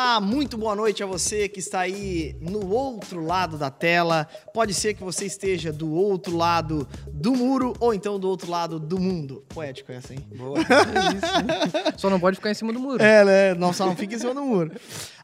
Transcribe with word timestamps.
Olá, 0.00 0.20
muito 0.20 0.56
boa 0.56 0.76
noite 0.76 1.02
a 1.02 1.06
você 1.06 1.48
que 1.48 1.58
está 1.58 1.80
aí 1.80 2.36
no 2.40 2.70
outro 2.72 3.20
lado 3.20 3.58
da 3.58 3.68
tela. 3.68 4.28
Pode 4.54 4.72
ser 4.72 4.94
que 4.94 5.02
você 5.02 5.26
esteja 5.26 5.72
do 5.72 5.92
outro 5.92 6.36
lado 6.36 6.88
do 7.08 7.34
muro 7.34 7.74
ou 7.80 7.92
então 7.92 8.16
do 8.16 8.28
outro 8.28 8.48
lado 8.48 8.78
do 8.78 8.96
mundo. 8.96 9.44
Poético 9.48 9.90
essa, 9.90 10.14
hein? 10.14 10.20
Boa. 10.36 10.60
É 10.60 11.98
Só 11.98 12.08
não 12.08 12.20
pode 12.20 12.36
ficar 12.36 12.52
em 12.52 12.54
cima 12.54 12.72
do 12.72 12.78
muro. 12.78 13.02
É, 13.02 13.24
né? 13.24 13.54
Não, 13.54 13.72
só 13.72 13.86
não 13.86 13.96
fique 13.96 14.14
em 14.14 14.18
cima 14.20 14.32
do 14.32 14.44
muro. 14.44 14.70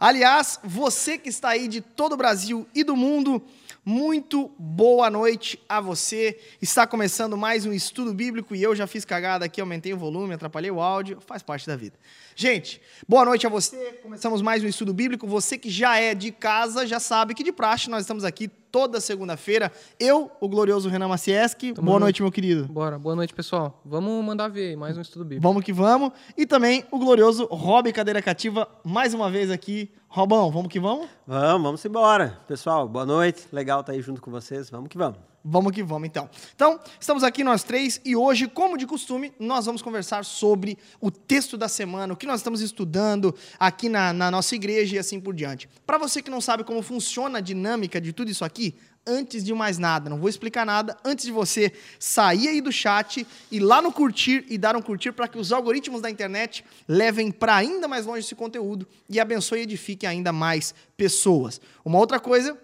Aliás, 0.00 0.58
você 0.64 1.16
que 1.18 1.28
está 1.28 1.50
aí 1.50 1.68
de 1.68 1.80
todo 1.80 2.14
o 2.14 2.16
Brasil 2.16 2.66
e 2.74 2.82
do 2.82 2.96
mundo, 2.96 3.40
muito 3.84 4.50
boa 4.58 5.10
noite 5.10 5.60
a 5.68 5.80
você. 5.80 6.38
Está 6.60 6.86
começando 6.86 7.36
mais 7.36 7.66
um 7.66 7.72
estudo 7.72 8.14
bíblico 8.14 8.54
e 8.54 8.62
eu 8.62 8.74
já 8.74 8.86
fiz 8.86 9.04
cagada 9.04 9.44
aqui, 9.44 9.60
aumentei 9.60 9.92
o 9.92 9.98
volume, 9.98 10.34
atrapalhei 10.34 10.70
o 10.70 10.80
áudio, 10.80 11.18
faz 11.20 11.42
parte 11.42 11.66
da 11.66 11.76
vida. 11.76 11.98
Gente, 12.34 12.80
boa 13.06 13.24
noite 13.24 13.46
a 13.46 13.50
você. 13.50 13.98
Começamos 14.02 14.40
mais 14.40 14.64
um 14.64 14.66
estudo 14.66 14.94
bíblico. 14.94 15.26
Você 15.26 15.58
que 15.58 15.68
já 15.68 15.98
é 15.98 16.14
de 16.14 16.32
casa 16.32 16.86
já 16.86 16.98
sabe 16.98 17.34
que 17.34 17.44
de 17.44 17.52
praxe 17.52 17.90
nós 17.90 18.02
estamos 18.02 18.24
aqui 18.24 18.48
toda 18.74 19.00
segunda-feira. 19.00 19.70
Eu, 20.00 20.32
o 20.40 20.48
glorioso 20.48 20.88
Renan 20.88 21.06
Macieski. 21.06 21.72
Boa 21.74 22.00
noite, 22.00 22.20
meu 22.20 22.32
querido. 22.32 22.64
Bora, 22.64 22.98
boa 22.98 23.14
noite, 23.14 23.32
pessoal. 23.32 23.80
Vamos 23.84 24.24
mandar 24.24 24.48
ver 24.48 24.70
aí, 24.70 24.76
mais 24.76 24.98
um 24.98 25.00
estudo 25.00 25.24
bíblico. 25.24 25.46
Vamos 25.46 25.62
que 25.62 25.72
vamos. 25.72 26.10
E 26.36 26.44
também 26.44 26.84
o 26.90 26.98
glorioso 26.98 27.44
Rob 27.44 27.92
Cadeira 27.92 28.20
Cativa, 28.20 28.66
mais 28.82 29.14
uma 29.14 29.30
vez 29.30 29.48
aqui. 29.48 29.92
Robão, 30.14 30.48
vamos 30.48 30.68
que 30.68 30.78
vamos? 30.78 31.08
Vamos, 31.26 31.62
vamos 31.64 31.84
embora. 31.84 32.38
Pessoal, 32.46 32.88
boa 32.88 33.04
noite. 33.04 33.48
Legal 33.50 33.80
estar 33.80 33.94
aí 33.94 34.00
junto 34.00 34.22
com 34.22 34.30
vocês. 34.30 34.70
Vamos 34.70 34.88
que 34.88 34.96
vamos. 34.96 35.18
Vamos 35.44 35.72
que 35.72 35.82
vamos, 35.82 36.06
então. 36.06 36.30
Então, 36.54 36.78
estamos 37.00 37.24
aqui 37.24 37.42
nós 37.42 37.64
três 37.64 38.00
e 38.04 38.14
hoje, 38.14 38.46
como 38.46 38.78
de 38.78 38.86
costume, 38.86 39.32
nós 39.40 39.66
vamos 39.66 39.82
conversar 39.82 40.24
sobre 40.24 40.78
o 41.00 41.10
texto 41.10 41.58
da 41.58 41.66
semana, 41.66 42.14
o 42.14 42.16
que 42.16 42.26
nós 42.26 42.38
estamos 42.38 42.60
estudando 42.60 43.34
aqui 43.58 43.88
na, 43.88 44.12
na 44.12 44.30
nossa 44.30 44.54
igreja 44.54 44.94
e 44.94 44.98
assim 45.00 45.20
por 45.20 45.34
diante. 45.34 45.68
Para 45.84 45.98
você 45.98 46.22
que 46.22 46.30
não 46.30 46.40
sabe 46.40 46.62
como 46.62 46.80
funciona 46.80 47.38
a 47.38 47.40
dinâmica 47.40 48.00
de 48.00 48.12
tudo 48.12 48.30
isso 48.30 48.44
aqui, 48.44 48.76
antes 49.06 49.44
de 49.44 49.52
mais 49.52 49.78
nada, 49.78 50.08
não 50.08 50.18
vou 50.18 50.28
explicar 50.28 50.64
nada, 50.64 50.96
antes 51.04 51.24
de 51.24 51.32
você 51.32 51.72
sair 51.98 52.48
aí 52.48 52.60
do 52.60 52.72
chat, 52.72 53.26
ir 53.50 53.60
lá 53.60 53.80
no 53.80 53.92
curtir 53.92 54.44
e 54.48 54.56
dar 54.56 54.76
um 54.76 54.82
curtir 54.82 55.12
para 55.12 55.28
que 55.28 55.38
os 55.38 55.52
algoritmos 55.52 56.00
da 56.00 56.10
internet 56.10 56.64
levem 56.88 57.30
para 57.30 57.56
ainda 57.56 57.86
mais 57.86 58.06
longe 58.06 58.20
esse 58.20 58.34
conteúdo 58.34 58.86
e 59.08 59.20
abençoe 59.20 59.60
e 59.60 59.62
edifique 59.62 60.06
ainda 60.06 60.32
mais 60.32 60.74
pessoas. 60.96 61.60
Uma 61.84 61.98
outra 61.98 62.18
coisa 62.18 62.58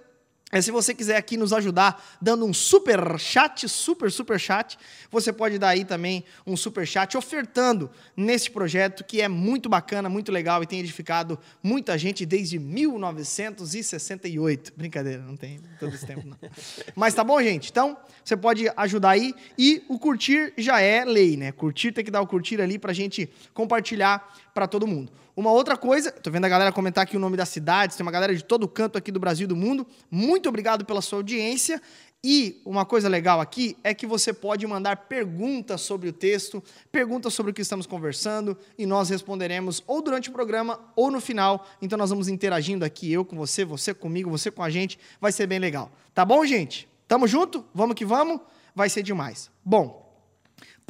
é 0.53 0.61
se 0.61 0.71
você 0.71 0.93
quiser 0.93 1.17
aqui 1.17 1.37
nos 1.37 1.53
ajudar 1.53 2.19
dando 2.21 2.45
um 2.45 2.53
super 2.53 3.19
chat, 3.19 3.69
super, 3.69 4.11
super 4.11 4.37
chat, 4.39 4.77
você 5.11 5.33
pode 5.33 5.59
dar 5.59 5.69
aí 5.69 5.85
também 5.85 6.25
um 6.47 6.57
super 6.57 6.87
chat 6.87 7.17
ofertando 7.17 7.91
nesse 8.17 8.51
projeto 8.51 9.05
que 9.05 9.21
é 9.21 9.29
muito 9.29 9.69
bacana, 9.69 10.09
muito 10.09 10.33
legal 10.33 10.61
e 10.63 10.67
tem 10.67 10.81
edificado 10.81 11.39
muita 11.63 11.97
gente 11.97 12.27
desde 12.27 12.59
1968. 12.59 14.73
Brincadeira, 14.77 15.23
não 15.23 15.37
tem 15.37 15.61
todo 15.79 15.95
esse 15.95 16.05
tempo 16.05 16.27
não. 16.27 16.37
Mas 16.97 17.15
tá 17.15 17.23
bom, 17.23 17.41
gente? 17.41 17.71
Então, 17.71 17.97
você 18.25 18.37
pode 18.37 18.69
ajudar 18.77 19.11
aí 19.11 19.33
e 19.57 19.85
o 19.89 20.01
curtir 20.01 20.53
já 20.59 20.81
é 20.81 21.05
lei, 21.05 21.37
né? 21.37 21.53
Curtir 21.53 21.93
tem 21.93 22.05
que 22.05 22.11
dar 22.11 22.23
o 22.23 22.27
curtir 22.27 22.61
ali 22.61 22.77
pra 22.79 22.93
gente 22.93 23.31
compartilhar 23.55 24.29
para 24.55 24.67
todo 24.67 24.87
mundo. 24.87 25.13
Uma 25.37 25.53
outra 25.53 25.77
coisa, 25.77 26.11
tô 26.13 26.31
vendo 26.31 26.45
a 26.45 26.49
galera 26.49 26.73
comentar 26.73 27.05
aqui 27.05 27.17
o 27.17 27.21
nome 27.21 27.37
das 27.37 27.49
cidades, 27.49 27.97
tem 27.97 28.05
uma 28.05 28.13
galera 28.13 28.35
de 28.35 28.45
todo 28.45 28.69
canto 28.69 28.99
aqui 28.99 29.11
do 29.11 29.21
Brasil 29.21 29.45
e 29.45 29.49
do 29.49 29.57
mundo. 29.57 29.87
Muito 30.11 30.49
obrigado 30.49 30.85
pela 30.85 31.01
sua 31.01 31.19
audiência. 31.19 31.81
E 32.23 32.61
uma 32.67 32.85
coisa 32.85 33.09
legal 33.09 33.41
aqui 33.41 33.79
é 33.83 33.95
que 33.95 34.07
você 34.07 34.31
pode 34.31 34.67
mandar 34.67 34.95
perguntas 35.09 35.81
sobre 35.81 36.11
o 36.11 36.13
texto, 36.13 36.63
perguntas 36.93 37.33
sobre 37.33 37.51
o 37.51 37.55
que 37.55 37.63
estamos 37.63 37.87
conversando, 37.87 38.59
e 38.77 38.85
nós 38.85 39.09
responderemos 39.09 39.83
ou 39.87 40.03
durante 40.03 40.29
o 40.29 40.33
programa 40.33 40.79
ou 40.95 41.11
no 41.11 41.19
final. 41.19 41.67
Então 41.81 41.97
nós 41.97 42.11
vamos 42.11 42.29
interagindo 42.29 42.85
aqui, 42.85 43.11
eu 43.11 43.25
com 43.25 43.37
você, 43.37 43.65
você 43.65 43.95
comigo, 43.95 44.29
você 44.29 44.51
com 44.51 44.63
a 44.63 44.69
gente. 44.69 44.99
Vai 45.19 45.33
ser 45.33 45.47
bem 45.47 45.59
legal. 45.59 45.91
Tá 46.13 46.23
bom, 46.23 46.45
gente? 46.45 46.87
Tamo 47.09 47.27
junto? 47.27 47.65
Vamos 47.73 47.95
que 47.95 48.05
vamos? 48.05 48.41
Vai 48.75 48.91
ser 48.91 49.03
demais. 49.03 49.51
Bom, 49.65 50.10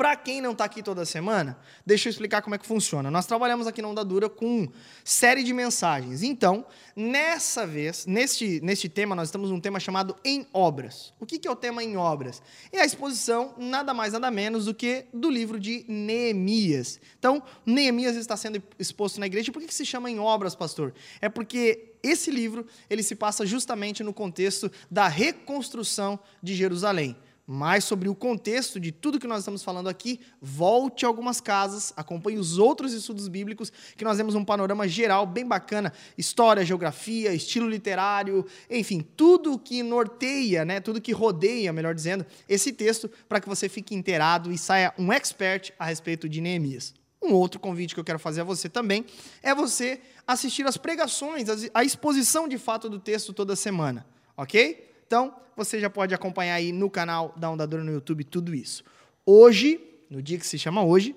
para 0.01 0.17
quem 0.17 0.41
não 0.41 0.53
está 0.53 0.65
aqui 0.65 0.83
toda 0.83 1.05
semana, 1.05 1.59
deixa 1.85 2.09
eu 2.09 2.11
explicar 2.11 2.41
como 2.41 2.55
é 2.55 2.59
que 2.59 2.65
funciona. 2.65 3.11
Nós 3.11 3.27
trabalhamos 3.27 3.67
aqui 3.67 3.83
na 3.83 3.89
Onda 3.89 4.03
Dura 4.03 4.31
com 4.31 4.67
série 5.05 5.43
de 5.43 5.53
mensagens. 5.53 6.23
Então, 6.23 6.65
nessa 6.97 7.67
vez, 7.67 8.07
neste, 8.07 8.63
neste 8.63 8.89
tema, 8.89 9.15
nós 9.15 9.29
estamos 9.29 9.51
num 9.51 9.61
tema 9.61 9.79
chamado 9.79 10.17
Em 10.25 10.47
Obras. 10.55 11.13
O 11.21 11.27
que, 11.27 11.39
que 11.39 11.47
é 11.47 11.51
o 11.51 11.55
tema 11.55 11.85
Em 11.85 11.99
Obras? 11.99 12.41
É 12.73 12.81
a 12.81 12.87
exposição, 12.87 13.55
nada 13.59 13.93
mais, 13.93 14.15
nada 14.15 14.31
menos 14.31 14.65
do 14.65 14.73
que 14.73 15.05
do 15.13 15.29
livro 15.29 15.61
de 15.61 15.85
Neemias. 15.87 16.99
Então, 17.19 17.43
Neemias 17.67 18.17
está 18.17 18.39
sendo 18.39 18.63
exposto 18.79 19.21
na 19.21 19.27
igreja. 19.27 19.53
Por 19.53 19.61
que, 19.61 19.69
que 19.69 19.75
se 19.75 19.85
chama 19.85 20.11
Em 20.11 20.19
Obras, 20.19 20.55
pastor? 20.55 20.95
É 21.21 21.29
porque 21.29 21.93
esse 22.03 22.31
livro 22.31 22.67
ele 22.89 23.03
se 23.03 23.15
passa 23.15 23.45
justamente 23.45 24.03
no 24.03 24.15
contexto 24.15 24.73
da 24.91 25.09
reconstrução 25.09 26.19
de 26.43 26.55
Jerusalém 26.55 27.19
mais 27.51 27.83
sobre 27.83 28.09
o 28.09 28.15
contexto 28.15 28.79
de 28.79 28.93
tudo 28.93 29.19
que 29.19 29.27
nós 29.27 29.41
estamos 29.41 29.65
falando 29.65 29.89
aqui, 29.89 30.21
volte 30.41 31.05
a 31.05 31.09
algumas 31.09 31.41
casas, 31.41 31.93
acompanhe 31.97 32.39
os 32.39 32.59
outros 32.59 32.93
estudos 32.93 33.27
bíblicos, 33.27 33.73
que 33.97 34.05
nós 34.05 34.17
temos 34.17 34.37
um 34.37 34.45
panorama 34.45 34.87
geral 34.87 35.27
bem 35.27 35.45
bacana, 35.45 35.93
história, 36.17 36.65
geografia, 36.65 37.35
estilo 37.35 37.69
literário, 37.69 38.47
enfim, 38.71 39.05
tudo 39.17 39.59
que 39.59 39.83
norteia, 39.83 40.65
né, 40.65 40.79
tudo 40.79 41.01
que 41.01 41.11
rodeia, 41.11 41.73
melhor 41.73 41.93
dizendo, 41.93 42.25
esse 42.49 42.73
texto, 42.73 43.11
para 43.29 43.41
que 43.41 43.49
você 43.49 43.69
fique 43.69 43.97
inteirado 43.97 44.53
e 44.53 44.57
saia 44.57 44.95
um 44.97 45.13
expert 45.13 45.73
a 45.77 45.87
respeito 45.87 46.29
de 46.29 46.41
Neemias. 46.41 46.95
Um 47.21 47.33
outro 47.35 47.59
convite 47.59 47.95
que 47.95 48.01
eu 48.01 48.05
quero 48.05 48.21
fazer 48.21 48.43
a 48.43 48.45
você 48.45 48.69
também 48.69 49.05
é 49.43 49.53
você 49.53 50.01
assistir 50.25 50.65
às 50.69 50.77
pregações, 50.77 51.49
a 51.75 51.83
exposição 51.83 52.47
de 52.47 52.59
fato 52.59 52.89
do 52.89 53.01
texto 53.01 53.33
toda 53.33 53.57
semana, 53.57 54.07
ok? 54.37 54.90
Então, 55.11 55.35
você 55.57 55.81
já 55.81 55.91
pode 55.91 56.15
acompanhar 56.15 56.55
aí 56.55 56.71
no 56.71 56.89
canal 56.89 57.35
da 57.37 57.51
Ondadora 57.51 57.83
no 57.83 57.91
YouTube 57.91 58.23
tudo 58.23 58.55
isso. 58.55 58.85
Hoje, 59.27 59.81
no 60.09 60.23
dia 60.23 60.39
que 60.39 60.47
se 60.47 60.57
chama 60.57 60.85
hoje, 60.85 61.17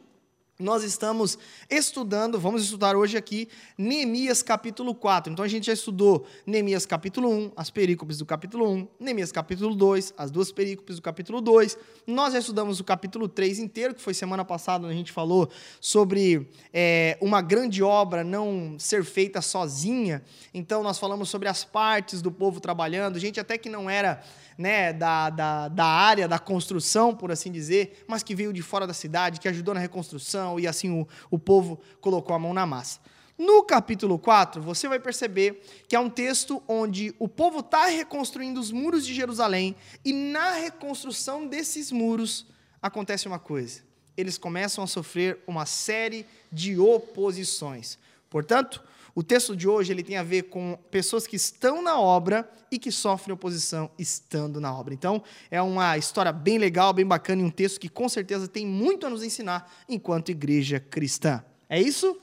nós 0.60 0.84
estamos 0.84 1.38
estudando, 1.68 2.40
vamos 2.40 2.64
estudar 2.64 2.96
hoje 2.96 3.18
aqui, 3.18 3.50
Neemias 3.76 4.44
capítulo 4.44 4.94
4. 4.94 5.34
Então 5.34 5.44
a 5.44 5.48
gente 5.48 5.66
já 5.66 5.74
estudou 5.74 6.28
Neemias 6.46 6.86
capítulo 6.86 7.28
1, 7.28 7.54
as 7.56 7.72
perícopes 7.72 8.20
do 8.20 8.26
capítulo 8.26 8.72
1, 8.72 8.88
Neemias 9.00 9.32
capítulo 9.32 9.74
2, 9.74 10.14
as 10.16 10.30
duas 10.30 10.52
perícopes 10.52 10.98
do 10.98 11.02
capítulo 11.02 11.42
2. 11.42 11.76
Nós 12.06 12.34
já 12.34 12.40
estudamos 12.40 12.80
o 12.80 12.84
capítulo 12.84 13.28
3 13.28 13.58
inteiro, 13.58 13.96
que 13.96 14.02
foi 14.02 14.14
semana 14.14 14.46
passada, 14.46 14.86
onde 14.86 14.94
a 14.94 14.98
gente 14.98 15.12
falou 15.12 15.50
sobre 15.82 16.48
é, 16.72 17.18
uma 17.20 17.42
grande 17.42 17.82
obra 17.82 18.24
não 18.24 18.76
ser 18.78 19.04
feita 19.04 19.42
sozinha. 19.42 20.24
Então 20.54 20.84
nós 20.84 21.00
falamos 21.00 21.30
sobre 21.30 21.48
as 21.50 21.64
partes 21.64 22.22
do 22.22 22.32
povo 22.32 22.60
trabalhando, 22.60 23.18
gente 23.18 23.40
até 23.40 23.58
que 23.58 23.70
não 23.70 23.90
era 23.90 24.24
né, 24.58 24.94
da, 24.94 25.30
da, 25.30 25.68
da 25.68 25.86
área 25.86 26.28
da 26.28 26.40
construção, 26.40 27.16
por 27.16 27.32
assim 27.32 27.52
dizer, 27.52 28.04
mas 28.08 28.24
que 28.24 28.36
veio 28.36 28.54
de 28.54 28.62
fora 28.62 28.88
da 28.88 28.94
cidade, 28.94 29.40
que 29.40 29.48
ajudou 29.48 29.74
na 29.74 29.80
reconstrução 29.80 30.60
e 30.60 30.68
assim 30.68 30.92
o, 30.92 31.08
o 31.30 31.40
povo 31.40 31.80
colocou 32.02 32.36
a 32.36 32.40
mão 32.40 32.54
na 32.54 32.66
massa. 32.66 33.00
No 33.38 33.64
capítulo 33.64 34.20
4, 34.20 34.62
você 34.62 34.88
vai 34.88 35.00
perceber 35.00 35.64
que 35.88 35.96
é 35.96 36.00
um 36.00 36.10
texto 36.10 36.62
onde 36.68 37.16
o 37.18 37.28
povo 37.28 37.60
está 37.60 37.88
reconstruindo 37.88 38.60
os 38.60 38.72
muros 38.72 39.06
de 39.06 39.14
Jerusalém 39.14 39.76
e 40.06 40.14
na 40.14 40.52
reconstrução 40.52 41.48
desses 41.48 41.92
muros 41.92 42.46
acontece 42.82 43.28
uma 43.28 43.40
coisa. 43.40 43.82
Eles 44.16 44.38
começam 44.38 44.84
a 44.84 44.88
sofrer 44.88 45.40
uma 45.48 45.66
série 45.66 46.28
de 46.52 46.78
oposições. 46.78 47.98
Portanto, 48.30 48.84
o 49.16 49.22
texto 49.22 49.56
de 49.56 49.68
hoje 49.68 49.92
ele 49.94 50.04
tem 50.04 50.18
a 50.18 50.24
ver 50.24 50.44
com 50.44 50.78
pessoas 50.90 51.28
que 51.28 51.36
estão 51.36 51.82
na 51.82 52.00
obra 52.00 52.50
e 52.72 52.80
que 52.80 52.92
sofrem 52.92 53.34
oposição 53.34 53.90
estando 53.98 54.60
na 54.60 54.76
obra. 54.76 54.94
Então, 54.94 55.22
é 55.52 55.62
uma 55.62 55.98
história 55.98 56.32
bem 56.32 56.58
legal, 56.58 56.94
bem 56.94 57.06
bacana 57.06 57.42
e 57.42 57.46
um 57.46 57.50
texto 57.50 57.80
que 57.80 57.90
com 57.90 58.10
certeza 58.10 58.48
tem 58.48 58.66
muito 58.66 59.06
a 59.06 59.10
nos 59.10 59.24
ensinar 59.24 59.72
enquanto 59.88 60.30
igreja 60.30 60.80
cristã. 60.80 61.44
É 61.70 61.80
isso? 61.80 62.18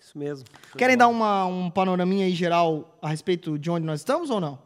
Isso 0.00 0.18
mesmo. 0.18 0.46
Querem 0.76 0.96
dar 0.96 1.08
uma, 1.08 1.44
um 1.44 1.70
panoraminha 1.70 2.24
aí 2.24 2.32
geral 2.32 2.98
a 3.02 3.08
respeito 3.08 3.58
de 3.58 3.70
onde 3.70 3.84
nós 3.84 4.00
estamos 4.00 4.30
ou 4.30 4.40
não? 4.40 4.58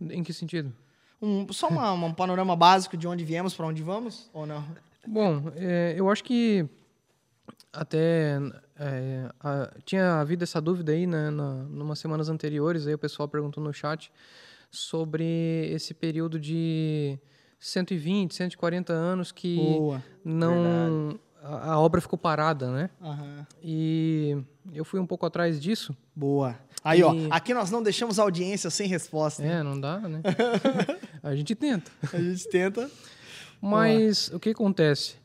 Em 0.00 0.22
que 0.22 0.32
sentido? 0.32 0.72
Um, 1.20 1.52
só 1.52 1.66
uma, 1.66 1.92
um 1.92 2.14
panorama 2.14 2.54
básico 2.54 2.96
de 2.96 3.08
onde 3.08 3.24
viemos, 3.24 3.52
para 3.52 3.66
onde 3.66 3.82
vamos 3.82 4.30
ou 4.32 4.46
não? 4.46 4.64
Bom, 5.04 5.42
é, 5.56 5.94
eu 5.96 6.08
acho 6.08 6.22
que 6.22 6.68
até 7.72 8.38
é, 8.78 9.28
a, 9.40 9.70
tinha 9.84 10.20
havido 10.20 10.44
essa 10.44 10.60
dúvida 10.60 10.92
aí, 10.92 11.06
né, 11.06 11.30
na, 11.30 11.54
numas 11.64 11.98
semanas 11.98 12.28
anteriores, 12.28 12.86
aí 12.86 12.94
o 12.94 12.98
pessoal 12.98 13.28
perguntou 13.28 13.62
no 13.62 13.72
chat 13.72 14.10
sobre 14.70 15.70
esse 15.72 15.94
período 15.94 16.38
de 16.38 17.18
120, 17.58 18.34
140 18.34 18.92
anos 18.92 19.32
que 19.32 19.56
Boa. 19.56 20.02
não 20.24 21.18
a, 21.42 21.72
a 21.72 21.80
obra 21.80 22.00
ficou 22.00 22.18
parada, 22.18 22.70
né? 22.70 22.90
Aham. 23.00 23.46
E 23.62 24.36
eu 24.72 24.84
fui 24.84 25.00
um 25.00 25.06
pouco 25.06 25.24
atrás 25.26 25.60
disso. 25.60 25.96
Boa. 26.14 26.56
Aí, 26.84 27.02
ó, 27.02 27.14
E- 27.14 27.28
aqui 27.30 27.54
nós 27.54 27.70
não 27.70 27.82
deixamos 27.82 28.18
a 28.18 28.22
audiência 28.22 28.70
sem 28.70 28.86
resposta. 28.88 29.42
É, 29.42 29.62
não 29.62 29.80
dá, 29.80 29.98
né? 30.00 30.20
a 31.22 31.34
gente 31.34 31.54
tenta. 31.54 31.90
A 32.12 32.20
gente 32.20 32.48
tenta. 32.48 32.90
Mas 33.60 34.28
o 34.28 34.38
que 34.38 34.50
acontece? 34.50 35.16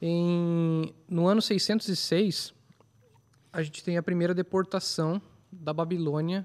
Em, 0.00 0.94
no 1.08 1.26
ano 1.26 1.40
606, 1.42 2.53
a 3.54 3.62
gente 3.62 3.84
tem 3.84 3.96
a 3.96 4.02
primeira 4.02 4.34
deportação 4.34 5.22
da 5.50 5.72
Babilônia 5.72 6.44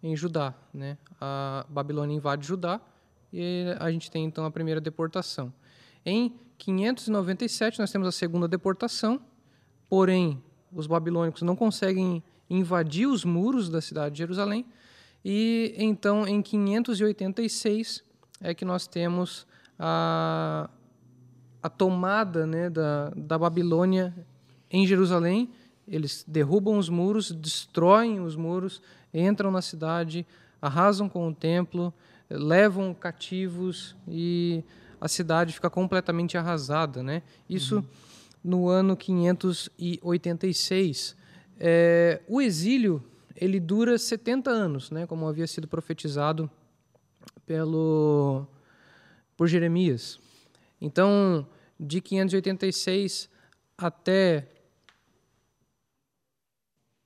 em 0.00 0.16
Judá. 0.16 0.54
Né? 0.72 0.96
A 1.20 1.66
Babilônia 1.68 2.14
invade 2.14 2.46
Judá 2.46 2.80
e 3.32 3.64
a 3.80 3.90
gente 3.90 4.08
tem 4.08 4.24
então 4.24 4.44
a 4.44 4.50
primeira 4.52 4.80
deportação. 4.80 5.52
Em 6.06 6.32
597 6.56 7.80
nós 7.80 7.90
temos 7.90 8.06
a 8.06 8.12
segunda 8.12 8.46
deportação, 8.46 9.20
porém 9.90 10.40
os 10.72 10.86
babilônicos 10.86 11.42
não 11.42 11.56
conseguem 11.56 12.22
invadir 12.48 13.08
os 13.08 13.24
muros 13.24 13.68
da 13.68 13.80
cidade 13.80 14.14
de 14.14 14.18
Jerusalém 14.18 14.64
e 15.24 15.74
então 15.76 16.24
em 16.24 16.40
586 16.40 18.04
é 18.40 18.54
que 18.54 18.64
nós 18.64 18.86
temos 18.86 19.44
a, 19.76 20.70
a 21.60 21.68
tomada 21.68 22.46
né, 22.46 22.70
da, 22.70 23.10
da 23.16 23.36
Babilônia 23.36 24.14
em 24.70 24.86
Jerusalém. 24.86 25.50
Eles 25.86 26.24
derrubam 26.26 26.78
os 26.78 26.88
muros, 26.88 27.30
destroem 27.30 28.20
os 28.20 28.34
muros, 28.36 28.80
entram 29.12 29.50
na 29.50 29.60
cidade, 29.60 30.26
arrasam 30.60 31.08
com 31.08 31.28
o 31.28 31.34
templo, 31.34 31.92
levam 32.28 32.92
cativos 32.94 33.96
e 34.08 34.64
a 35.00 35.08
cidade 35.08 35.52
fica 35.52 35.68
completamente 35.68 36.38
arrasada. 36.38 37.02
Né? 37.02 37.22
Isso 37.48 37.76
uhum. 37.76 37.84
no 38.42 38.68
ano 38.68 38.96
586. 38.96 41.16
É, 41.58 42.22
o 42.26 42.40
exílio 42.40 43.04
ele 43.36 43.60
dura 43.60 43.98
70 43.98 44.50
anos, 44.50 44.90
né, 44.90 45.06
como 45.06 45.26
havia 45.26 45.46
sido 45.46 45.66
profetizado 45.66 46.50
pelo 47.44 48.46
por 49.36 49.48
Jeremias. 49.48 50.20
Então, 50.80 51.46
de 51.78 52.00
586 52.00 53.28
até 53.76 54.46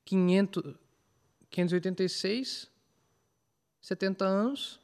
500, 0.09 0.73
586, 1.51 2.67
70 3.79 4.25
anos. 4.25 4.79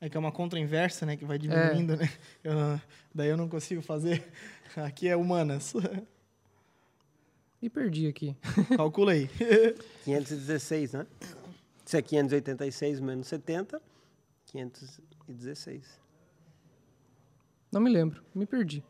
É 0.00 0.08
que 0.08 0.16
é 0.16 0.20
uma 0.20 0.30
contra 0.30 0.56
inversa, 0.56 1.04
né? 1.04 1.16
Que 1.16 1.24
vai 1.24 1.36
diminuindo, 1.36 1.94
é. 1.94 1.96
né? 1.96 2.12
Eu, 2.44 2.54
daí 3.12 3.28
eu 3.28 3.36
não 3.36 3.48
consigo 3.48 3.82
fazer. 3.82 4.24
Aqui 4.76 5.08
é 5.08 5.16
humanas. 5.16 5.74
Me 7.60 7.68
perdi 7.70 8.06
aqui. 8.06 8.36
Calcula 8.76 9.12
aí. 9.12 9.28
516, 10.04 10.92
né? 10.92 11.06
Se 11.84 11.96
é 11.96 12.02
586 12.02 13.00
menos 13.00 13.26
70, 13.26 13.82
516. 14.46 16.00
Não 17.72 17.80
me 17.80 17.90
lembro, 17.90 18.22
me 18.34 18.46
perdi. 18.46 18.84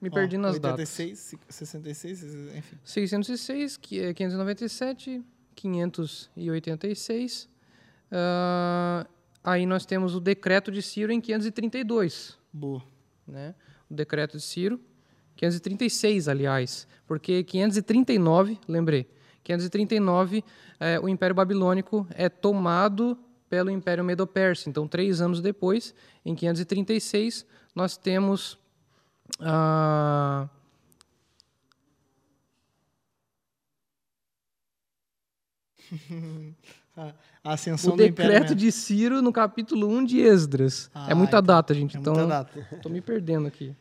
Me 0.00 0.08
Ó, 0.10 0.12
perdi 0.12 0.36
nas 0.36 0.56
86, 0.56 1.32
datas. 1.32 1.56
66, 1.56 2.22
enfim. 2.56 2.76
606, 2.84 3.76
que 3.76 4.00
é 4.00 4.12
597, 4.12 5.24
586. 5.54 7.48
Uh, 8.06 9.08
aí 9.42 9.64
nós 9.66 9.86
temos 9.86 10.14
o 10.14 10.20
decreto 10.20 10.70
de 10.70 10.82
Ciro 10.82 11.12
em 11.12 11.20
532. 11.20 12.38
Boa. 12.52 12.82
Né? 13.26 13.54
O 13.90 13.94
decreto 13.94 14.36
de 14.36 14.42
Ciro, 14.42 14.80
536, 15.36 16.28
aliás, 16.28 16.86
porque 17.06 17.42
539, 17.42 18.58
lembrei, 18.68 19.08
539, 19.42 20.44
é, 20.80 20.98
o 20.98 21.08
Império 21.08 21.34
Babilônico 21.34 22.06
é 22.10 22.28
tomado 22.28 23.18
pelo 23.48 23.70
Império 23.70 24.04
Medo-Persa. 24.04 24.68
Então, 24.68 24.88
três 24.88 25.20
anos 25.20 25.40
depois, 25.40 25.94
em 26.24 26.34
536, 26.34 27.46
nós 27.74 27.96
temos 27.96 28.58
a. 29.40 30.48
a 37.44 37.52
ascensão 37.52 37.94
o 37.94 37.96
decreto 37.96 38.54
de 38.54 38.72
Ciro 38.72 39.22
no 39.22 39.32
capítulo 39.32 39.88
1 39.88 40.04
de 40.04 40.20
Esdras. 40.20 40.90
É 40.94 40.98
ah, 40.98 41.06
é 41.10 41.14
muita 41.14 41.38
então, 41.38 41.46
data, 41.46 41.74
gente. 41.74 41.96
É 41.96 42.00
então, 42.00 42.16
estou 42.72 42.90
me 42.90 43.00
perdendo 43.00 43.46
aqui. 43.46 43.74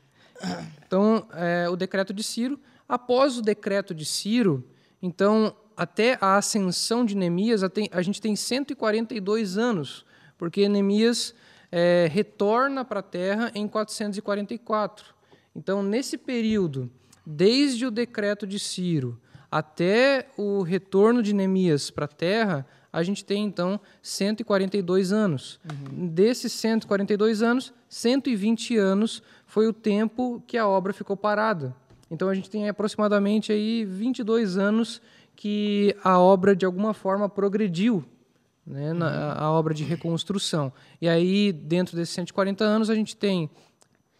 Então, 0.86 1.27
é, 1.33 1.68
o 1.69 1.75
decreto 1.75 2.13
de 2.13 2.24
Ciro. 2.24 2.59
Após 2.88 3.38
o 3.38 3.41
decreto 3.41 3.95
de 3.95 4.06
Ciro, 4.06 4.63
então, 5.01 5.56
até 5.75 6.18
a 6.21 6.38
ascensão 6.38 7.03
de 7.03 7.15
Neemias, 7.15 7.62
a 7.63 8.01
gente 8.01 8.21
tem 8.21 8.36
142 8.36 9.57
anos, 9.57 10.06
porque 10.38 10.69
Neemias 10.69 11.33
é, 11.71 12.07
retorna 12.12 12.86
para 12.86 13.00
a 13.00 13.03
terra 13.03 13.51
em 13.56 13.68
444. 13.68 15.14
Então, 15.55 15.81
nesse 15.81 16.17
período, 16.17 16.89
desde 17.25 17.85
o 17.85 17.91
decreto 17.91 18.45
de 18.45 18.59
Ciro 18.59 19.19
até 19.49 20.27
o 20.37 20.61
retorno 20.61 21.23
de 21.23 21.33
Neemias 21.33 21.89
para 21.89 22.05
a 22.05 22.09
terra, 22.09 22.67
a 22.91 23.03
gente 23.03 23.23
tem 23.23 23.43
então 23.45 23.79
142 24.01 25.11
anos. 25.11 25.59
Uhum. 25.63 26.07
Desses 26.07 26.51
142 26.53 27.41
anos, 27.41 27.73
120 27.89 28.77
anos 28.77 29.21
foi 29.45 29.67
o 29.67 29.73
tempo 29.73 30.41
que 30.47 30.57
a 30.57 30.67
obra 30.67 30.93
ficou 30.93 31.17
parada. 31.17 31.75
Então 32.09 32.29
a 32.29 32.33
gente 32.33 32.49
tem 32.49 32.69
aproximadamente 32.69 33.51
aí 33.51 33.83
22 33.85 34.57
anos 34.57 35.01
que 35.35 35.95
a 36.03 36.19
obra 36.19 36.55
de 36.55 36.65
alguma 36.65 36.93
forma 36.93 37.27
progrediu, 37.27 38.05
né, 38.65 38.93
na, 38.93 39.07
uhum. 39.07 39.43
a 39.43 39.51
obra 39.51 39.73
de 39.73 39.83
reconstrução. 39.83 40.71
E 41.01 41.09
aí 41.09 41.51
dentro 41.51 41.95
desses 41.95 42.13
140 42.15 42.63
anos 42.63 42.89
a 42.89 42.95
gente 42.95 43.15
tem 43.15 43.49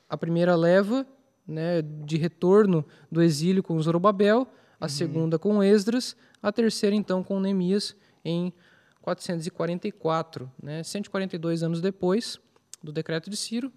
a 0.10 0.18
primeira 0.18 0.56
leva 0.56 1.06
né, 1.48 1.82
de 1.82 2.18
retorno 2.18 2.86
do 3.12 3.22
exílio 3.22 3.62
com 3.62 3.80
Zorobabel, 3.82 4.48
a 4.80 4.86
uhum. 4.86 4.90
segunda 4.90 5.40
com 5.40 5.64
Esdras, 5.64 6.16
a 6.42 6.52
terceira 6.52 6.96
então 6.96 7.24
com 7.24 7.40
Neemias 7.40 7.96
em 8.24 8.52
444, 9.02 10.52
né, 10.62 10.84
142 10.84 11.64
anos 11.64 11.82
depois 11.82 12.40
do 12.84 12.92
decreto 12.92 13.30
de 13.30 13.38
Ciro, 13.38 13.72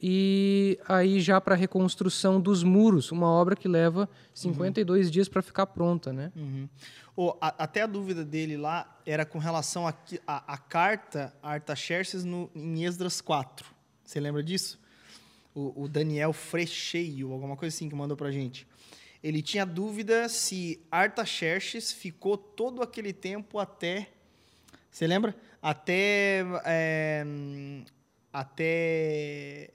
e 0.00 0.78
aí 0.86 1.20
já 1.20 1.40
para 1.40 1.54
a 1.54 1.56
reconstrução 1.56 2.38
dos 2.40 2.62
muros, 2.62 3.10
uma 3.10 3.28
obra 3.28 3.56
que 3.56 3.66
leva 3.66 4.08
52 4.34 5.06
uhum. 5.06 5.10
dias 5.10 5.28
para 5.28 5.40
ficar 5.40 5.66
pronta, 5.66 6.12
né? 6.12 6.30
Uhum. 6.36 6.68
Oh, 7.16 7.34
a, 7.40 7.64
até 7.64 7.80
a 7.80 7.86
dúvida 7.86 8.22
dele 8.22 8.58
lá 8.58 9.00
era 9.06 9.24
com 9.24 9.38
relação 9.38 9.88
à 9.88 9.90
a, 9.90 9.94
a, 10.26 10.54
a, 10.54 10.58
carta 10.58 11.34
Artaxerxes 11.42 12.24
no, 12.24 12.50
em 12.54 12.84
Esdras 12.84 13.22
4. 13.22 13.66
Você 14.04 14.20
lembra 14.20 14.42
disso? 14.42 14.78
O, 15.56 15.84
o 15.84 15.88
Daniel 15.88 16.32
Frecheio, 16.32 17.32
alguma 17.32 17.56
coisa 17.56 17.74
assim 17.74 17.88
que 17.88 17.94
mandou 17.94 18.16
para 18.16 18.30
gente. 18.30 18.66
Ele 19.22 19.40
tinha 19.40 19.64
dúvida 19.64 20.28
se 20.28 20.80
Artaxerxes 20.90 21.90
ficou 21.90 22.36
todo 22.36 22.82
aquele 22.82 23.12
tempo 23.12 23.58
até 23.58 24.10
você 24.96 25.06
lembra? 25.06 25.36
Até. 25.60 26.42
É, 26.64 27.22
até. 28.32 29.68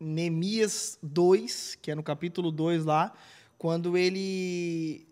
Neemias 0.00 0.98
2, 1.02 1.74
que 1.74 1.90
é 1.90 1.94
no 1.94 2.02
capítulo 2.02 2.50
2 2.50 2.86
lá, 2.86 3.12
quando 3.58 3.98
ele. 3.98 5.06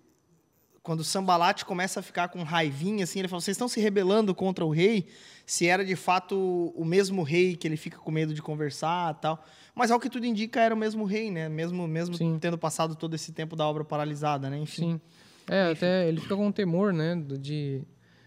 Quando 0.85 1.03
Sambalat 1.03 1.65
começa 1.65 2.01
a 2.01 2.03
ficar 2.03 2.29
com 2.29 2.43
raivinha, 2.43 3.05
assim, 3.05 3.19
ele 3.19 3.27
fala: 3.27 3.41
vocês 3.41 3.55
estão 3.55 3.67
se 3.67 3.81
rebelando 3.81 4.35
contra 4.35 4.67
o 4.67 4.71
rei? 4.71 5.07
Se 5.47 5.67
era 5.67 5.83
de 5.83 5.97
fato 5.97 6.37
o 6.77 6.85
mesmo 6.85 7.23
rei 7.23 7.57
que 7.57 7.67
ele 7.67 7.79
fica 7.79 7.97
com 7.97 8.11
medo 8.11 8.35
de 8.35 8.43
conversar 8.43 9.15
tal. 9.15 9.43
Mas 9.75 9.91
ao 9.91 9.99
que 9.99 10.11
tudo 10.11 10.27
indica, 10.27 10.61
era 10.61 10.75
o 10.75 10.79
mesmo 10.79 11.07
rei, 11.07 11.31
né? 11.31 11.49
Mesmo, 11.49 11.89
mesmo 11.89 12.39
tendo 12.39 12.59
passado 12.59 12.95
todo 12.95 13.15
esse 13.15 13.33
tempo 13.33 13.57
da 13.57 13.67
obra 13.67 13.83
paralisada, 13.83 14.51
né? 14.51 14.59
Enfim. 14.59 14.93
Sim. 14.93 15.01
É, 15.49 15.65
Enfim. 15.65 15.73
até 15.73 16.09
ele 16.09 16.21
fica 16.21 16.37
com 16.37 16.53
temor, 16.53 16.93
né? 16.93 17.17
De 17.17 17.83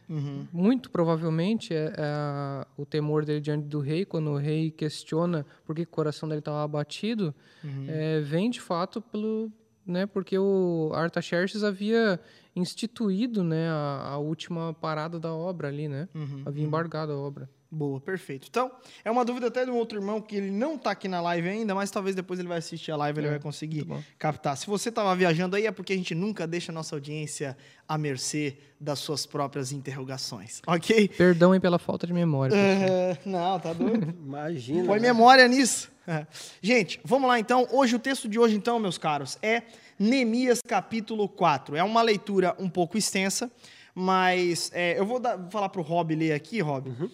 Uhum. 0.10 0.48
Muito 0.54 0.90
provavelmente 0.90 1.74
é, 1.74 1.94
é, 1.98 2.68
o 2.78 2.86
temor 2.86 3.26
dele 3.26 3.42
diante 3.42 3.68
do 3.68 3.82
rei, 3.82 4.06
quando 4.06 4.32
o 4.32 4.38
rei 4.38 4.72
questiona 4.72 5.46
por 5.66 5.76
que 5.76 5.82
o 5.82 5.88
coração 5.88 6.30
dele 6.30 6.40
estava 6.40 6.64
abatido, 6.64 7.36
uhum. 7.62 7.86
é, 7.90 8.22
vem 8.22 8.50
de 8.50 8.62
fato 8.62 9.02
pelo, 9.02 9.52
né, 9.88 10.06
porque 10.06 10.38
o 10.38 10.92
Artaxerxes 10.94 11.64
havia 11.64 12.20
instituído 12.56 13.44
né, 13.44 13.70
a, 13.70 14.10
a, 14.14 14.18
última 14.18 14.74
parada 14.74 15.20
da 15.20 15.34
obra 15.34 15.68
ali, 15.68 15.88
né? 15.88 16.10
Uhum. 16.14 16.44
Havia 16.46 16.64
uhum. 16.64 16.68
embargado 16.68 17.12
a 17.14 17.18
obra. 17.18 17.50
Boa, 17.70 18.00
perfeito. 18.00 18.48
Então, 18.50 18.72
é 19.04 19.12
uma 19.12 19.26
dúvida 19.26 19.48
até 19.48 19.66
de 19.66 19.72
um 19.72 19.76
outro 19.76 19.98
irmão 19.98 20.22
que 20.22 20.38
ele 20.38 20.50
não 20.50 20.76
está 20.76 20.92
aqui 20.92 21.08
na 21.08 21.20
live 21.20 21.50
ainda, 21.50 21.76
mas 21.76 21.92
talvez 21.92 22.16
depois 22.16 22.40
ele 22.40 22.48
vai 22.48 22.60
assistir 22.60 22.92
a 22.92 22.96
live 22.96 23.18
e 23.18 23.20
é, 23.20 23.24
ele 23.24 23.30
vai 23.32 23.40
conseguir 23.40 23.86
captar. 24.18 24.56
Se 24.56 24.68
você 24.68 24.88
estava 24.88 25.14
viajando 25.16 25.56
aí, 25.56 25.66
é 25.66 25.72
porque 25.72 25.92
a 25.92 25.96
gente 25.98 26.16
nunca 26.16 26.48
deixa 26.48 26.72
a 26.72 26.76
nossa 26.76 26.96
audiência 26.96 27.58
à 27.88 27.98
mercê 27.98 28.58
das 28.80 29.00
suas 29.00 29.26
próprias 29.26 29.74
interrogações, 29.74 30.62
ok? 30.68 31.10
Perdão 31.10 31.52
aí 31.52 31.60
pela 31.60 31.78
falta 31.78 32.08
de 32.08 32.14
memória. 32.14 32.56
Uh, 32.56 33.30
não, 33.30 33.60
tá 33.60 33.74
doido. 33.74 34.16
Imagina. 34.26 34.86
Põe 34.86 35.00
né? 35.00 35.08
memória 35.08 35.48
nisso. 35.48 35.92
É. 36.08 36.26
Gente, 36.62 37.02
vamos 37.04 37.28
lá 37.28 37.38
então. 37.38 37.68
Hoje, 37.70 37.98
o 37.98 38.00
texto 38.00 38.30
de 38.30 38.40
hoje, 38.40 38.56
então, 38.56 38.80
meus 38.80 38.98
caros, 38.98 39.38
é 39.42 39.64
Neemias 40.00 40.62
capítulo 40.66 41.28
4. 41.28 41.76
É 41.76 41.84
uma 41.84 42.02
leitura 42.02 42.56
um 42.58 42.70
pouco 42.70 42.98
extensa, 42.98 43.52
mas 43.94 44.72
é, 44.74 44.98
eu 44.98 45.06
vou, 45.06 45.20
dar, 45.20 45.38
falar 45.52 45.68
para 45.68 45.82
o 45.82 45.84
Rob 45.84 46.16
ler 46.16 46.32
aqui, 46.32 46.62
Rob. 46.62 46.90
Uhum. 46.90 47.10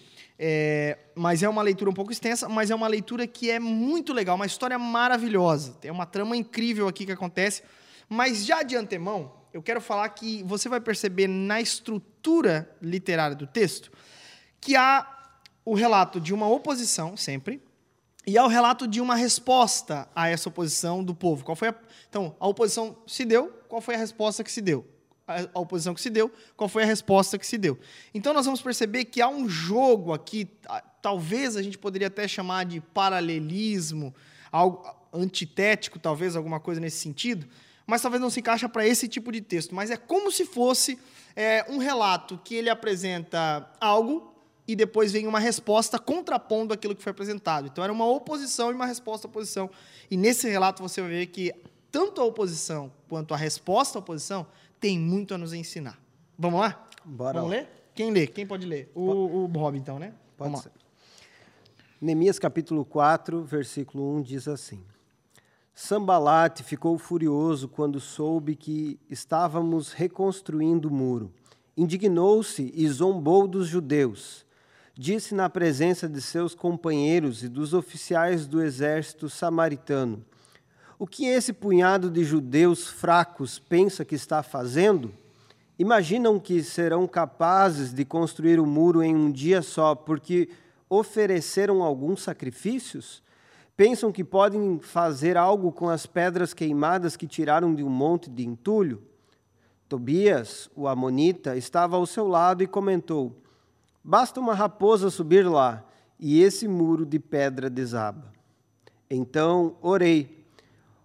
É, 0.46 0.98
mas 1.16 1.42
é 1.42 1.48
uma 1.48 1.62
leitura 1.62 1.90
um 1.90 1.94
pouco 1.94 2.12
extensa, 2.12 2.50
mas 2.50 2.70
é 2.70 2.76
uma 2.76 2.90
leitura 2.90 3.26
que 3.26 3.50
é 3.50 3.62
muito 3.62 4.12
legal, 4.12 4.36
uma 4.36 4.46
história 4.46 4.78
maravilhosa. 4.78 5.72
Tem 5.80 5.90
uma 5.90 6.06
trama 6.06 6.36
incrível 6.36 6.86
aqui 6.90 7.06
que 7.06 7.14
acontece. 7.14 7.64
Mas 8.10 8.46
já 8.46 8.62
de 8.62 8.76
antemão, 8.76 9.32
eu 9.54 9.64
quero 9.64 9.80
falar 9.80 10.10
que 10.10 10.44
você 10.44 10.68
vai 10.68 10.82
perceber 10.82 11.30
na 11.30 11.62
estrutura 11.62 12.70
literária 12.82 13.38
do 13.38 13.48
texto 13.48 13.90
que 14.60 14.76
há 14.76 15.08
o 15.64 15.74
relato 15.74 16.20
de 16.20 16.34
uma 16.34 16.50
oposição, 16.50 17.16
sempre, 17.16 17.64
e 18.28 18.38
há 18.38 18.44
o 18.44 18.50
relato 18.50 18.86
de 18.86 19.00
uma 19.00 19.16
resposta 19.16 20.10
a 20.14 20.28
essa 20.28 20.50
oposição 20.50 21.02
do 21.02 21.16
povo. 21.16 21.46
Qual 21.46 21.56
foi 21.56 21.70
a... 21.70 21.76
Então, 22.10 22.36
a 22.38 22.46
oposição 22.50 22.98
se 23.08 23.24
deu, 23.24 23.48
qual 23.70 23.80
foi 23.80 23.96
a 23.96 23.98
resposta 23.98 24.44
que 24.44 24.52
se 24.52 24.60
deu? 24.62 24.86
A 25.26 25.60
oposição 25.60 25.94
que 25.94 26.02
se 26.02 26.10
deu, 26.10 26.32
qual 26.58 26.68
foi 26.68 26.84
a 26.84 26.86
resposta 26.86 27.38
que 27.38 27.48
se 27.48 27.58
deu? 27.58 27.80
Então, 28.14 28.34
nós 28.34 28.46
vamos 28.46 28.62
perceber 28.62 29.06
que 29.06 29.22
há 29.22 29.28
um 29.30 29.48
jogo 29.48 30.12
aqui, 30.12 30.50
talvez 31.02 31.56
a 31.56 31.62
gente 31.62 31.78
poderia 31.78 32.08
até 32.08 32.28
chamar 32.28 32.66
de 32.66 32.82
paralelismo, 32.82 34.14
algo 34.52 34.86
antitético, 35.14 35.98
talvez, 35.98 36.36
alguma 36.36 36.60
coisa 36.60 36.82
nesse 36.82 36.98
sentido, 36.98 37.48
mas 37.86 38.02
talvez 38.02 38.22
não 38.22 38.30
se 38.30 38.40
encaixa 38.40 38.68
para 38.68 38.86
esse 38.86 39.08
tipo 39.08 39.32
de 39.32 39.40
texto. 39.42 39.74
Mas 39.74 39.90
é 39.92 39.98
como 39.98 40.32
se 40.32 40.46
fosse 40.46 41.00
é, 41.36 41.66
um 41.70 41.78
relato 41.78 42.40
que 42.44 42.56
ele 42.56 42.70
apresenta 42.70 43.70
algo 43.80 44.34
e 44.68 44.76
depois 44.76 45.12
vem 45.12 45.28
uma 45.28 45.40
resposta 45.40 46.00
contrapondo 46.00 46.74
aquilo 46.74 46.96
que 46.96 47.04
foi 47.04 47.12
apresentado. 47.12 47.68
Então 47.68 47.84
era 47.84 47.92
uma 47.92 48.08
oposição 48.08 48.72
e 48.72 48.74
uma 48.74 48.86
resposta 48.86 49.28
à 49.28 49.30
oposição. 49.30 49.70
E 50.10 50.16
nesse 50.16 50.48
relato 50.48 50.82
você 50.82 51.02
vai 51.02 51.10
ver 51.10 51.28
que 51.28 51.54
tanto 51.92 52.22
a 52.22 52.24
oposição 52.24 52.92
quanto 53.08 53.34
a 53.34 53.38
resposta 53.38 53.98
à 53.98 54.00
oposição 54.00 54.48
tem 54.84 55.00
muito 55.00 55.34
a 55.34 55.38
nos 55.38 55.54
ensinar. 55.54 55.98
Vamos 56.38 56.60
lá? 56.60 56.90
Bora 57.06 57.40
Vamos 57.40 57.56
lá. 57.56 57.62
ler? 57.62 57.70
Quem 57.96 58.12
lê? 58.12 58.28
Quem 58.28 58.46
pode 58.46 58.66
ler? 58.66 58.92
O, 58.94 59.46
o 59.46 59.48
Bob, 59.48 59.78
então, 59.78 59.98
né? 59.98 60.14
Pode 60.36 60.50
Vamos 60.52 60.64
ser. 60.64 60.70
lá. 60.72 60.76
Neemias 62.02 62.38
capítulo 62.38 62.84
4, 62.84 63.46
versículo 63.46 64.14
1 64.18 64.22
diz 64.24 64.46
assim: 64.46 64.84
Sambalate 65.74 66.64
ficou 66.64 66.98
furioso 66.98 67.70
quando 67.70 68.02
soube 68.02 68.58
que 68.58 69.00
estávamos 69.10 69.94
reconstruindo 69.94 70.90
o 70.90 70.94
muro. 70.94 71.32
Indignou-se 71.78 72.70
e 72.76 72.86
zombou 72.90 73.48
dos 73.48 73.70
judeus. 73.70 74.46
Disse 74.94 75.34
na 75.34 75.50
presença 75.50 76.10
de 76.10 76.22
seus 76.22 76.54
companheiros 76.54 77.42
e 77.42 77.48
dos 77.48 77.74
oficiais 77.74 78.46
do 78.46 78.62
exército 78.62 79.30
samaritano: 79.30 80.26
O 81.04 81.06
que 81.06 81.26
esse 81.26 81.52
punhado 81.52 82.10
de 82.10 82.24
judeus 82.24 82.88
fracos 82.88 83.60
pensa 83.60 84.06
que 84.06 84.16
está 84.16 84.42
fazendo? 84.42 85.14
Imaginam 85.78 86.40
que 86.40 86.64
serão 86.64 87.06
capazes 87.06 87.94
de 87.94 88.06
construir 88.06 88.58
o 88.58 88.66
muro 88.66 89.04
em 89.04 89.14
um 89.14 89.30
dia 89.30 89.62
só 89.62 89.96
porque 89.96 90.48
ofereceram 90.90 91.84
alguns 91.84 92.24
sacrifícios? 92.24 93.22
Pensam 93.76 94.14
que 94.14 94.24
podem 94.24 94.80
fazer 94.80 95.36
algo 95.36 95.74
com 95.74 95.90
as 95.90 96.06
pedras 96.06 96.54
queimadas 96.54 97.18
que 97.18 97.28
tiraram 97.28 97.76
de 97.76 97.84
um 97.84 97.90
monte 97.90 98.30
de 98.30 98.48
entulho? 98.48 99.04
Tobias, 99.90 100.70
o 100.74 100.88
amonita, 100.88 101.58
estava 101.58 101.98
ao 101.98 102.06
seu 102.06 102.30
lado 102.30 102.64
e 102.64 102.66
comentou: 102.66 103.36
Basta 104.02 104.40
uma 104.40 104.54
raposa 104.54 105.10
subir 105.10 105.46
lá, 105.46 105.84
e 106.18 106.42
esse 106.42 106.66
muro 106.66 107.06
de 107.06 107.20
pedra 107.20 107.70
desaba. 107.70 108.32
Então 109.10 109.76
orei: 109.82 110.43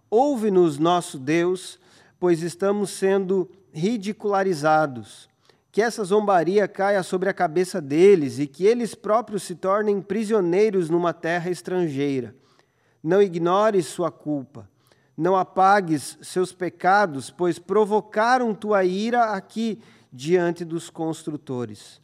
Ouve-nos, 0.09 0.79
nosso 0.79 1.19
Deus, 1.19 1.79
pois 2.19 2.41
estamos 2.41 2.89
sendo 2.89 3.49
ridicularizados. 3.71 5.29
Que 5.71 5.81
essa 5.81 6.03
zombaria 6.03 6.67
caia 6.67 7.03
sobre 7.03 7.29
a 7.29 7.33
cabeça 7.33 7.79
deles 7.79 8.39
e 8.39 8.47
que 8.47 8.65
eles 8.65 8.95
próprios 8.95 9.43
se 9.43 9.53
tornem 9.53 10.01
prisioneiros 10.01 10.89
numa 10.89 11.13
terra 11.13 11.51
estrangeira. 11.51 12.35
Não 13.03 13.21
ignores 13.21 13.85
sua 13.85 14.11
culpa. 14.11 14.67
Não 15.15 15.35
apagues 15.35 16.17
seus 16.21 16.51
pecados, 16.51 17.29
pois 17.29 17.59
provocaram 17.59 18.55
tua 18.55 18.83
ira 18.83 19.25
aqui 19.25 19.79
diante 20.11 20.65
dos 20.65 20.89
construtores. 20.89 22.01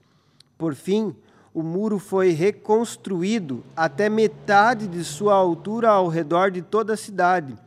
Por 0.58 0.76
fim, 0.76 1.16
o 1.54 1.64
muro 1.64 1.98
foi 1.98 2.32
reconstruído 2.32 3.64
até 3.76 4.10
metade 4.10 4.88
de 4.88 5.04
sua 5.04 5.34
altura 5.34 5.90
ao 5.90 6.08
redor 6.08 6.52
de 6.52 6.62
toda 6.62 6.94
a 6.94 6.98
cidade, 6.98 7.58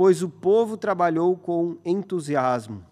pois 0.00 0.22
o 0.22 0.30
povo 0.30 0.78
trabalhou 0.78 1.36
com 1.36 1.76
entusiasmo. 1.84 2.82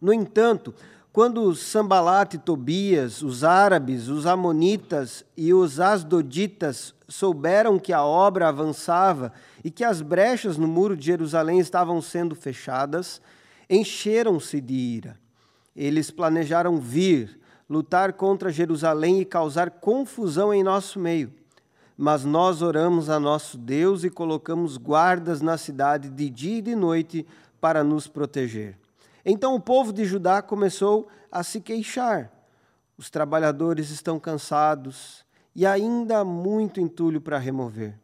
No 0.00 0.12
entanto, 0.12 0.72
quando 1.12 1.52
Sambalat 1.56 2.34
e 2.34 2.38
Tobias, 2.38 3.20
os 3.20 3.42
árabes, 3.42 4.06
os 4.06 4.26
amonitas 4.26 5.24
e 5.36 5.52
os 5.52 5.80
asdoditas 5.80 6.94
souberam 7.08 7.80
que 7.80 7.92
a 7.92 8.04
obra 8.04 8.46
avançava 8.46 9.32
e 9.64 9.72
que 9.72 9.82
as 9.82 10.00
brechas 10.00 10.56
no 10.56 10.68
muro 10.68 10.96
de 10.96 11.06
Jerusalém 11.06 11.58
estavam 11.58 12.00
sendo 12.00 12.36
fechadas, 12.36 13.20
encheram-se 13.68 14.60
de 14.60 14.74
ira. 14.74 15.18
Eles 15.74 16.12
planejaram 16.12 16.76
vir, 16.76 17.40
lutar 17.68 18.12
contra 18.12 18.52
Jerusalém 18.52 19.20
e 19.20 19.24
causar 19.24 19.68
confusão 19.68 20.54
em 20.54 20.62
nosso 20.62 21.00
meio. 21.00 21.39
Mas 22.02 22.24
nós 22.24 22.62
oramos 22.62 23.10
a 23.10 23.20
nosso 23.20 23.58
Deus 23.58 24.04
e 24.04 24.08
colocamos 24.08 24.78
guardas 24.78 25.42
na 25.42 25.58
cidade 25.58 26.08
de 26.08 26.30
dia 26.30 26.56
e 26.56 26.62
de 26.62 26.74
noite 26.74 27.26
para 27.60 27.84
nos 27.84 28.06
proteger. 28.06 28.78
Então 29.22 29.54
o 29.54 29.60
povo 29.60 29.92
de 29.92 30.06
Judá 30.06 30.40
começou 30.40 31.08
a 31.30 31.42
se 31.42 31.60
queixar. 31.60 32.32
Os 32.96 33.10
trabalhadores 33.10 33.90
estão 33.90 34.18
cansados 34.18 35.26
e 35.54 35.66
ainda 35.66 36.20
há 36.20 36.24
muito 36.24 36.80
entulho 36.80 37.20
para 37.20 37.36
remover. 37.36 37.98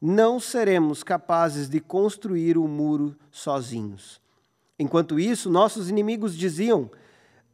Não 0.00 0.38
seremos 0.38 1.02
capazes 1.02 1.68
de 1.68 1.80
construir 1.80 2.56
o 2.56 2.68
muro 2.68 3.16
sozinhos. 3.32 4.20
Enquanto 4.78 5.18
isso, 5.18 5.50
nossos 5.50 5.90
inimigos 5.90 6.36
diziam: 6.36 6.88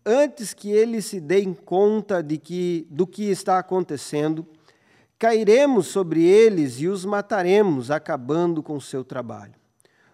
antes 0.05 0.53
que 0.53 0.69
eles 0.71 1.07
se 1.07 1.23
deem 1.23 1.55
conta 1.55 2.23
de 2.23 2.37
que, 2.37 2.87
do 2.91 3.07
que 3.07 3.31
está 3.31 3.59
acontecendo, 3.59 4.47
cairemos 5.19 5.87
sobre 5.87 6.25
eles 6.25 6.81
e 6.81 6.89
os 6.89 7.05
mataremos, 7.05 7.91
acabando 7.91 8.63
com 8.63 8.77
o 8.77 8.81
seu 8.81 9.05
trabalho. 9.05 9.55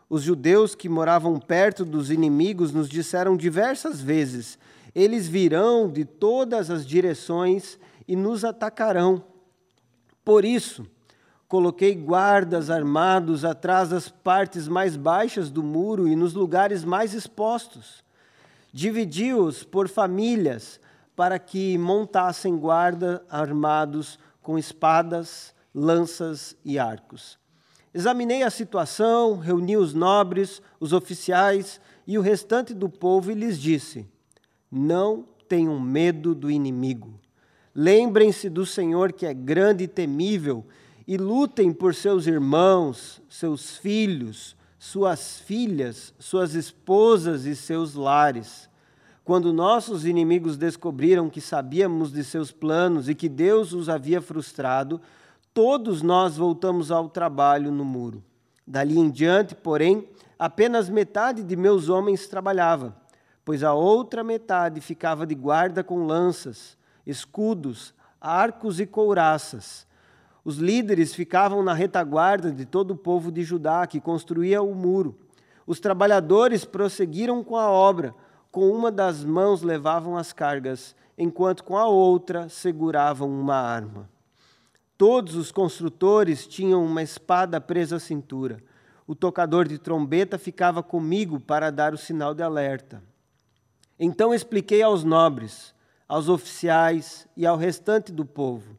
Os 0.09 0.23
judeus 0.23 0.75
que 0.75 0.89
moravam 0.89 1.39
perto 1.39 1.85
dos 1.85 2.11
inimigos 2.11 2.73
nos 2.73 2.89
disseram 2.89 3.37
diversas 3.37 4.01
vezes: 4.01 4.59
eles 4.95 5.27
virão 5.27 5.91
de 5.91 6.05
todas 6.05 6.71
as 6.71 6.87
direções 6.87 7.79
e 8.07 8.15
nos 8.15 8.45
atacarão. 8.45 9.25
Por 10.25 10.45
isso, 10.45 10.87
coloquei 11.49 11.95
guardas 11.95 12.71
armados 12.71 13.45
atrás 13.45 13.89
das 13.89 14.09
partes 14.09 14.69
mais 14.69 14.97
baixas 14.97 15.51
do 15.51 15.63
muro 15.63 16.07
e 16.07 16.15
nos 16.15 16.35
lugares 16.35 16.85
mais 16.85 17.15
expostos. 17.15 18.05
Dividi-os 18.73 19.65
por 19.65 19.89
famílias 19.89 20.79
para 21.17 21.39
que 21.39 21.77
montassem 21.77 22.57
guarda 22.57 23.23
armados 23.29 24.19
com 24.43 24.59
espadas, 24.59 25.55
lanças 25.75 26.57
e 26.65 26.79
arcos. 26.79 27.39
Examinei 27.95 28.43
a 28.43 28.51
situação, 28.51 29.39
reuni 29.39 29.77
os 29.77 29.95
nobres, 29.95 30.61
os 30.81 30.93
oficiais 30.93 31.81
e 32.07 32.19
o 32.19 32.23
restante 32.23 32.75
do 32.75 32.89
povo 32.89 33.31
e 33.31 33.35
lhes 33.35 33.59
disse: 33.59 34.07
Não 34.71 35.27
tenham 35.49 35.79
medo 35.79 36.35
do 36.35 36.51
inimigo. 36.51 37.21
Lembrem-se 37.75 38.49
do 38.49 38.67
Senhor 38.67 39.13
que 39.13 39.27
é 39.27 39.33
grande 39.33 39.85
e 39.85 39.89
temível 39.89 40.65
e 41.07 41.17
lutem 41.17 41.73
por 41.73 41.95
seus 41.95 42.27
irmãos, 42.27 43.21
seus 43.29 43.77
filhos, 43.77 44.57
suas 44.79 45.41
filhas, 45.41 46.15
suas 46.19 46.55
esposas 46.55 47.45
e 47.45 47.55
seus 47.55 47.95
lares. 47.95 48.69
Quando 49.25 49.53
nossos 49.53 50.05
inimigos 50.05 50.57
descobriram 50.57 51.31
que 51.31 51.41
sabíamos 51.41 52.13
de 52.13 52.25
seus 52.25 52.51
planos 52.51 53.09
e 53.09 53.15
que 53.15 53.29
Deus 53.29 53.73
os 53.73 53.89
havia 53.89 54.21
frustrado, 54.21 55.01
todos 55.55 56.03
nós 56.03 56.37
voltamos 56.37 56.91
ao 56.91 57.09
trabalho 57.09 57.71
no 57.71 57.85
muro. 57.85 58.23
Dali 58.67 58.99
em 58.99 59.11
diante, 59.11 59.55
porém, 59.55 60.09
apenas 60.39 60.89
metade 60.89 61.43
de 61.45 61.55
meus 61.55 61.89
homens 61.89 62.27
trabalhava, 62.27 62.97
pois 63.45 63.63
a 63.63 63.73
outra 63.73 64.25
metade 64.25 64.81
ficava 64.81 65.25
de 65.25 65.35
guarda 65.35 65.85
com 65.85 66.05
lanças, 66.05 66.77
escudos, 67.07 67.95
arcos 68.21 68.81
e 68.81 68.87
couraças. 68.87 69.87
Os 70.45 70.57
líderes 70.57 71.15
ficavam 71.15 71.63
na 71.63 71.73
retaguarda 71.73 72.51
de 72.51 72.67
todo 72.67 72.93
o 72.93 72.97
povo 72.97 73.31
de 73.31 73.45
Judá 73.45 73.87
que 73.87 74.01
construía 74.01 74.63
o 74.63 74.75
muro. 74.75 75.17
Os 75.65 75.79
trabalhadores 75.79 76.65
prosseguiram 76.65 77.45
com 77.45 77.57
a 77.57 77.71
obra, 77.71 78.13
com 78.53 78.71
uma 78.71 78.93
das 78.93 79.25
mãos 79.25 79.63
levavam 79.63 80.15
as 80.15 80.31
cargas, 80.31 80.95
enquanto 81.17 81.65
com 81.65 81.77
a 81.77 81.87
outra 81.87 82.51
seguravam 82.51 83.29
uma 83.31 83.57
arma. 83.57 84.11
Todos 84.99 85.35
os 85.35 85.51
construtores 85.51 86.47
tinham 86.47 86.85
uma 86.85 87.03
espada 87.03 87.59
presa 87.59 87.97
à 87.97 87.99
cintura. 87.99 88.63
O 89.07 89.15
tocador 89.15 89.67
de 89.67 89.79
trombeta 89.79 90.39
ficava 90.39 90.83
comigo 90.83 91.41
para 91.41 91.71
dar 91.71 91.95
o 91.95 91.99
sinal 91.99 92.35
de 92.35 92.43
alerta. 92.43 93.03
Então 93.99 94.35
expliquei 94.35 94.83
aos 94.83 95.03
nobres, 95.03 95.75
aos 96.07 96.29
oficiais 96.29 97.27
e 97.35 97.47
ao 97.47 97.57
restante 97.57 98.13
do 98.13 98.27
povo: 98.27 98.77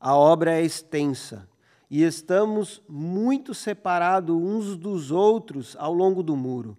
a 0.00 0.16
obra 0.16 0.54
é 0.54 0.64
extensa 0.64 1.46
e 1.90 2.02
estamos 2.02 2.82
muito 2.88 3.52
separados 3.52 4.34
uns 4.34 4.74
dos 4.74 5.10
outros 5.10 5.76
ao 5.78 5.92
longo 5.92 6.22
do 6.22 6.34
muro. 6.34 6.78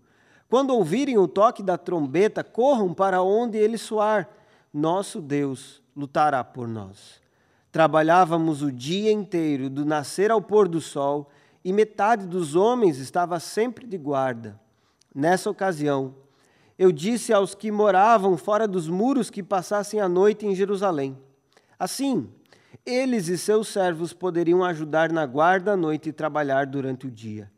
Quando 0.54 0.70
ouvirem 0.70 1.18
o 1.18 1.28
toque 1.28 1.64
da 1.64 1.80
trombeta, 1.80 2.44
corram 2.44 2.94
para 2.94 3.24
onde 3.24 3.58
ele 3.58 3.76
soar. 3.76 4.30
Nosso 4.72 5.20
Deus 5.20 5.82
lutará 5.98 6.44
por 6.44 6.68
nós. 6.68 7.20
Trabalhávamos 7.72 8.62
o 8.62 8.72
dia 8.72 9.12
inteiro, 9.12 9.68
do 9.68 9.84
nascer 9.84 10.30
ao 10.30 10.40
pôr 10.40 10.68
do 10.68 10.80
sol, 10.80 11.32
e 11.66 11.74
metade 11.74 12.28
dos 12.28 12.56
homens 12.56 13.00
estava 13.00 13.40
sempre 13.40 13.88
de 13.88 13.98
guarda. 13.98 14.60
Nessa 15.16 15.50
ocasião, 15.50 16.14
eu 16.78 16.92
disse 16.92 17.34
aos 17.34 17.56
que 17.56 17.72
moravam 17.72 18.38
fora 18.38 18.68
dos 18.68 18.88
muros 18.88 19.32
que 19.32 19.42
passassem 19.42 20.00
a 20.00 20.08
noite 20.08 20.46
em 20.46 20.54
Jerusalém. 20.54 21.18
Assim, 21.80 22.30
eles 22.86 23.28
e 23.28 23.40
seus 23.40 23.70
servos 23.70 24.14
poderiam 24.14 24.64
ajudar 24.64 25.12
na 25.12 25.26
guarda 25.26 25.72
à 25.72 25.76
noite 25.76 26.10
e 26.10 26.14
trabalhar 26.14 26.68
durante 26.68 27.08
o 27.08 27.12
dia. 27.12 27.52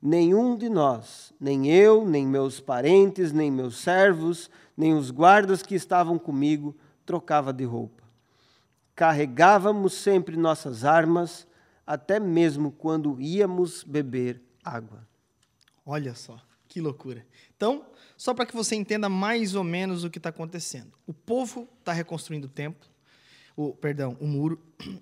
Nenhum 0.00 0.56
de 0.56 0.68
nós, 0.68 1.34
nem 1.40 1.68
eu, 1.68 2.06
nem 2.06 2.26
meus 2.26 2.60
parentes, 2.60 3.32
nem 3.32 3.50
meus 3.50 3.78
servos, 3.78 4.48
nem 4.76 4.94
os 4.94 5.10
guardas 5.10 5.62
que 5.62 5.74
estavam 5.74 6.18
comigo, 6.18 6.76
trocava 7.04 7.52
de 7.52 7.64
roupa. 7.64 8.04
Carregávamos 8.94 9.94
sempre 9.94 10.36
nossas 10.36 10.84
armas, 10.84 11.46
até 11.86 12.20
mesmo 12.20 12.70
quando 12.70 13.20
íamos 13.20 13.82
beber 13.82 14.40
água. 14.62 15.06
Olha 15.84 16.14
só, 16.14 16.38
que 16.68 16.80
loucura. 16.80 17.26
Então, 17.56 17.84
só 18.16 18.34
para 18.34 18.46
que 18.46 18.54
você 18.54 18.76
entenda 18.76 19.08
mais 19.08 19.54
ou 19.54 19.64
menos 19.64 20.04
o 20.04 20.10
que 20.10 20.18
está 20.18 20.28
acontecendo. 20.28 20.92
O 21.06 21.14
povo 21.14 21.68
está 21.80 21.92
reconstruindo 21.92 22.46
o 22.46 22.50
templo, 22.50 22.88
o, 23.58 23.74
perdão, 23.74 24.16
o 24.20 24.26
muro, 24.26 24.56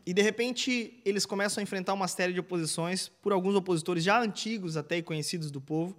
e 0.07 0.15
de 0.15 0.23
repente 0.23 0.99
eles 1.05 1.27
começam 1.27 1.61
a 1.61 1.63
enfrentar 1.63 1.93
uma 1.93 2.09
série 2.09 2.33
de 2.33 2.41
oposições 2.41 3.07
por 3.21 3.31
alguns 3.31 3.55
opositores 3.55 4.03
já 4.03 4.19
antigos 4.19 4.79
até 4.79 4.97
e 4.97 5.03
conhecidos 5.03 5.51
do 5.51 5.61
povo. 5.61 5.95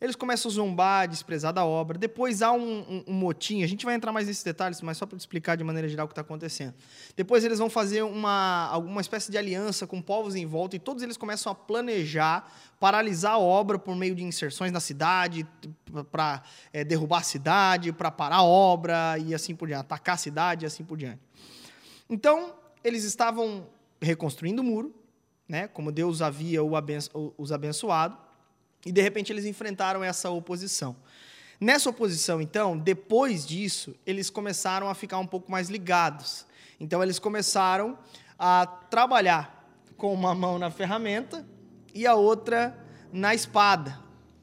Eles 0.00 0.16
começam 0.16 0.50
a 0.50 0.54
zombar, 0.54 1.06
desprezar 1.06 1.52
da 1.52 1.64
obra. 1.64 1.98
Depois 1.98 2.40
há 2.40 2.50
um, 2.52 2.80
um, 2.80 3.04
um 3.06 3.12
motim. 3.12 3.62
A 3.62 3.66
gente 3.66 3.84
vai 3.84 3.94
entrar 3.94 4.10
mais 4.12 4.26
nesses 4.26 4.42
detalhes, 4.42 4.80
mas 4.80 4.96
só 4.96 5.04
para 5.04 5.18
explicar 5.18 5.56
de 5.56 5.62
maneira 5.62 5.86
geral 5.86 6.06
o 6.06 6.08
que 6.08 6.12
está 6.12 6.22
acontecendo. 6.22 6.74
Depois 7.14 7.44
eles 7.44 7.58
vão 7.58 7.68
fazer 7.68 8.02
uma, 8.02 8.66
alguma 8.72 9.02
espécie 9.02 9.30
de 9.30 9.36
aliança 9.36 9.86
com 9.86 10.00
povos 10.00 10.34
em 10.34 10.46
volta 10.46 10.74
e 10.74 10.78
todos 10.78 11.02
eles 11.02 11.18
começam 11.18 11.52
a 11.52 11.54
planejar 11.54 12.50
paralisar 12.80 13.34
a 13.34 13.38
obra 13.38 13.78
por 13.78 13.94
meio 13.94 14.14
de 14.14 14.24
inserções 14.24 14.72
na 14.72 14.80
cidade, 14.80 15.46
para 16.10 16.42
é, 16.72 16.82
derrubar 16.82 17.18
a 17.18 17.22
cidade, 17.22 17.92
para 17.92 18.10
parar 18.10 18.36
a 18.36 18.42
obra 18.42 19.18
e 19.18 19.34
assim 19.34 19.54
por 19.54 19.68
diante, 19.68 19.82
atacar 19.82 20.14
a 20.14 20.18
cidade 20.18 20.64
e 20.64 20.66
assim 20.66 20.82
por 20.82 20.96
diante. 20.96 21.20
Então, 22.10 22.52
eles 22.82 23.04
estavam 23.04 23.66
reconstruindo 24.02 24.62
o 24.62 24.64
muro, 24.64 24.92
né, 25.48 25.68
como 25.68 25.92
Deus 25.92 26.20
havia 26.20 26.60
os 26.62 27.52
abençoado, 27.52 28.18
e 28.84 28.90
de 28.90 29.00
repente 29.00 29.32
eles 29.32 29.44
enfrentaram 29.44 30.02
essa 30.02 30.28
oposição. 30.28 30.96
Nessa 31.60 31.88
oposição, 31.90 32.40
então, 32.40 32.76
depois 32.76 33.46
disso, 33.46 33.94
eles 34.04 34.28
começaram 34.28 34.88
a 34.88 34.94
ficar 34.94 35.18
um 35.18 35.26
pouco 35.26 35.52
mais 35.52 35.68
ligados. 35.68 36.46
Então, 36.80 37.02
eles 37.02 37.18
começaram 37.18 37.98
a 38.38 38.66
trabalhar 38.66 39.70
com 39.96 40.12
uma 40.12 40.34
mão 40.34 40.58
na 40.58 40.70
ferramenta 40.70 41.46
e 41.94 42.06
a 42.06 42.14
outra 42.14 42.76
na 43.12 43.34
espada. 43.34 44.00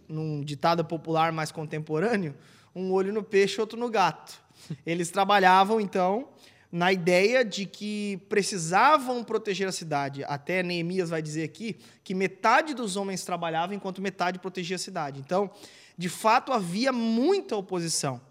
Num 0.08 0.42
ditado 0.42 0.86
popular 0.86 1.32
mais 1.32 1.52
contemporâneo, 1.52 2.36
um 2.76 2.94
olho 2.94 3.12
no 3.12 3.24
peixe, 3.24 3.60
outro 3.60 3.80
no 3.80 3.90
gato. 3.90 4.40
Eles 4.86 5.10
trabalhavam, 5.10 5.82
então, 5.82 6.30
na 6.72 6.92
ideia 6.92 7.46
de 7.46 7.66
que 7.66 8.18
precisavam 8.30 9.24
proteger 9.24 9.68
a 9.68 9.72
cidade. 9.72 10.24
Até 10.26 10.62
Neemias 10.62 11.10
vai 11.10 11.22
dizer 11.22 11.44
aqui 11.44 11.78
que 12.04 12.14
metade 12.14 12.74
dos 12.74 12.96
homens 12.98 13.24
trabalhava 13.24 13.74
enquanto 13.74 14.02
metade 14.02 14.40
protegia 14.40 14.76
a 14.76 14.80
cidade. 14.80 15.20
Então, 15.20 15.50
de 15.98 16.10
fato, 16.10 16.52
havia 16.52 16.92
muita 16.92 17.56
oposição. 17.56 18.22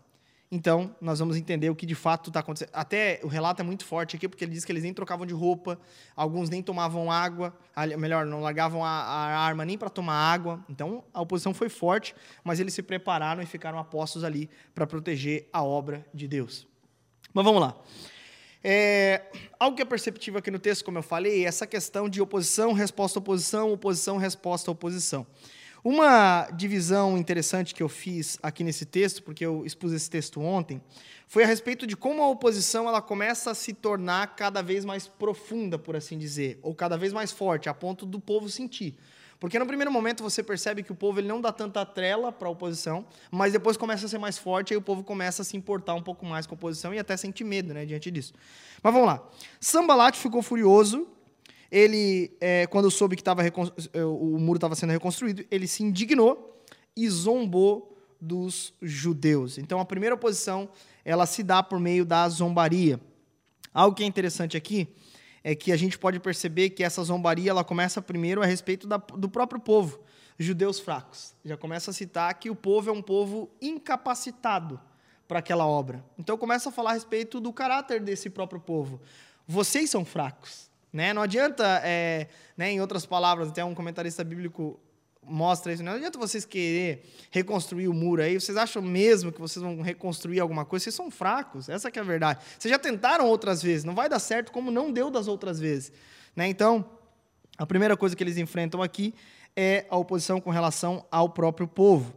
Então, 0.50 0.94
nós 1.00 1.18
vamos 1.18 1.36
entender 1.36 1.68
o 1.70 1.74
que 1.74 1.84
de 1.84 1.96
fato 1.96 2.30
está 2.30 2.38
acontecendo. 2.38 2.70
Até 2.72 3.18
o 3.24 3.26
relato 3.26 3.62
é 3.62 3.64
muito 3.64 3.84
forte 3.84 4.14
aqui, 4.14 4.28
porque 4.28 4.44
ele 4.44 4.52
diz 4.52 4.64
que 4.64 4.70
eles 4.70 4.84
nem 4.84 4.94
trocavam 4.94 5.26
de 5.26 5.34
roupa, 5.34 5.76
alguns 6.14 6.48
nem 6.48 6.62
tomavam 6.62 7.10
água, 7.10 7.52
melhor, 7.98 8.24
não 8.26 8.40
largavam 8.40 8.84
a, 8.84 8.88
a 8.88 9.38
arma 9.40 9.64
nem 9.64 9.76
para 9.76 9.90
tomar 9.90 10.14
água. 10.14 10.64
Então, 10.68 11.02
a 11.12 11.20
oposição 11.20 11.52
foi 11.52 11.68
forte, 11.68 12.14
mas 12.44 12.60
eles 12.60 12.74
se 12.74 12.82
prepararam 12.82 13.42
e 13.42 13.46
ficaram 13.46 13.78
apostos 13.78 14.22
ali 14.22 14.48
para 14.72 14.86
proteger 14.86 15.48
a 15.52 15.64
obra 15.64 16.06
de 16.14 16.28
Deus. 16.28 16.64
Mas 17.34 17.44
vamos 17.44 17.60
lá. 17.60 17.76
É, 18.68 19.22
algo 19.60 19.76
que 19.76 19.82
é 19.82 19.84
perceptível 19.84 20.40
aqui 20.40 20.50
no 20.50 20.58
texto, 20.58 20.84
como 20.84 20.98
eu 20.98 21.02
falei, 21.02 21.44
é 21.44 21.46
essa 21.46 21.68
questão 21.68 22.08
de 22.08 22.20
oposição, 22.20 22.72
resposta, 22.72 23.20
oposição, 23.20 23.72
oposição, 23.72 24.16
resposta, 24.16 24.68
oposição. 24.72 25.24
Uma 25.84 26.50
divisão 26.50 27.16
interessante 27.16 27.72
que 27.72 27.80
eu 27.80 27.88
fiz 27.88 28.40
aqui 28.42 28.64
nesse 28.64 28.84
texto, 28.84 29.22
porque 29.22 29.46
eu 29.46 29.64
expus 29.64 29.92
esse 29.92 30.10
texto 30.10 30.40
ontem, 30.40 30.82
foi 31.28 31.44
a 31.44 31.46
respeito 31.46 31.86
de 31.86 31.96
como 31.96 32.20
a 32.20 32.28
oposição 32.28 32.88
ela 32.88 33.00
começa 33.00 33.52
a 33.52 33.54
se 33.54 33.72
tornar 33.72 34.34
cada 34.34 34.62
vez 34.62 34.84
mais 34.84 35.06
profunda, 35.06 35.78
por 35.78 35.94
assim 35.94 36.18
dizer, 36.18 36.58
ou 36.60 36.74
cada 36.74 36.98
vez 36.98 37.12
mais 37.12 37.30
forte, 37.30 37.68
a 37.68 37.74
ponto 37.74 38.04
do 38.04 38.18
povo 38.18 38.48
sentir. 38.48 38.96
Porque 39.38 39.58
no 39.58 39.66
primeiro 39.66 39.92
momento 39.92 40.22
você 40.22 40.42
percebe 40.42 40.82
que 40.82 40.92
o 40.92 40.94
povo 40.94 41.20
ele 41.20 41.28
não 41.28 41.40
dá 41.40 41.52
tanta 41.52 41.84
trela 41.84 42.32
para 42.32 42.48
a 42.48 42.50
oposição, 42.50 43.04
mas 43.30 43.52
depois 43.52 43.76
começa 43.76 44.06
a 44.06 44.08
ser 44.08 44.18
mais 44.18 44.38
forte, 44.38 44.72
aí 44.72 44.76
o 44.76 44.82
povo 44.82 45.04
começa 45.04 45.42
a 45.42 45.44
se 45.44 45.56
importar 45.56 45.94
um 45.94 46.02
pouco 46.02 46.24
mais 46.24 46.46
com 46.46 46.54
a 46.54 46.56
oposição 46.56 46.94
e 46.94 46.98
até 46.98 47.16
sentir 47.16 47.44
medo 47.44 47.74
né, 47.74 47.84
diante 47.84 48.10
disso. 48.10 48.32
Mas 48.82 48.92
vamos 48.92 49.08
lá. 49.08 49.22
Sambalat 49.60 50.16
ficou 50.16 50.42
furioso. 50.42 51.06
Ele, 51.70 52.32
é, 52.40 52.66
quando 52.68 52.90
soube 52.90 53.16
que 53.16 53.22
tava 53.22 53.42
é, 53.44 54.04
o 54.04 54.38
muro 54.38 54.56
estava 54.56 54.74
sendo 54.74 54.90
reconstruído, 54.90 55.44
ele 55.50 55.66
se 55.66 55.82
indignou 55.82 56.54
e 56.96 57.08
zombou 57.08 57.96
dos 58.20 58.72
judeus. 58.80 59.58
Então 59.58 59.80
a 59.80 59.84
primeira 59.84 60.14
oposição 60.14 60.68
ela 61.04 61.26
se 61.26 61.42
dá 61.42 61.62
por 61.62 61.78
meio 61.78 62.04
da 62.04 62.28
zombaria. 62.28 63.00
Algo 63.74 63.94
que 63.94 64.02
é 64.02 64.06
interessante 64.06 64.56
aqui 64.56 64.88
é 65.46 65.54
que 65.54 65.70
a 65.70 65.76
gente 65.76 65.96
pode 65.96 66.18
perceber 66.18 66.70
que 66.70 66.82
essa 66.82 67.04
zombaria 67.04 67.52
ela 67.52 67.62
começa 67.62 68.02
primeiro 68.02 68.42
a 68.42 68.44
respeito 68.44 68.84
da, 68.84 68.96
do 68.96 69.28
próprio 69.28 69.60
povo, 69.60 70.00
judeus 70.36 70.80
fracos. 70.80 71.36
Já 71.44 71.56
começa 71.56 71.92
a 71.92 71.94
citar 71.94 72.34
que 72.34 72.50
o 72.50 72.56
povo 72.56 72.90
é 72.90 72.92
um 72.92 73.00
povo 73.00 73.48
incapacitado 73.62 74.80
para 75.28 75.38
aquela 75.38 75.64
obra. 75.64 76.04
Então 76.18 76.36
começa 76.36 76.68
a 76.68 76.72
falar 76.72 76.90
a 76.90 76.94
respeito 76.94 77.38
do 77.38 77.52
caráter 77.52 78.00
desse 78.00 78.28
próprio 78.28 78.60
povo. 78.60 79.00
Vocês 79.46 79.88
são 79.88 80.04
fracos. 80.04 80.68
Né? 80.92 81.14
Não 81.14 81.22
adianta, 81.22 81.80
é, 81.84 82.26
né, 82.56 82.72
em 82.72 82.80
outras 82.80 83.06
palavras, 83.06 83.50
até 83.50 83.64
um 83.64 83.72
comentarista 83.72 84.24
bíblico 84.24 84.80
mostra 85.28 85.72
isso. 85.72 85.82
Não 85.82 85.92
adianta 85.92 86.18
vocês 86.18 86.44
querer 86.44 87.04
reconstruir 87.30 87.88
o 87.88 87.94
muro 87.94 88.22
aí. 88.22 88.38
Vocês 88.40 88.56
acham 88.56 88.80
mesmo 88.80 89.32
que 89.32 89.40
vocês 89.40 89.62
vão 89.62 89.80
reconstruir 89.80 90.40
alguma 90.40 90.64
coisa? 90.64 90.84
Vocês 90.84 90.94
são 90.94 91.10
fracos. 91.10 91.68
Essa 91.68 91.88
é 91.88 91.98
a 91.98 92.02
verdade. 92.02 92.40
Vocês 92.58 92.70
já 92.70 92.78
tentaram 92.78 93.26
outras 93.26 93.62
vezes. 93.62 93.84
Não 93.84 93.94
vai 93.94 94.08
dar 94.08 94.18
certo 94.18 94.52
como 94.52 94.70
não 94.70 94.92
deu 94.92 95.10
das 95.10 95.28
outras 95.28 95.58
vezes. 95.58 95.92
Né? 96.34 96.48
Então, 96.48 96.84
a 97.58 97.66
primeira 97.66 97.96
coisa 97.96 98.14
que 98.14 98.22
eles 98.22 98.36
enfrentam 98.36 98.82
aqui 98.82 99.14
é 99.56 99.86
a 99.88 99.96
oposição 99.96 100.40
com 100.40 100.50
relação 100.50 101.04
ao 101.10 101.30
próprio 101.30 101.66
povo. 101.66 102.14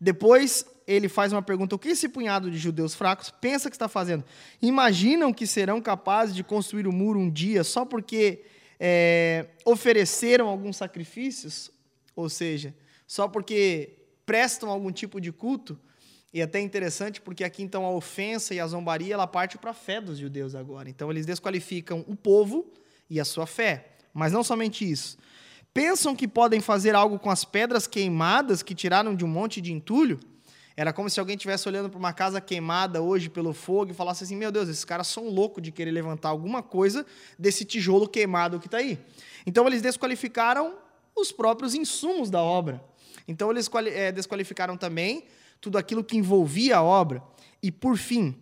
Depois, 0.00 0.64
ele 0.86 1.08
faz 1.08 1.32
uma 1.32 1.42
pergunta: 1.42 1.74
o 1.74 1.78
que 1.78 1.88
esse 1.88 2.08
punhado 2.08 2.50
de 2.50 2.56
judeus 2.56 2.94
fracos 2.94 3.30
pensa 3.30 3.68
que 3.68 3.76
está 3.76 3.88
fazendo? 3.88 4.24
Imaginam 4.60 5.32
que 5.32 5.46
serão 5.46 5.80
capazes 5.80 6.34
de 6.34 6.42
construir 6.42 6.86
o 6.86 6.92
muro 6.92 7.18
um 7.18 7.30
dia 7.30 7.62
só 7.62 7.84
porque 7.84 8.42
é, 8.80 9.46
ofereceram 9.64 10.48
alguns 10.48 10.76
sacrifícios? 10.76 11.70
Ou 12.18 12.28
seja, 12.28 12.74
só 13.06 13.28
porque 13.28 13.96
prestam 14.26 14.70
algum 14.70 14.90
tipo 14.90 15.20
de 15.20 15.30
culto, 15.30 15.78
e 16.34 16.42
até 16.42 16.58
interessante 16.60 17.20
porque 17.20 17.44
aqui 17.44 17.62
então 17.62 17.84
a 17.84 17.92
ofensa 17.92 18.52
e 18.52 18.58
a 18.58 18.66
zombaria 18.66 19.14
ela 19.14 19.24
parte 19.24 19.56
para 19.56 19.70
a 19.70 19.74
fé 19.74 20.00
dos 20.00 20.18
judeus 20.18 20.56
agora. 20.56 20.90
Então 20.90 21.12
eles 21.12 21.24
desqualificam 21.24 22.04
o 22.08 22.16
povo 22.16 22.72
e 23.08 23.20
a 23.20 23.24
sua 23.24 23.46
fé. 23.46 23.92
Mas 24.12 24.32
não 24.32 24.42
somente 24.42 24.90
isso. 24.90 25.16
Pensam 25.72 26.16
que 26.16 26.26
podem 26.26 26.60
fazer 26.60 26.92
algo 26.92 27.20
com 27.20 27.30
as 27.30 27.44
pedras 27.44 27.86
queimadas 27.86 28.64
que 28.64 28.74
tiraram 28.74 29.14
de 29.14 29.24
um 29.24 29.28
monte 29.28 29.60
de 29.60 29.72
entulho? 29.72 30.18
Era 30.76 30.92
como 30.92 31.08
se 31.08 31.20
alguém 31.20 31.36
estivesse 31.36 31.68
olhando 31.68 31.88
para 31.88 32.00
uma 32.00 32.12
casa 32.12 32.40
queimada 32.40 33.00
hoje 33.00 33.28
pelo 33.28 33.52
fogo 33.52 33.92
e 33.92 33.94
falasse 33.94 34.24
assim: 34.24 34.34
Meu 34.34 34.50
Deus, 34.50 34.68
esses 34.68 34.84
caras 34.84 35.06
são 35.06 35.28
loucos 35.28 35.62
de 35.62 35.70
querer 35.70 35.92
levantar 35.92 36.30
alguma 36.30 36.64
coisa 36.64 37.06
desse 37.38 37.64
tijolo 37.64 38.08
queimado 38.08 38.58
que 38.58 38.66
está 38.66 38.78
aí. 38.78 38.98
Então 39.46 39.68
eles 39.68 39.80
desqualificaram 39.80 40.87
os 41.20 41.32
próprios 41.32 41.74
insumos 41.74 42.30
da 42.30 42.42
obra. 42.42 42.82
Então, 43.26 43.50
eles 43.50 43.68
é, 43.92 44.10
desqualificaram 44.10 44.76
também 44.76 45.24
tudo 45.60 45.76
aquilo 45.76 46.02
que 46.02 46.16
envolvia 46.16 46.78
a 46.78 46.82
obra. 46.82 47.22
E, 47.62 47.70
por 47.70 47.96
fim, 47.96 48.34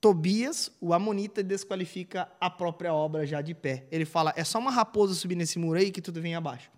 Tobias, 0.00 0.70
o 0.80 0.94
Amonita, 0.94 1.42
desqualifica 1.42 2.28
a 2.40 2.48
própria 2.48 2.94
obra 2.94 3.26
já 3.26 3.42
de 3.42 3.54
pé. 3.54 3.86
Ele 3.90 4.04
fala: 4.04 4.32
é 4.36 4.44
só 4.44 4.58
uma 4.58 4.70
raposa 4.70 5.14
subir 5.14 5.36
nesse 5.36 5.58
muro 5.58 5.78
aí 5.78 5.90
que 5.90 6.00
tudo 6.00 6.20
vem 6.20 6.34
abaixo. 6.34 6.70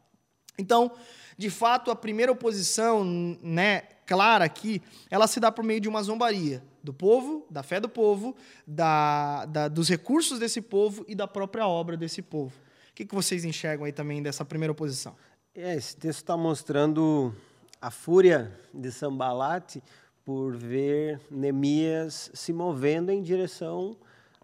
Então, 0.58 0.90
de 1.36 1.48
fato, 1.50 1.90
a 1.90 1.96
primeira 1.96 2.32
oposição, 2.32 3.04
né, 3.40 3.82
clara 4.04 4.44
aqui, 4.44 4.82
ela 5.08 5.28
se 5.28 5.38
dá 5.38 5.52
por 5.52 5.62
meio 5.62 5.80
de 5.80 5.88
uma 5.88 6.02
zombaria 6.02 6.64
do 6.82 6.92
povo, 6.92 7.46
da 7.48 7.62
fé 7.62 7.78
do 7.78 7.88
povo, 7.88 8.34
da, 8.66 9.44
da, 9.46 9.68
dos 9.68 9.88
recursos 9.88 10.40
desse 10.40 10.60
povo 10.60 11.04
e 11.06 11.14
da 11.14 11.28
própria 11.28 11.68
obra 11.68 11.96
desse 11.96 12.22
povo 12.22 12.52
que, 12.98 13.06
que 13.06 13.14
vocês 13.14 13.44
enxergam 13.44 13.84
aí 13.84 13.92
também 13.92 14.20
dessa 14.20 14.44
primeira 14.44 14.72
oposição? 14.72 15.14
É, 15.54 15.76
esse 15.76 15.96
texto 15.96 16.18
está 16.18 16.36
mostrando 16.36 17.32
a 17.80 17.92
fúria 17.92 18.52
de 18.74 18.90
Sambalate 18.90 19.80
por 20.24 20.56
ver 20.56 21.20
Neemias 21.30 22.28
se 22.34 22.52
movendo 22.52 23.10
em 23.12 23.22
direção 23.22 23.96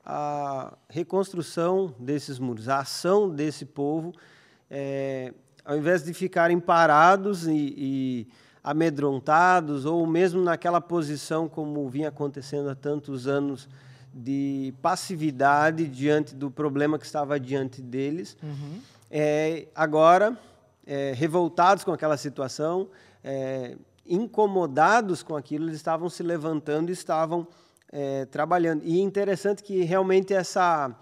à 0.07 0.73
reconstrução 0.88 1.97
desses 1.99 2.38
muros, 2.38 2.69
a 2.69 2.79
ação 2.79 3.29
desse 3.29 3.64
povo, 3.64 4.12
é, 4.71 5.35
ao 5.64 5.77
invés 5.77 6.05
de 6.05 6.14
ficarem 6.14 6.61
parados 6.61 7.49
e, 7.49 7.75
e 7.77 8.29
amedrontados, 8.62 9.85
ou 9.85 10.07
mesmo 10.07 10.40
naquela 10.40 10.81
posição 10.81 11.49
como 11.49 11.88
vinha 11.88 12.09
acontecendo 12.09 12.69
há 12.69 12.75
tantos 12.77 13.27
anos 13.27 13.69
de 14.14 14.72
passividade 14.81 15.88
diante 15.88 16.35
do 16.35 16.50
problema 16.50 16.98
que 16.98 17.05
estava 17.05 17.40
diante 17.40 17.83
deles. 17.83 18.37
Uhum. 18.40 18.81
É, 19.11 19.66
agora, 19.74 20.38
é, 20.87 21.12
revoltados 21.16 21.83
com 21.83 21.92
aquela 21.92 22.16
situação, 22.16 22.88
é, 23.24 23.77
incomodados 24.07 25.22
com 25.22 25.35
aquilo, 25.35 25.64
eles 25.64 25.77
estavam 25.77 26.09
se 26.09 26.22
levantando 26.22 26.90
e 26.90 26.92
estavam 26.92 27.46
é, 27.90 28.24
trabalhando. 28.27 28.83
E 28.85 29.00
é 29.00 29.03
interessante 29.03 29.62
que 29.62 29.83
realmente 29.83 30.33
essa 30.33 30.94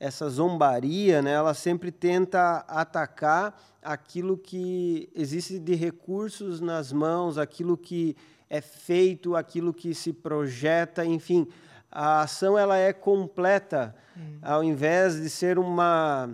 essa 0.00 0.28
zombaria, 0.28 1.20
né, 1.20 1.32
ela 1.32 1.54
sempre 1.54 1.90
tenta 1.90 2.58
atacar 2.68 3.60
aquilo 3.82 4.38
que 4.38 5.08
existe 5.12 5.58
de 5.58 5.74
recursos 5.74 6.60
nas 6.60 6.92
mãos, 6.92 7.36
aquilo 7.36 7.76
que 7.76 8.16
é 8.48 8.60
feito, 8.60 9.34
aquilo 9.34 9.74
que 9.74 9.92
se 9.94 10.12
projeta, 10.12 11.04
enfim, 11.04 11.48
a 11.90 12.22
ação 12.22 12.58
ela 12.58 12.76
é 12.76 12.92
completa, 12.92 13.94
hum. 14.16 14.38
ao 14.42 14.62
invés 14.62 15.20
de 15.20 15.30
ser 15.30 15.58
uma 15.58 16.30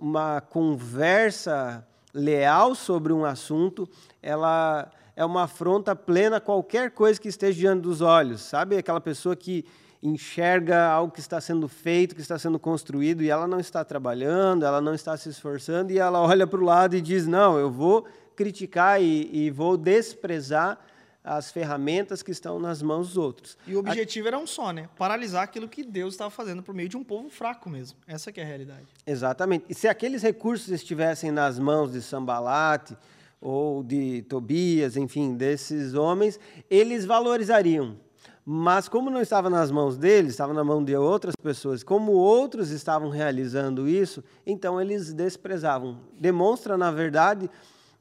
uma 0.00 0.40
conversa 0.40 1.86
leal 2.14 2.74
sobre 2.74 3.12
um 3.12 3.24
assunto, 3.24 3.88
ela 4.22 4.90
é 5.14 5.24
uma 5.24 5.42
afronta 5.44 5.94
plena 5.94 6.38
a 6.38 6.40
qualquer 6.40 6.90
coisa 6.92 7.20
que 7.20 7.28
esteja 7.28 7.58
diante 7.58 7.82
dos 7.82 8.00
olhos, 8.00 8.40
sabe? 8.40 8.78
Aquela 8.78 9.00
pessoa 9.00 9.36
que 9.36 9.64
enxerga 10.02 10.86
algo 10.86 11.12
que 11.12 11.20
está 11.20 11.38
sendo 11.40 11.68
feito, 11.68 12.14
que 12.14 12.22
está 12.22 12.38
sendo 12.38 12.58
construído, 12.58 13.22
e 13.22 13.28
ela 13.28 13.46
não 13.46 13.60
está 13.60 13.84
trabalhando, 13.84 14.64
ela 14.64 14.80
não 14.80 14.94
está 14.94 15.14
se 15.16 15.28
esforçando, 15.28 15.92
e 15.92 15.98
ela 15.98 16.22
olha 16.22 16.46
para 16.46 16.58
o 16.58 16.64
lado 16.64 16.96
e 16.96 17.02
diz: 17.02 17.26
Não, 17.26 17.58
eu 17.58 17.70
vou 17.70 18.06
criticar 18.34 19.02
e, 19.02 19.28
e, 19.30 19.50
vou 19.50 19.76
desprezar 19.76 20.78
as 21.22 21.50
ferramentas 21.50 22.22
que 22.22 22.30
estão 22.30 22.58
nas 22.58 22.82
mãos 22.82 23.08
dos 23.08 23.16
outros. 23.16 23.58
E 23.66 23.74
o 23.74 23.80
objetivo 23.80 24.26
a... 24.26 24.28
era 24.28 24.38
um 24.38 24.46
só, 24.46 24.72
né? 24.72 24.88
Paralisar 24.96 25.42
aquilo 25.42 25.68
que 25.68 25.82
Deus 25.82 26.14
estava 26.14 26.30
fazendo 26.30 26.62
por 26.62 26.74
meio 26.74 26.88
de 26.88 26.96
um 26.96 27.04
povo 27.04 27.28
fraco 27.28 27.68
mesmo. 27.68 27.98
Essa 28.06 28.30
é 28.30 28.42
a 28.42 28.44
realidade. 28.44 28.86
Exatamente. 29.06 29.66
E 29.68 29.74
se 29.74 29.86
aqueles 29.86 30.22
recursos 30.22 30.68
estivessem 30.68 31.30
nas 31.30 31.58
mãos 31.58 31.92
de 31.92 32.00
Sambalate 32.00 32.96
ou 33.40 33.82
de 33.82 34.22
Tobias, 34.22 34.96
enfim, 34.96 35.34
desses 35.34 35.94
homens, 35.94 36.38
eles 36.68 37.04
valorizariam 37.04 37.96
mas 38.44 38.88
como 38.88 39.10
não 39.10 39.20
estava 39.20 39.48
nas 39.48 39.70
mãos 39.70 39.96
deles, 39.96 40.32
estava 40.32 40.52
na 40.52 40.64
mão 40.64 40.82
de 40.82 40.96
outras 40.96 41.36
pessoas, 41.36 41.84
como 41.84 42.12
outros 42.12 42.70
estavam 42.70 43.08
realizando 43.08 43.88
isso, 43.88 44.24
então 44.44 44.80
eles 44.80 45.12
desprezavam. 45.12 46.00
Demonstra, 46.18 46.76
na 46.76 46.90
verdade, 46.90 47.50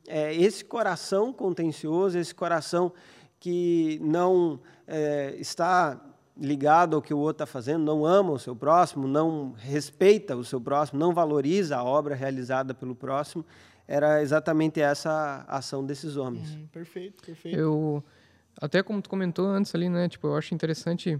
é, 0.10 0.36
esse 0.36 0.66
coração 0.66 1.32
contencioso, 1.32 2.18
esse 2.18 2.34
coração 2.34 2.92
que 3.40 4.00
não 4.02 4.60
é, 4.88 5.36
está 5.38 6.02
ligado 6.36 6.96
ao 6.96 7.02
que 7.02 7.14
o 7.14 7.18
outro 7.18 7.44
está 7.44 7.46
fazendo, 7.46 7.84
não 7.84 8.06
ama 8.06 8.32
o 8.32 8.40
seu 8.40 8.56
próximo, 8.56 9.08
não 9.08 9.54
respeita 9.58 10.36
o 10.36 10.44
seu 10.44 10.60
próximo, 10.60 11.00
não 11.00 11.14
valoriza 11.14 11.78
a 11.78 11.84
obra 11.84 12.16
realizada 12.16 12.74
pelo 12.74 12.96
próximo. 12.96 13.46
Era 13.88 14.22
exatamente 14.22 14.82
essa 14.82 15.46
a 15.48 15.58
ação 15.58 15.86
desses 15.86 16.18
homens. 16.18 16.50
Uhum, 16.52 16.68
perfeito, 16.68 17.24
perfeito. 17.24 17.58
Eu 17.58 18.04
até 18.60 18.82
como 18.82 19.02
tu 19.02 19.10
comentou 19.10 19.48
antes 19.48 19.74
ali, 19.76 19.90
né? 19.90 20.10
Tipo, 20.10 20.28
eu 20.28 20.36
acho 20.36 20.54
interessante 20.54 21.20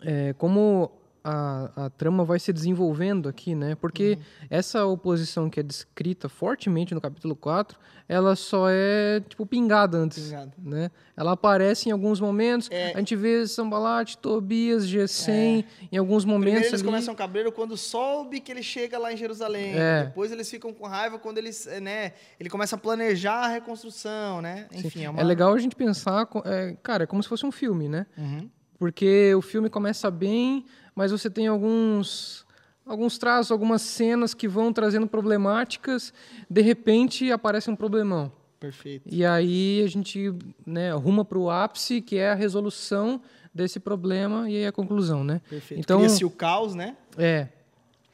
é, 0.00 0.32
como 0.34 0.90
a, 1.24 1.84
a 1.86 1.90
trama 1.90 2.24
vai 2.24 2.38
se 2.38 2.52
desenvolvendo 2.52 3.28
aqui, 3.28 3.54
né? 3.54 3.74
Porque 3.74 4.18
uhum. 4.18 4.46
essa 4.50 4.84
oposição 4.84 5.48
que 5.48 5.60
é 5.60 5.62
descrita 5.62 6.28
fortemente 6.28 6.94
no 6.94 7.00
capítulo 7.00 7.36
4, 7.36 7.78
ela 8.08 8.34
só 8.34 8.66
é, 8.68 9.20
tipo, 9.28 9.46
pingada 9.46 9.96
antes, 9.96 10.24
pingada. 10.24 10.52
né? 10.58 10.90
Ela 11.16 11.32
aparece 11.32 11.88
em 11.88 11.92
alguns 11.92 12.20
momentos, 12.20 12.68
é... 12.70 12.92
a 12.92 12.98
gente 12.98 13.14
vê 13.14 13.46
Sambalat, 13.46 14.16
Tobias, 14.16 14.86
Gesem, 14.86 15.64
é... 15.80 15.88
em 15.92 15.96
alguns 15.96 16.24
momentos 16.24 16.42
Primeiro 16.42 16.66
eles 16.66 16.80
ali... 16.80 16.84
começam 16.84 17.14
cabreiro 17.14 17.52
quando 17.52 17.76
soube 17.76 18.40
que 18.40 18.50
ele 18.50 18.62
chega 18.62 18.98
lá 18.98 19.12
em 19.12 19.16
Jerusalém. 19.16 19.74
É. 19.78 20.04
Depois 20.04 20.32
eles 20.32 20.50
ficam 20.50 20.72
com 20.72 20.86
raiva 20.86 21.18
quando 21.18 21.38
eles, 21.38 21.66
né? 21.80 22.12
Ele 22.38 22.50
começa 22.50 22.74
a 22.74 22.78
planejar 22.78 23.44
a 23.44 23.48
reconstrução, 23.48 24.42
né? 24.42 24.66
Enfim, 24.72 25.04
é, 25.04 25.10
uma... 25.10 25.20
é, 25.20 25.24
legal 25.24 25.52
a 25.54 25.58
gente 25.58 25.76
pensar, 25.76 26.28
é, 26.44 26.76
cara, 26.82 27.04
é 27.04 27.06
como 27.06 27.22
se 27.22 27.28
fosse 27.28 27.46
um 27.46 27.52
filme, 27.52 27.88
né? 27.88 28.06
Uhum. 28.18 28.50
Porque 28.82 29.32
o 29.36 29.40
filme 29.40 29.70
começa 29.70 30.10
bem 30.10 30.64
mas 30.94 31.10
você 31.10 31.30
tem 31.30 31.46
alguns 31.46 32.46
alguns 32.84 33.16
traços, 33.16 33.52
algumas 33.52 33.80
cenas 33.82 34.34
que 34.34 34.48
vão 34.48 34.72
trazendo 34.72 35.06
problemáticas, 35.06 36.12
de 36.50 36.60
repente 36.62 37.30
aparece 37.30 37.70
um 37.70 37.76
problemão. 37.76 38.32
Perfeito. 38.58 39.08
E 39.10 39.24
aí 39.24 39.82
a 39.84 39.88
gente 39.88 40.32
né, 40.66 40.92
arruma 40.92 41.24
para 41.24 41.38
o 41.38 41.50
ápice, 41.50 42.00
que 42.00 42.16
é 42.16 42.30
a 42.30 42.34
resolução 42.34 43.20
desse 43.52 43.80
problema 43.80 44.48
e 44.48 44.56
aí 44.56 44.66
a 44.66 44.72
conclusão, 44.72 45.24
né? 45.24 45.40
Perfeito. 45.48 45.80
Então, 45.80 45.98
Cria-se 45.98 46.24
o 46.24 46.30
caos, 46.30 46.74
né? 46.74 46.96
É. 47.18 47.48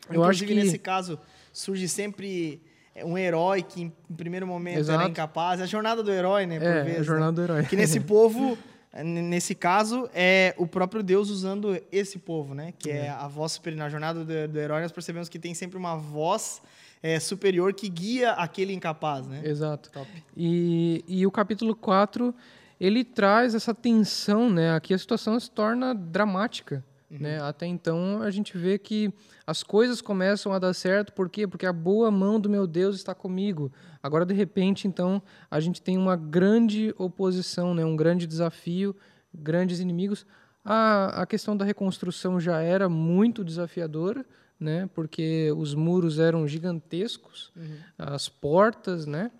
Eu 0.08 0.20
Inclusive, 0.20 0.30
acho 0.30 0.44
que 0.46 0.54
nesse 0.54 0.78
caso 0.78 1.18
surge 1.52 1.86
sempre 1.86 2.62
um 3.04 3.16
herói 3.16 3.62
que 3.62 3.82
em 3.82 4.14
primeiro 4.16 4.46
momento 4.46 4.78
Exato. 4.78 5.00
era 5.00 5.10
incapaz. 5.10 5.60
É 5.60 5.64
a 5.64 5.66
jornada 5.66 6.02
do 6.02 6.10
herói, 6.10 6.46
né? 6.46 6.58
Por 6.58 6.66
é, 6.66 6.82
vezes, 6.82 7.00
a 7.00 7.04
jornada 7.04 7.30
né? 7.30 7.46
do 7.46 7.52
herói. 7.52 7.66
Que 7.66 7.76
nesse 7.76 8.00
povo 8.00 8.56
Nesse 9.04 9.54
caso, 9.54 10.08
é 10.14 10.54
o 10.58 10.66
próprio 10.66 11.02
Deus 11.02 11.30
usando 11.30 11.80
esse 11.92 12.18
povo, 12.18 12.54
né? 12.54 12.72
Que 12.78 12.90
é, 12.90 13.06
é 13.06 13.08
a 13.10 13.28
voz 13.28 13.52
superior. 13.52 13.78
Na 13.78 13.88
jornada 13.88 14.24
do, 14.24 14.48
do 14.48 14.58
herói, 14.58 14.82
nós 14.82 14.92
percebemos 14.92 15.28
que 15.28 15.38
tem 15.38 15.54
sempre 15.54 15.76
uma 15.76 15.96
voz 15.96 16.60
é, 17.02 17.18
superior 17.20 17.72
que 17.72 17.88
guia 17.88 18.32
aquele 18.32 18.72
incapaz, 18.72 19.26
né? 19.26 19.40
Exato. 19.44 19.90
Top. 19.90 20.08
E, 20.36 21.04
e 21.06 21.26
o 21.26 21.30
capítulo 21.30 21.74
4, 21.74 22.34
ele 22.80 23.04
traz 23.04 23.54
essa 23.54 23.74
tensão, 23.74 24.50
né? 24.50 24.74
Aqui 24.74 24.92
a 24.92 24.98
situação 24.98 25.38
se 25.38 25.50
torna 25.50 25.94
dramática. 25.94 26.84
Uhum. 27.10 27.18
Né? 27.20 27.42
Até 27.42 27.66
então 27.66 28.20
a 28.22 28.30
gente 28.30 28.56
vê 28.56 28.78
que 28.78 29.12
as 29.46 29.62
coisas 29.62 30.00
começam 30.00 30.52
a 30.52 30.58
dar 30.58 30.74
certo, 30.74 31.12
por 31.12 31.28
quê? 31.28 31.46
Porque 31.46 31.66
a 31.66 31.72
boa 31.72 32.10
mão 32.10 32.38
do 32.38 32.50
meu 32.50 32.66
Deus 32.66 32.96
está 32.96 33.14
comigo. 33.14 33.72
Agora, 34.02 34.26
de 34.26 34.34
repente, 34.34 34.86
então, 34.86 35.22
a 35.50 35.58
gente 35.58 35.80
tem 35.80 35.96
uma 35.96 36.16
grande 36.16 36.94
oposição, 36.98 37.74
né? 37.74 37.84
um 37.84 37.96
grande 37.96 38.26
desafio, 38.26 38.94
grandes 39.34 39.80
inimigos. 39.80 40.26
A, 40.64 41.22
a 41.22 41.26
questão 41.26 41.56
da 41.56 41.64
reconstrução 41.64 42.38
já 42.38 42.60
era 42.60 42.88
muito 42.88 43.42
desafiadora, 43.42 44.24
né? 44.60 44.88
porque 44.94 45.50
os 45.56 45.74
muros 45.74 46.18
eram 46.18 46.46
gigantescos, 46.46 47.50
uhum. 47.56 47.78
as 47.96 48.28
portas, 48.28 49.06
né? 49.06 49.30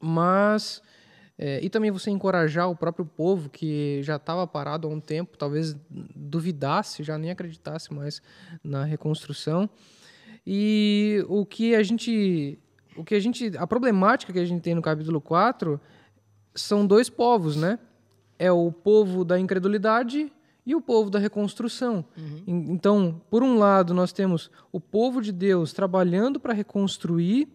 mas 0.00 0.80
é, 1.38 1.62
e 1.62 1.68
também 1.68 1.90
você 1.90 2.10
encorajar 2.10 2.70
o 2.70 2.76
próprio 2.76 3.04
povo 3.04 3.50
que 3.50 4.00
já 4.02 4.16
estava 4.16 4.46
parado 4.46 4.88
há 4.88 4.90
um 4.90 5.00
tempo, 5.00 5.36
talvez 5.36 5.76
duvidasse, 5.90 7.02
já 7.02 7.18
nem 7.18 7.30
acreditasse 7.30 7.92
mais 7.92 8.22
na 8.64 8.84
reconstrução. 8.84 9.68
E 10.46 11.22
o 11.28 11.44
que 11.44 11.74
a 11.74 11.82
gente, 11.82 12.58
o 12.96 13.04
que 13.04 13.14
a 13.14 13.20
gente, 13.20 13.52
a 13.58 13.66
problemática 13.66 14.32
que 14.32 14.38
a 14.38 14.44
gente 14.44 14.62
tem 14.62 14.74
no 14.74 14.80
capítulo 14.80 15.20
4 15.20 15.78
são 16.54 16.86
dois 16.86 17.10
povos, 17.10 17.54
né? 17.56 17.78
É 18.38 18.50
o 18.50 18.72
povo 18.72 19.24
da 19.24 19.38
incredulidade 19.38 20.32
e 20.64 20.74
o 20.74 20.80
povo 20.80 21.10
da 21.10 21.18
reconstrução. 21.18 22.04
Uhum. 22.16 22.42
Então, 22.46 23.20
por 23.30 23.42
um 23.42 23.58
lado, 23.58 23.92
nós 23.92 24.12
temos 24.12 24.50
o 24.72 24.80
povo 24.80 25.20
de 25.20 25.32
Deus 25.32 25.72
trabalhando 25.72 26.40
para 26.40 26.54
reconstruir 26.54 27.48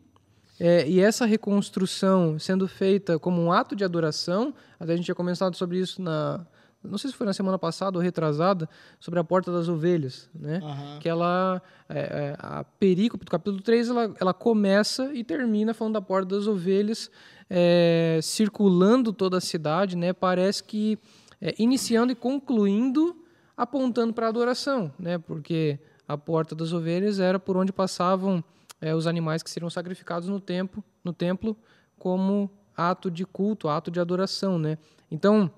é, 0.64 0.88
e 0.88 1.00
essa 1.00 1.26
reconstrução 1.26 2.38
sendo 2.38 2.68
feita 2.68 3.18
como 3.18 3.42
um 3.42 3.52
ato 3.52 3.76
de 3.76 3.84
adoração, 3.84 4.54
até 4.80 4.94
a 4.94 4.96
gente 4.96 5.06
tinha 5.06 5.16
começado 5.16 5.56
sobre 5.56 5.80
isso 5.80 6.00
na. 6.00 6.46
Não 6.84 7.00
sei 7.00 7.10
se 7.10 7.18
foi 7.18 7.26
na 7.26 7.34
semana 7.34 7.58
passada 7.58 7.98
ou 7.98 8.04
retrasada, 8.04 8.70
sobre 9.00 9.20
a 9.20 9.24
porta 9.24 9.52
das 9.52 9.68
ovelhas, 9.68 10.30
né? 10.36 10.60
Uhum. 10.62 11.00
Que 11.00 11.10
ela. 11.10 11.60
É, 11.90 12.00
é, 12.00 12.36
a 12.38 12.64
perícope 12.64 13.26
do 13.26 13.32
capítulo 13.32 13.60
3 13.60 13.90
ela, 13.90 14.16
ela 14.22 14.34
começa 14.36 15.12
e 15.16 15.24
termina 15.24 15.74
falando 15.74 15.96
da 15.96 16.02
porta 16.02 16.36
das 16.36 16.46
ovelhas, 16.46 17.10
é, 17.50 18.20
circulando 18.22 19.12
toda 19.12 19.38
a 19.38 19.42
cidade, 19.42 19.98
né? 19.98 20.14
Parece 20.14 20.64
que 20.64 21.00
é, 21.42 21.56
iniciando 21.58 22.12
e 22.12 22.16
concluindo, 22.16 23.16
apontando 23.58 24.14
para 24.14 24.28
a 24.28 24.30
adoração, 24.30 24.94
né? 25.00 25.18
Porque 25.18 25.80
a 26.08 26.16
porta 26.16 26.54
das 26.54 26.72
ovelhas 26.72 27.20
era 27.20 27.40
por 27.40 27.58
onde 27.58 27.74
passavam 27.74 28.44
é, 28.82 28.96
os 28.96 29.06
animais 29.06 29.44
que 29.44 29.50
seriam 29.50 29.70
sacrificados 29.70 30.28
no 30.28 30.40
templo, 30.40 30.84
no 31.04 31.14
templo 31.14 31.56
como 31.98 32.50
ato 32.76 33.12
de 33.12 33.26
culto, 33.26 33.70
ato 33.70 33.92
de 33.92 34.00
adoração, 34.00 34.58
né? 34.58 34.78
Então 35.10 35.52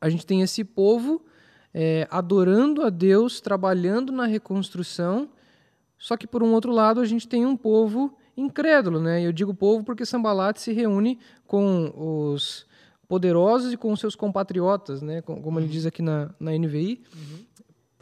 a 0.00 0.10
gente 0.10 0.26
tem 0.26 0.42
esse 0.42 0.64
povo 0.64 1.24
é, 1.72 2.06
adorando 2.10 2.82
a 2.82 2.90
Deus, 2.90 3.40
trabalhando 3.40 4.12
na 4.12 4.26
reconstrução, 4.26 5.30
só 5.96 6.16
que 6.16 6.26
por 6.26 6.42
um 6.42 6.52
outro 6.52 6.72
lado 6.72 7.00
a 7.00 7.04
gente 7.04 7.28
tem 7.28 7.46
um 7.46 7.56
povo 7.56 8.18
incrédulo, 8.36 9.00
né? 9.00 9.24
Eu 9.24 9.32
digo 9.32 9.54
povo 9.54 9.84
porque 9.84 10.04
Sambalat 10.04 10.58
se 10.58 10.72
reúne 10.72 11.18
com 11.46 11.92
os 12.34 12.66
poderosos 13.06 13.72
e 13.72 13.76
com 13.76 13.94
seus 13.94 14.16
compatriotas, 14.16 15.02
né? 15.02 15.22
Como 15.22 15.60
ele 15.60 15.68
diz 15.68 15.86
aqui 15.86 16.02
na, 16.02 16.30
na 16.40 16.50
NVI, 16.52 17.02
uhum. 17.14 17.44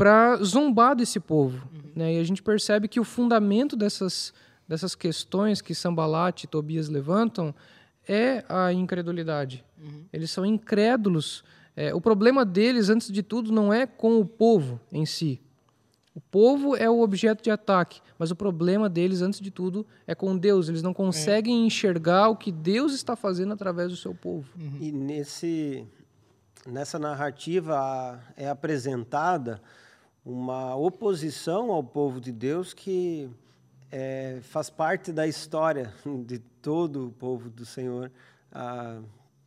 Para 0.00 0.36
zombar 0.42 0.96
desse 0.96 1.20
povo, 1.20 1.68
uhum. 1.74 1.92
né? 1.94 2.14
E 2.14 2.18
a 2.18 2.24
gente 2.24 2.42
percebe 2.42 2.88
que 2.88 2.98
o 2.98 3.04
fundamento 3.04 3.76
dessas 3.76 4.32
dessas 4.66 4.94
questões 4.94 5.60
que 5.60 5.74
Sambalat 5.74 6.44
e 6.44 6.46
Tobias 6.46 6.88
levantam 6.88 7.54
é 8.08 8.42
a 8.48 8.72
incredulidade. 8.72 9.62
Uhum. 9.78 10.04
Eles 10.10 10.30
são 10.30 10.46
incrédulos. 10.46 11.44
É, 11.76 11.92
o 11.92 12.00
problema 12.00 12.46
deles, 12.46 12.88
antes 12.88 13.12
de 13.12 13.22
tudo, 13.22 13.52
não 13.52 13.74
é 13.74 13.84
com 13.84 14.18
o 14.18 14.24
povo 14.24 14.80
em 14.90 15.04
si. 15.04 15.38
O 16.14 16.20
povo 16.20 16.76
é 16.76 16.88
o 16.88 17.00
objeto 17.02 17.42
de 17.42 17.50
ataque, 17.50 18.00
mas 18.18 18.30
o 18.30 18.36
problema 18.36 18.88
deles, 18.88 19.20
antes 19.20 19.40
de 19.40 19.50
tudo, 19.50 19.84
é 20.06 20.14
com 20.14 20.34
Deus. 20.34 20.68
Eles 20.68 20.82
não 20.82 20.94
conseguem 20.94 21.64
é. 21.64 21.66
enxergar 21.66 22.28
o 22.28 22.36
que 22.36 22.50
Deus 22.50 22.94
está 22.94 23.14
fazendo 23.14 23.52
através 23.52 23.90
do 23.90 23.96
seu 23.96 24.14
povo. 24.14 24.48
Uhum. 24.56 24.78
E 24.80 24.92
nesse, 24.92 25.84
nessa 26.66 26.98
narrativa 26.98 28.18
é 28.34 28.48
apresentada 28.48 29.60
uma 30.24 30.76
oposição 30.76 31.70
ao 31.70 31.82
povo 31.82 32.20
de 32.20 32.30
Deus 32.30 32.74
que 32.74 33.28
é, 33.90 34.38
faz 34.42 34.70
parte 34.70 35.12
da 35.12 35.26
história 35.26 35.92
de 36.24 36.38
todo 36.38 37.08
o 37.08 37.12
povo 37.12 37.50
do 37.50 37.64
Senhor, 37.64 38.10
ah, 38.52 39.00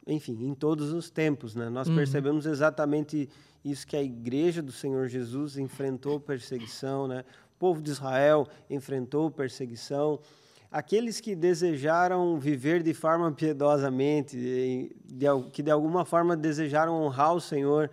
enfim, 0.05 0.37
em 0.41 0.53
todos 0.53 0.91
os 0.91 1.09
tempos. 1.09 1.55
Né? 1.55 1.69
Nós 1.69 1.87
uhum. 1.87 1.95
percebemos 1.95 2.45
exatamente 2.45 3.29
isso 3.63 3.87
que 3.87 3.95
a 3.95 4.03
igreja 4.03 4.61
do 4.61 4.71
Senhor 4.71 5.07
Jesus 5.07 5.57
enfrentou 5.57 6.19
perseguição, 6.19 7.07
né? 7.07 7.23
o 7.55 7.59
povo 7.59 7.81
de 7.81 7.91
Israel 7.91 8.47
enfrentou 8.69 9.31
perseguição. 9.31 10.19
Aqueles 10.69 11.21
que 11.21 11.35
desejaram 11.35 12.37
viver 12.39 12.81
de 12.81 12.95
forma 12.95 13.31
piedosamente, 13.31 14.35
que 15.51 15.61
de 15.61 15.69
alguma 15.71 16.03
forma 16.03 16.35
desejaram 16.35 17.03
honrar 17.03 17.35
o 17.35 17.39
Senhor, 17.39 17.91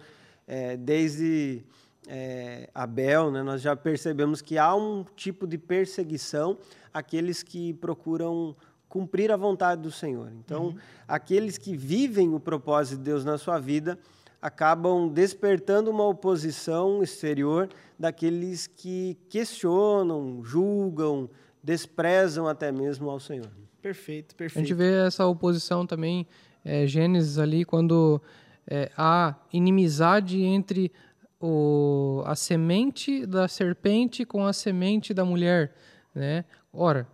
é, 0.48 0.78
desde 0.78 1.62
é, 2.08 2.68
Abel, 2.74 3.30
né, 3.30 3.42
nós 3.42 3.60
já 3.60 3.76
percebemos 3.76 4.40
que 4.40 4.58
há 4.58 4.74
um 4.74 5.04
tipo 5.14 5.46
de 5.46 5.58
perseguição 5.58 6.58
àqueles 6.92 7.42
que 7.42 7.74
procuram 7.74 8.56
cumprir 8.88 9.30
a 9.30 9.36
vontade 9.36 9.80
do 9.80 9.90
Senhor. 9.90 10.32
Então, 10.44 10.66
uhum. 10.66 10.76
aqueles 11.06 11.56
que 11.56 11.76
vivem 11.76 12.34
o 12.34 12.40
propósito 12.40 12.98
de 12.98 13.04
Deus 13.04 13.24
na 13.24 13.38
sua 13.38 13.58
vida 13.58 13.98
acabam 14.42 15.08
despertando 15.08 15.90
uma 15.90 16.06
oposição 16.06 17.02
exterior 17.02 17.68
daqueles 17.98 18.66
que 18.66 19.16
questionam, 19.28 20.42
julgam, 20.42 21.30
desprezam 21.62 22.48
até 22.48 22.72
mesmo 22.72 23.10
ao 23.10 23.20
Senhor. 23.20 23.50
Perfeito, 23.80 24.34
perfeito. 24.34 24.64
A 24.64 24.66
gente 24.66 24.74
vê 24.74 25.06
essa 25.06 25.26
oposição 25.26 25.86
também, 25.86 26.26
é, 26.64 26.86
Gênesis 26.86 27.38
ali, 27.38 27.64
quando 27.64 28.20
é, 28.66 28.90
há 28.96 29.36
inimizade 29.52 30.42
entre 30.42 30.90
o, 31.40 32.22
a 32.26 32.36
semente 32.36 33.24
da 33.24 33.48
serpente 33.48 34.24
com 34.24 34.46
a 34.46 34.52
semente 34.52 35.14
da 35.14 35.24
mulher, 35.24 35.74
né? 36.14 36.44
Ora, 36.72 37.08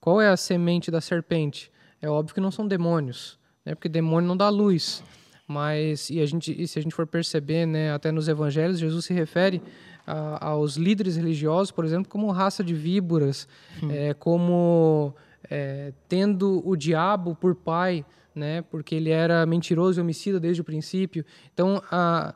qual 0.00 0.20
é 0.20 0.28
a 0.28 0.36
semente 0.36 0.90
da 0.90 1.00
serpente? 1.00 1.70
É 2.00 2.08
óbvio 2.08 2.34
que 2.34 2.40
não 2.40 2.50
são 2.50 2.66
demônios, 2.66 3.38
né? 3.64 3.74
Porque 3.74 3.88
demônio 3.88 4.28
não 4.28 4.36
dá 4.36 4.48
luz. 4.48 5.02
Mas 5.46 6.08
e 6.08 6.20
a 6.20 6.26
gente, 6.26 6.54
e 6.56 6.66
se 6.66 6.78
a 6.78 6.82
gente 6.82 6.94
for 6.94 7.06
perceber, 7.06 7.66
né, 7.66 7.92
até 7.92 8.10
nos 8.10 8.28
evangelhos, 8.28 8.78
Jesus 8.78 9.04
se 9.04 9.12
refere 9.12 9.60
a, 10.06 10.46
aos 10.46 10.76
líderes 10.76 11.16
religiosos, 11.16 11.70
por 11.70 11.84
exemplo, 11.84 12.08
como 12.08 12.30
raça 12.30 12.62
de 12.62 12.74
víboras, 12.74 13.46
hum. 13.82 13.90
é, 13.90 14.14
como 14.14 15.14
é, 15.50 15.92
tendo 16.08 16.66
o 16.66 16.76
diabo 16.76 17.34
por 17.34 17.54
pai, 17.54 18.04
né, 18.34 18.62
porque 18.62 18.94
ele 18.94 19.10
era 19.10 19.44
mentiroso 19.44 20.00
e 20.00 20.02
homicida 20.02 20.40
desde 20.40 20.62
o 20.62 20.64
princípio. 20.64 21.24
Então, 21.52 21.82
a, 21.90 22.34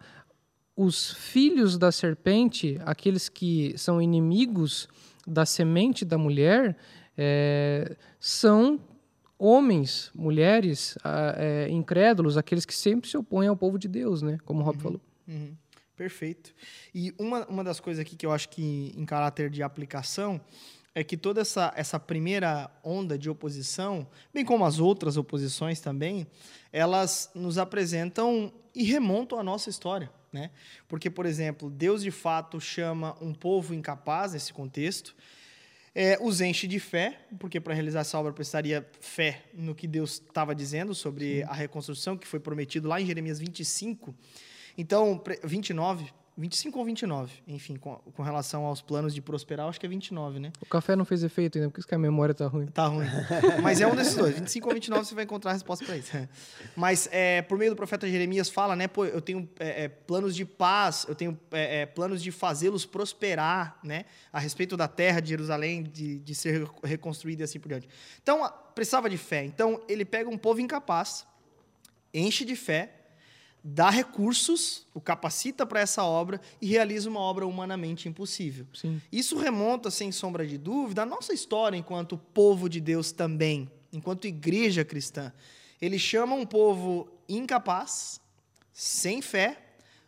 os 0.77 1.13
filhos 1.15 1.79
da 1.79 1.91
serpente, 1.91 2.79
aqueles 2.85 3.29
que 3.29 3.77
são 3.79 4.01
inimigos 4.01 4.89
da 5.27 5.47
semente 5.47 6.05
da 6.05 6.19
mulher, 6.19 6.77
é, 7.17 7.97
são 8.21 8.79
homens, 9.39 10.11
mulheres 10.15 10.97
é, 11.37 11.67
incrédulos, 11.71 12.37
aqueles 12.37 12.67
que 12.67 12.75
sempre 12.75 13.09
se 13.09 13.17
opõem 13.17 13.49
ao 13.49 13.57
povo 13.57 13.79
de 13.79 13.89
Deus, 13.89 14.21
né? 14.21 14.39
Como 14.45 14.61
o 14.61 14.63
Rob 14.63 14.77
uhum, 14.77 14.83
falou. 14.83 15.01
Uhum. 15.27 15.57
Perfeito. 15.97 16.55
E 16.95 17.15
uma, 17.19 17.47
uma 17.47 17.65
das 17.65 17.81
coisas 17.81 18.01
aqui 18.01 18.15
que 18.15 18.27
eu 18.27 18.33
acho 18.33 18.51
que, 18.51 18.93
em 18.95 19.05
caráter 19.07 19.49
de 19.49 19.63
aplicação, 19.63 20.39
é 20.95 21.03
que 21.03 21.17
toda 21.17 21.41
essa, 21.41 21.73
essa 21.75 21.99
primeira 21.99 22.71
onda 22.85 23.19
de 23.19 23.31
oposição, 23.31 24.07
bem 24.33 24.45
como 24.45 24.65
as 24.65 24.79
outras 24.79 25.17
oposições 25.17 25.81
também, 25.81 26.27
elas 26.71 27.31
nos 27.35 27.57
apresentam 27.57 28.53
e 28.75 28.85
remontam 28.85 29.39
a 29.39 29.43
nossa 29.43 29.71
história. 29.71 30.11
Né? 30.37 30.51
Porque, 30.87 31.09
por 31.09 31.25
exemplo, 31.25 31.71
Deus 31.71 32.03
de 32.03 32.11
fato 32.11 32.61
chama 32.61 33.17
um 33.23 33.33
povo 33.33 33.73
incapaz 33.73 34.35
nesse 34.35 34.53
contexto, 34.53 35.17
é, 35.95 36.19
os 36.21 36.43
enche 36.43 36.67
de 36.67 36.79
fé, 36.79 37.19
porque 37.39 37.59
para 37.59 37.73
realizar 37.73 38.01
essa 38.01 38.19
obra 38.19 38.31
precisaria 38.31 38.87
fé 39.01 39.45
no 39.55 39.75
que 39.75 39.89
Deus 39.89 40.21
estava 40.29 40.55
dizendo 40.55 40.95
sobre 40.95 41.39
Sim. 41.39 41.43
a 41.45 41.55
reconstrução 41.55 42.19
que 42.19 42.27
foi 42.27 42.39
prometido 42.39 42.87
lá 42.87 43.01
em 43.01 43.07
Jeremias 43.07 43.39
25. 43.39 44.15
Então, 44.77 45.25
29, 45.43 46.13
25 46.39 46.79
ou 46.79 46.85
29, 46.85 47.33
enfim, 47.49 47.77
com, 47.77 47.97
com 47.97 48.23
relação 48.23 48.67
aos 48.67 48.83
planos 48.83 49.15
de 49.15 49.23
prosperar, 49.23 49.67
acho 49.69 49.81
que 49.81 49.87
é 49.87 49.89
29, 49.89 50.39
né? 50.39 50.53
O 50.61 50.67
café 50.67 50.95
não 50.95 51.05
fez 51.05 51.23
efeito 51.23 51.57
ainda, 51.57 51.71
por 51.71 51.79
isso 51.79 51.89
que 51.89 51.95
a 51.95 51.99
memória 51.99 52.35
tá 52.35 52.47
ruim. 52.47 52.67
Tá 52.67 52.87
ruim. 52.87 53.07
Mas 53.63 53.81
é 53.81 53.87
um 53.87 53.97
desses 53.97 54.15
dois, 54.15 54.39
25 54.39 54.69
ou 54.69 54.75
29 54.75 55.05
você 55.07 55.15
vai 55.15 55.25
encontrar 55.25 55.53
a 55.53 55.55
resposta 55.55 55.85
para 55.87 55.97
isso. 55.97 56.13
Mas 56.77 57.09
é, 57.11 57.41
por 57.41 57.57
meio 57.57 57.71
do 57.71 57.77
profeta 57.77 58.07
Jeremias 58.07 58.51
fala, 58.51 58.77
né, 58.77 58.87
pô, 58.87 59.07
eu 59.07 59.23
tenho 59.23 59.49
é, 59.59 59.85
é, 59.85 59.89
planos 59.89 60.37
de 60.37 60.45
paz, 60.45 61.07
eu 61.09 61.15
tenho 61.15 61.39
é, 61.51 61.81
é, 61.81 61.87
planos 61.87 62.23
de 62.23 62.31
fazê-los 62.31 62.85
prosperar, 62.85 63.79
né, 63.83 64.05
a 64.31 64.39
respeito 64.39 64.77
da 64.77 64.87
terra 64.87 65.21
de 65.21 65.31
Jerusalém, 65.31 65.85
de, 65.85 66.19
de 66.19 66.35
ser 66.35 66.69
reconstruída 66.85 67.43
e 67.43 67.45
assim 67.45 67.59
por 67.59 67.69
diante. 67.69 67.89
Então, 68.23 68.47
precisava 68.75 69.09
de 69.09 69.17
fé. 69.17 69.43
Então, 69.43 69.81
ele 69.89 70.05
pega 70.05 70.29
um 70.29 70.37
povo 70.37 70.61
incapaz, 70.61 71.27
enche 72.13 72.45
de 72.45 72.57
fé, 72.57 73.06
dá 73.69 73.91
recursos, 73.91 74.87
o 74.95 75.01
capacita 75.01 75.67
para 75.67 75.81
essa 75.81 76.05
obra 76.05 76.41
e 76.63 76.69
realiza 76.69 77.11
uma 77.11 77.19
obra 77.19 77.45
humanamente 77.45 78.09
impossível. 78.09 78.65
Sim. 78.73 79.03
Isso 79.11 79.37
remonta, 79.37 79.91
sem 79.91 80.13
sombra 80.13 80.47
de 80.47 80.57
dúvida, 80.57 81.03
à 81.03 81.07
nossa 81.07 81.35
história 81.35 81.77
enquanto 81.77 82.17
povo 82.17 82.69
de 82.69 82.81
Deus 82.81 83.11
também, 83.11 83.69
enquanto 83.93 84.29
igreja 84.29 84.85
cristã. 84.85 85.33
Ele 85.83 85.99
chama 85.99 86.37
um 86.37 86.47
povo 86.47 87.09
incapaz, 87.29 88.21
sem 88.73 89.21
fé, 89.21 89.61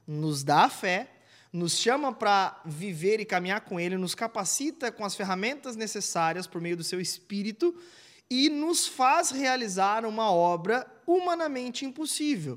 nos 0.06 0.44
dá 0.44 0.68
fé, 0.68 1.10
nos 1.52 1.76
chama 1.76 2.12
para 2.12 2.62
viver 2.64 3.18
e 3.18 3.24
caminhar 3.24 3.62
com 3.62 3.80
Ele, 3.80 3.96
nos 3.96 4.14
capacita 4.14 4.92
com 4.92 5.04
as 5.04 5.16
ferramentas 5.16 5.74
necessárias 5.74 6.46
por 6.46 6.60
meio 6.60 6.76
do 6.76 6.84
seu 6.84 7.00
espírito 7.00 7.74
e 8.30 8.48
nos 8.48 8.86
faz 8.86 9.32
realizar 9.32 10.04
uma 10.04 10.30
obra 10.30 10.86
humanamente 11.04 11.84
impossível 11.84 12.56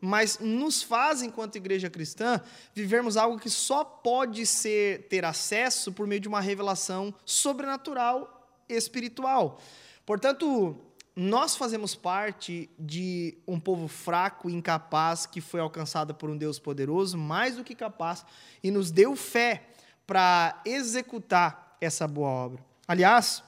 mas 0.00 0.38
nos 0.38 0.82
faz, 0.82 1.22
enquanto 1.22 1.56
igreja 1.56 1.90
cristã, 1.90 2.40
vivermos 2.74 3.16
algo 3.16 3.38
que 3.38 3.50
só 3.50 3.84
pode 3.84 4.46
ser 4.46 5.08
ter 5.08 5.24
acesso 5.24 5.92
por 5.92 6.06
meio 6.06 6.20
de 6.20 6.28
uma 6.28 6.40
revelação 6.40 7.14
sobrenatural 7.24 8.58
espiritual. 8.68 9.60
Portanto, 10.06 10.76
nós 11.14 11.56
fazemos 11.56 11.94
parte 11.94 12.70
de 12.78 13.36
um 13.46 13.60
povo 13.60 13.88
fraco 13.88 14.48
e 14.48 14.54
incapaz 14.54 15.26
que 15.26 15.40
foi 15.40 15.60
alcançado 15.60 16.14
por 16.14 16.30
um 16.30 16.36
Deus 16.36 16.58
poderoso, 16.58 17.18
mais 17.18 17.56
do 17.56 17.64
que 17.64 17.74
capaz, 17.74 18.24
e 18.62 18.70
nos 18.70 18.90
deu 18.90 19.14
fé 19.16 19.66
para 20.06 20.60
executar 20.64 21.76
essa 21.80 22.08
boa 22.08 22.28
obra. 22.28 22.64
Aliás, 22.86 23.42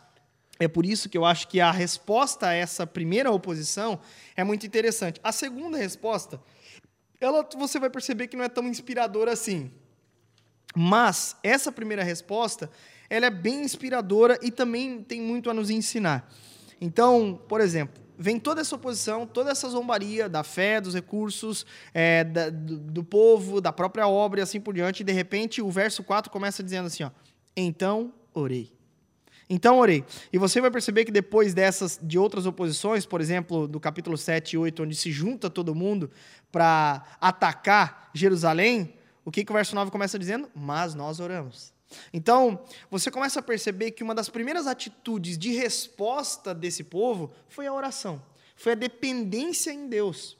é 0.64 0.68
por 0.68 0.86
isso 0.86 1.08
que 1.08 1.18
eu 1.18 1.24
acho 1.24 1.48
que 1.48 1.60
a 1.60 1.72
resposta 1.72 2.46
a 2.46 2.52
essa 2.52 2.86
primeira 2.86 3.30
oposição 3.30 3.98
é 4.36 4.44
muito 4.44 4.64
interessante. 4.64 5.20
A 5.22 5.32
segunda 5.32 5.76
resposta, 5.76 6.40
ela 7.20 7.46
você 7.56 7.80
vai 7.80 7.90
perceber 7.90 8.28
que 8.28 8.36
não 8.36 8.44
é 8.44 8.48
tão 8.48 8.66
inspiradora 8.68 9.32
assim. 9.32 9.72
Mas 10.74 11.36
essa 11.42 11.72
primeira 11.72 12.04
resposta, 12.04 12.70
ela 13.10 13.26
é 13.26 13.30
bem 13.30 13.62
inspiradora 13.62 14.38
e 14.40 14.50
também 14.50 15.02
tem 15.02 15.20
muito 15.20 15.50
a 15.50 15.54
nos 15.54 15.68
ensinar. 15.68 16.32
Então, 16.80 17.40
por 17.48 17.60
exemplo, 17.60 18.00
vem 18.16 18.38
toda 18.38 18.60
essa 18.60 18.76
oposição, 18.76 19.26
toda 19.26 19.50
essa 19.50 19.68
zombaria 19.68 20.28
da 20.28 20.44
fé, 20.44 20.80
dos 20.80 20.94
recursos, 20.94 21.66
é, 21.92 22.22
da, 22.22 22.50
do, 22.50 22.78
do, 22.78 23.04
povo, 23.04 23.60
da 23.60 23.72
própria 23.72 24.06
obra 24.06 24.40
e 24.40 24.42
assim 24.42 24.60
por 24.60 24.74
diante, 24.74 25.00
e 25.00 25.04
de 25.04 25.12
repente 25.12 25.60
o 25.60 25.70
verso 25.70 26.04
4 26.04 26.30
começa 26.30 26.62
dizendo 26.62 26.86
assim: 26.86 27.02
ó, 27.02 27.10
então 27.56 28.14
orei. 28.32 28.81
Então 29.54 29.78
orei. 29.78 30.02
E 30.32 30.38
você 30.38 30.62
vai 30.62 30.70
perceber 30.70 31.04
que 31.04 31.12
depois 31.12 31.52
dessas, 31.52 32.00
de 32.02 32.18
outras 32.18 32.46
oposições, 32.46 33.04
por 33.04 33.20
exemplo, 33.20 33.68
do 33.68 33.78
capítulo 33.78 34.16
7 34.16 34.54
e 34.54 34.56
8, 34.56 34.84
onde 34.84 34.96
se 34.96 35.12
junta 35.12 35.50
todo 35.50 35.74
mundo 35.74 36.10
para 36.50 37.04
atacar 37.20 38.08
Jerusalém, 38.14 38.94
o 39.22 39.30
que, 39.30 39.44
que 39.44 39.52
o 39.52 39.54
verso 39.54 39.74
9 39.74 39.90
começa 39.90 40.18
dizendo? 40.18 40.48
Mas 40.54 40.94
nós 40.94 41.20
oramos. 41.20 41.70
Então, 42.14 42.64
você 42.90 43.10
começa 43.10 43.40
a 43.40 43.42
perceber 43.42 43.90
que 43.90 44.02
uma 44.02 44.14
das 44.14 44.30
primeiras 44.30 44.66
atitudes 44.66 45.36
de 45.36 45.52
resposta 45.52 46.54
desse 46.54 46.82
povo 46.82 47.30
foi 47.46 47.66
a 47.66 47.74
oração, 47.74 48.22
foi 48.56 48.72
a 48.72 48.74
dependência 48.74 49.70
em 49.70 49.86
Deus. 49.86 50.38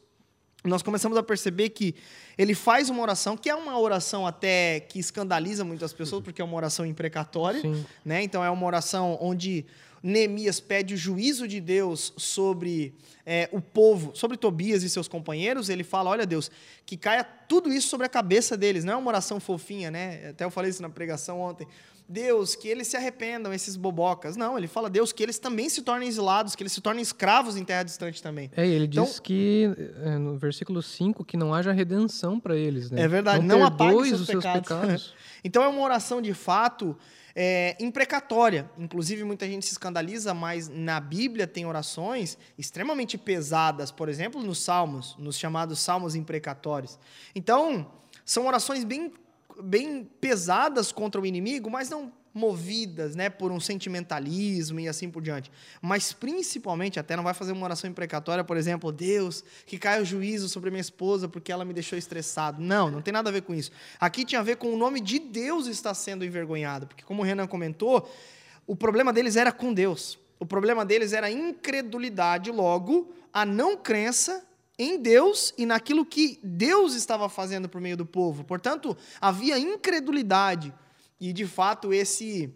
Nós 0.65 0.83
começamos 0.83 1.19
a 1.19 1.23
perceber 1.23 1.71
que 1.71 1.95
ele 2.39 2.55
faz 2.55 2.89
uma 2.89 3.03
oração, 3.03 3.37
que 3.37 3.51
é 3.51 3.55
uma 3.55 3.79
oração 3.79 4.27
até 4.27 4.81
que 4.81 4.99
escandaliza 4.99 5.65
muitas 5.65 5.93
pessoas, 5.93 6.23
porque 6.23 6.41
é 6.41 6.45
uma 6.45 6.55
oração 6.55 6.87
imprecatória, 6.87 7.61
Sim. 7.61 7.85
né? 8.05 8.23
Então 8.23 8.45
é 8.45 8.51
uma 8.51 8.65
oração 8.65 9.19
onde 9.21 9.67
Neemias 10.03 10.61
pede 10.61 10.95
o 10.95 10.97
juízo 10.97 11.47
de 11.47 11.61
Deus 11.61 12.13
sobre 12.17 12.95
é, 13.25 13.49
o 13.53 13.61
povo, 13.61 14.13
sobre 14.15 14.37
Tobias 14.37 14.83
e 14.83 14.89
seus 14.89 15.09
companheiros. 15.09 15.69
Ele 15.69 15.85
fala: 15.85 16.11
Olha, 16.11 16.27
Deus, 16.27 16.51
que 16.85 16.97
caia 16.97 17.23
tudo 17.25 17.73
isso 17.73 17.89
sobre 17.89 18.07
a 18.07 18.11
cabeça 18.11 18.57
deles. 18.57 18.85
Não 18.85 18.93
é 18.95 18.97
uma 18.97 19.09
oração 19.09 19.39
fofinha, 19.39 19.91
né? 19.91 20.29
Até 20.31 20.45
eu 20.45 20.51
falei 20.51 20.71
isso 20.71 20.83
na 20.83 20.89
pregação 20.91 21.41
ontem. 21.41 21.67
Deus, 22.09 22.55
que 22.55 22.69
eles 22.69 22.89
se 22.89 22.97
arrependam, 22.97 23.55
esses 23.55 23.75
bobocas. 23.77 24.37
Não, 24.37 24.59
ele 24.59 24.67
fala, 24.67 24.91
Deus, 24.91 25.13
que 25.13 25.23
eles 25.23 25.39
também 25.39 25.69
se 25.71 25.81
tornem 25.83 26.09
exilados, 26.09 26.55
que 26.55 26.63
eles 26.63 26.73
se 26.73 26.81
tornem 26.81 27.01
escravos 27.01 27.57
em 27.57 27.65
terra 27.65 27.85
distante 27.85 28.21
também. 28.23 28.51
É, 28.55 28.67
ele 28.67 28.85
Então- 28.87 29.05
diz 29.05 29.19
que, 29.19 29.71
é, 30.05 30.19
no 30.19 30.37
versículo 30.37 30.83
5, 30.83 31.25
que 31.25 31.37
não 31.39 31.55
haja 31.55 31.73
redenção 31.73 32.39
para 32.39 32.55
eles, 32.57 32.91
né? 32.91 33.01
É 33.03 33.09
verdade, 33.09 33.47
não 33.47 33.65
apague 33.65 33.91
perdoe 33.93 34.09
seus 34.09 34.21
os 34.23 34.27
seus 34.27 34.45
pecados. 34.45 34.69
pecados. 34.69 35.15
Então 35.45 35.63
é 35.63 35.67
uma 35.69 35.81
oração 35.83 36.21
de 36.23 36.33
fato 36.35 36.97
é, 37.35 37.77
imprecatória. 37.81 38.71
Inclusive, 38.79 39.25
muita 39.25 39.47
gente 39.47 39.65
se 39.67 39.73
escandaliza, 39.73 40.35
mas 40.35 40.69
na 40.69 41.01
Bíblia 41.01 41.47
tem 41.47 41.65
orações 41.67 42.37
extremamente 42.59 43.12
pesadas, 43.19 43.91
por 43.91 44.09
exemplo, 44.09 44.43
nos 44.43 44.59
Salmos, 44.59 45.17
nos 45.19 45.39
chamados 45.39 45.81
Salmos 45.81 46.15
imprecatórios. 46.15 46.99
Então, 47.35 47.91
são 48.25 48.47
orações 48.47 48.85
bem, 48.85 49.13
bem 49.63 50.09
pesadas 50.21 50.93
contra 50.93 51.21
o 51.21 51.27
inimigo, 51.27 51.71
mas 51.71 51.89
não 51.89 52.13
movidas 52.35 53.15
né, 53.15 53.29
por 53.29 53.53
um 53.53 53.61
sentimentalismo 53.61 54.81
e 54.81 54.89
assim 54.89 55.11
por 55.11 55.23
diante. 55.23 55.51
Mas 55.81 56.13
principalmente, 56.13 56.99
até 56.99 57.15
não 57.15 57.23
vai 57.23 57.35
fazer 57.35 57.53
uma 57.53 57.65
oração 57.65 57.91
imprecatória, 57.91 58.43
por 58.43 58.57
exemplo, 58.57 58.91
Deus, 58.91 59.45
que 59.67 59.79
caia 59.79 60.03
o 60.03 60.05
juízo 60.05 60.49
sobre 60.49 60.71
minha 60.71 60.81
esposa 60.81 61.29
porque 61.29 61.53
ela 61.53 61.65
me 61.65 61.75
deixou 61.75 61.99
estressado. 61.99 62.63
Não, 62.63 62.91
não 62.91 63.03
tem 63.03 63.13
nada 63.13 63.29
a 63.29 63.33
ver 63.33 63.43
com 63.43 63.55
isso. 63.55 63.71
Aqui 64.01 64.25
tinha 64.25 64.41
a 64.41 64.45
ver 64.45 64.57
com 64.57 64.73
o 64.73 64.77
nome 64.77 65.01
de 65.01 65.19
Deus 65.19 65.67
está 65.67 65.93
sendo 65.95 66.25
envergonhado, 66.25 66.87
porque 66.87 67.05
como 67.05 67.23
o 67.23 67.25
Renan 67.25 67.47
comentou, 67.47 68.11
o 68.67 68.75
problema 68.75 69.13
deles 69.13 69.37
era 69.37 69.53
com 69.53 69.73
Deus. 69.73 70.19
O 70.43 70.47
problema 70.47 70.85
deles 70.85 71.13
era 71.13 71.29
a 71.29 71.31
incredulidade, 71.31 72.51
logo, 72.51 73.13
a 73.33 73.47
não 73.47 73.77
crença 73.77 74.45
em 74.77 74.99
Deus 75.01 75.55
e 75.57 75.65
naquilo 75.65 76.05
que 76.05 76.41
Deus 76.43 76.95
estava 76.97 77.29
fazendo 77.29 77.69
por 77.69 77.81
meio 77.81 77.97
do 77.97 78.05
povo. 78.05 78.43
Portanto, 78.43 78.97
havia 79.21 79.57
incredulidade. 79.57 80.75
E 81.21 81.33
de 81.33 81.47
fato, 81.47 81.93
esse 81.95 82.53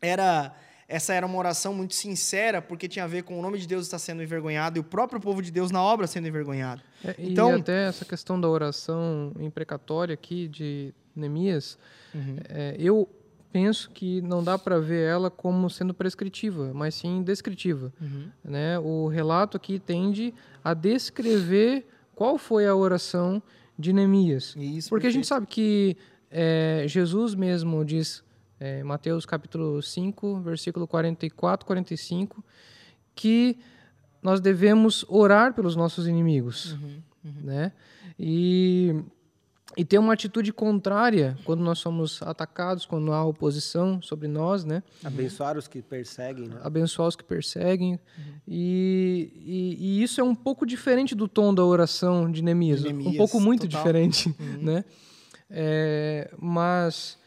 era 0.00 0.54
essa 0.88 1.12
era 1.12 1.26
uma 1.26 1.36
oração 1.36 1.74
muito 1.74 1.96
sincera, 1.96 2.62
porque 2.62 2.86
tinha 2.86 3.04
a 3.04 3.08
ver 3.08 3.24
com 3.24 3.36
o 3.36 3.42
nome 3.42 3.58
de 3.58 3.66
Deus 3.66 3.86
estar 3.86 3.98
sendo 3.98 4.22
envergonhado 4.22 4.78
e 4.78 4.80
o 4.80 4.84
próprio 4.84 5.20
povo 5.20 5.42
de 5.42 5.50
Deus 5.50 5.72
na 5.72 5.82
obra 5.82 6.06
sendo 6.06 6.28
envergonhado. 6.28 6.80
É, 7.04 7.12
Então- 7.18 7.56
E 7.56 7.60
até 7.60 7.88
essa 7.88 8.04
questão 8.04 8.40
da 8.40 8.48
oração 8.48 9.32
imprecatória 9.40 10.14
aqui 10.14 10.46
de 10.46 10.94
Neemias, 11.16 11.76
Uhum. 12.14 12.36
é, 12.48 12.76
eu 12.78 13.08
penso 13.56 13.90
que 13.90 14.20
não 14.20 14.44
dá 14.44 14.58
para 14.58 14.78
ver 14.78 15.08
ela 15.08 15.30
como 15.30 15.70
sendo 15.70 15.94
prescritiva, 15.94 16.72
mas 16.74 16.94
sim 16.94 17.22
descritiva. 17.22 17.90
Uhum. 17.98 18.28
Né? 18.44 18.78
O 18.78 19.08
relato 19.08 19.56
aqui 19.56 19.78
tende 19.78 20.34
a 20.62 20.74
descrever 20.74 21.86
qual 22.14 22.36
foi 22.36 22.66
a 22.66 22.74
oração 22.74 23.42
de 23.78 23.94
Neemias. 23.94 24.54
Isso, 24.58 24.90
Porque 24.90 25.06
a 25.06 25.10
gente 25.10 25.26
sabe 25.26 25.46
que 25.46 25.96
é, 26.30 26.84
Jesus 26.86 27.34
mesmo 27.34 27.82
diz, 27.82 28.22
é, 28.60 28.84
Mateus 28.84 29.24
capítulo 29.24 29.80
5, 29.80 30.40
versículo 30.40 30.86
44, 30.86 31.66
45, 31.66 32.44
que 33.14 33.56
nós 34.22 34.38
devemos 34.38 35.02
orar 35.08 35.54
pelos 35.54 35.74
nossos 35.74 36.06
inimigos, 36.06 36.74
Uhum, 37.24 37.32
né? 37.42 37.72
E, 38.20 38.94
e 39.76 39.84
ter 39.84 39.98
uma 39.98 40.14
atitude 40.14 40.52
contrária 40.52 41.36
quando 41.44 41.62
nós 41.62 41.78
somos 41.78 42.22
atacados, 42.22 42.86
quando 42.86 43.12
há 43.12 43.22
oposição 43.24 44.00
sobre 44.00 44.26
nós, 44.26 44.64
né? 44.64 44.82
Abençoar 45.04 45.58
os 45.58 45.68
que 45.68 45.82
perseguem, 45.82 46.48
né? 46.48 46.60
abençoar 46.62 47.08
os 47.08 47.16
que 47.16 47.22
perseguem. 47.22 48.00
E, 48.48 49.30
e, 49.36 49.76
e 49.78 50.02
isso 50.02 50.20
é 50.20 50.24
um 50.24 50.34
pouco 50.34 50.64
diferente 50.64 51.14
do 51.14 51.28
tom 51.28 51.54
da 51.54 51.64
oração 51.64 52.30
de 52.30 52.42
Neemias. 52.42 52.82
De 52.82 52.88
um 52.88 53.16
pouco 53.16 53.38
muito 53.38 53.68
total. 53.68 53.82
diferente, 53.82 54.34
né? 54.60 54.84
É, 55.50 56.30
mas 56.38 57.18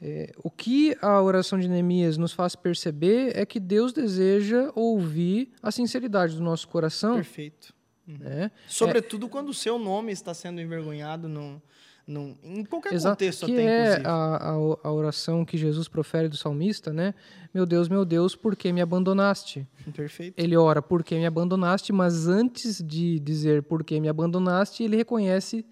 é, 0.00 0.32
o 0.42 0.50
que 0.50 0.96
a 1.02 1.20
oração 1.20 1.58
de 1.58 1.68
Neemias 1.68 2.16
nos 2.16 2.32
faz 2.32 2.56
perceber 2.56 3.36
é 3.36 3.44
que 3.44 3.60
Deus 3.60 3.92
deseja 3.92 4.72
ouvir 4.74 5.52
a 5.62 5.70
sinceridade 5.70 6.34
do 6.34 6.42
nosso 6.42 6.66
coração. 6.66 7.16
Perfeito. 7.16 7.74
Né? 8.16 8.50
Sobretudo 8.66 9.28
quando 9.28 9.50
o 9.50 9.54
seu 9.54 9.78
nome 9.78 10.12
está 10.12 10.32
sendo 10.32 10.60
envergonhado 10.60 11.28
no, 11.28 11.60
no, 12.06 12.38
em 12.42 12.64
qualquer 12.64 12.94
Exato, 12.94 13.16
contexto 13.16 13.44
que 13.44 13.52
até, 13.52 13.62
é 13.62 13.82
inclusive. 13.82 14.06
a, 14.06 14.12
a, 14.12 14.52
a 14.84 14.92
oração 14.92 15.44
que 15.44 15.58
Jesus 15.58 15.88
profere 15.88 16.26
do 16.26 16.36
salmista, 16.36 16.90
né? 16.90 17.14
Meu 17.52 17.66
Deus, 17.66 17.86
meu 17.86 18.06
Deus, 18.06 18.34
por 18.34 18.56
que 18.56 18.72
me 18.72 18.80
abandonaste? 18.80 19.66
Perfeito. 19.94 20.34
Ele 20.38 20.56
ora, 20.56 20.80
por 20.80 21.04
que 21.04 21.16
me 21.16 21.26
abandonaste? 21.26 21.92
Mas 21.92 22.26
antes 22.26 22.82
de 22.82 23.20
dizer 23.20 23.62
por 23.62 23.84
que 23.84 24.00
me 24.00 24.08
abandonaste, 24.08 24.82
ele 24.82 24.96
reconhece, 24.96 25.66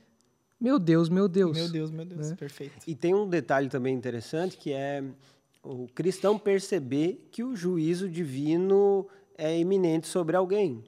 meu 0.61 0.79
Deus, 0.79 1.09
meu 1.09 1.29
Deus. 1.29 1.57
Meu 1.57 1.69
Deus, 1.71 1.91
meu 1.91 2.05
Deus. 2.05 2.31
Né? 2.31 2.37
Perfeito. 2.37 2.75
E 2.87 2.95
tem 2.95 3.15
um 3.15 3.27
detalhe 3.27 3.71
também 3.71 3.95
interessante 3.95 4.59
que 4.59 4.73
é 4.73 5.03
o 5.63 5.87
cristão 5.95 6.39
perceber 6.39 7.29
que 7.33 7.43
o 7.43 7.57
juízo 7.57 8.09
divino 8.11 9.09
é 9.39 9.59
iminente 9.59 10.07
sobre 10.07 10.37
alguém. 10.37 10.85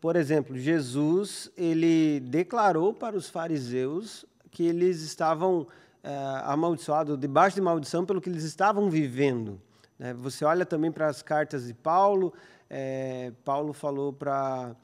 Por 0.00 0.16
exemplo, 0.16 0.56
Jesus 0.58 1.50
ele 1.56 2.20
declarou 2.20 2.94
para 2.94 3.16
os 3.16 3.28
fariseus 3.28 4.24
que 4.50 4.64
eles 4.64 5.02
estavam 5.02 5.66
eh, 6.02 6.40
amaldiçoados, 6.44 7.18
debaixo 7.18 7.56
de 7.56 7.62
maldição 7.62 8.04
pelo 8.04 8.20
que 8.20 8.28
eles 8.30 8.44
estavam 8.44 8.90
vivendo. 8.90 9.60
né? 9.98 10.14
Você 10.14 10.44
olha 10.44 10.64
também 10.64 10.90
para 10.90 11.08
as 11.08 11.22
cartas 11.22 11.66
de 11.66 11.74
Paulo. 11.74 12.32
eh, 12.68 13.32
Paulo 13.44 13.72
falou 13.72 14.12
para 14.12 14.74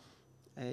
é, 0.57 0.72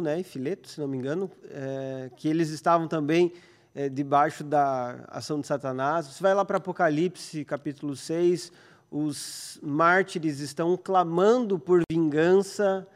né, 0.00 0.20
e 0.20 0.24
Fileto, 0.24 0.68
se 0.68 0.80
não 0.80 0.88
me 0.88 0.98
engano, 0.98 1.30
é, 1.50 2.10
que 2.16 2.26
eles 2.26 2.50
estavam 2.50 2.88
também 2.88 3.32
é, 3.72 3.88
debaixo 3.88 4.42
da 4.42 5.04
ação 5.08 5.40
de 5.40 5.46
Satanás. 5.46 6.06
Você 6.06 6.20
vai 6.20 6.34
lá 6.34 6.44
para 6.44 6.56
Apocalipse, 6.56 7.44
capítulo 7.44 7.94
6, 7.94 8.50
os 8.90 9.60
mártires 9.62 10.40
estão 10.40 10.76
clamando 10.76 11.60
por 11.60 11.80
vingança. 11.90 12.86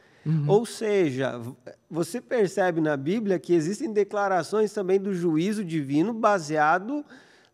Ou 0.47 0.65
seja, 0.65 1.41
você 1.91 2.21
percebe 2.21 2.81
na 2.81 2.97
Bíblia 2.97 3.39
que 3.39 3.55
existem 3.55 3.93
declarações 3.93 4.73
também 4.73 4.99
do 4.99 5.15
juízo 5.15 5.65
divino 5.65 6.13
baseado 6.13 7.05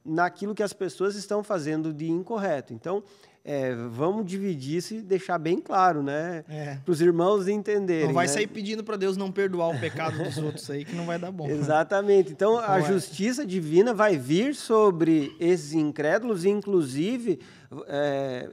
naquilo 0.05 0.55
que 0.55 0.63
as 0.63 0.73
pessoas 0.73 1.15
estão 1.15 1.43
fazendo 1.43 1.93
de 1.93 2.11
incorreto. 2.11 2.73
Então, 2.73 3.03
é, 3.45 3.75
vamos 3.75 4.27
dividir 4.27 4.77
isso 4.77 4.95
e 4.95 5.01
deixar 5.01 5.39
bem 5.39 5.61
claro, 5.61 6.03
né? 6.03 6.45
É. 6.49 6.77
Para 6.85 6.93
os 6.93 7.01
irmãos 7.01 7.49
entenderem. 7.49 8.07
Não 8.07 8.15
vai 8.15 8.27
né? 8.27 8.33
sair 8.33 8.47
pedindo 8.47 8.85
para 8.85 8.97
Deus 8.97 9.17
não 9.17 9.33
perdoar 9.33 9.75
o 9.75 9.81
pecado 9.81 10.23
dos 10.23 10.37
outros 10.39 10.69
aí, 10.71 10.85
que 10.85 10.95
não 10.95 11.07
vai 11.07 11.19
dar 11.19 11.33
bom. 11.33 11.49
Exatamente. 11.49 12.33
Então, 12.33 12.59
a 12.59 12.79
Não 12.79 12.87
é. 12.87 12.93
justiça 12.93 13.47
divina 13.47 13.95
vai 13.95 14.17
vir 14.19 14.55
sobre 14.55 15.35
esses 15.41 15.73
incrédulos, 15.73 16.45
inclusive, 16.45 17.41
é, 17.89 18.51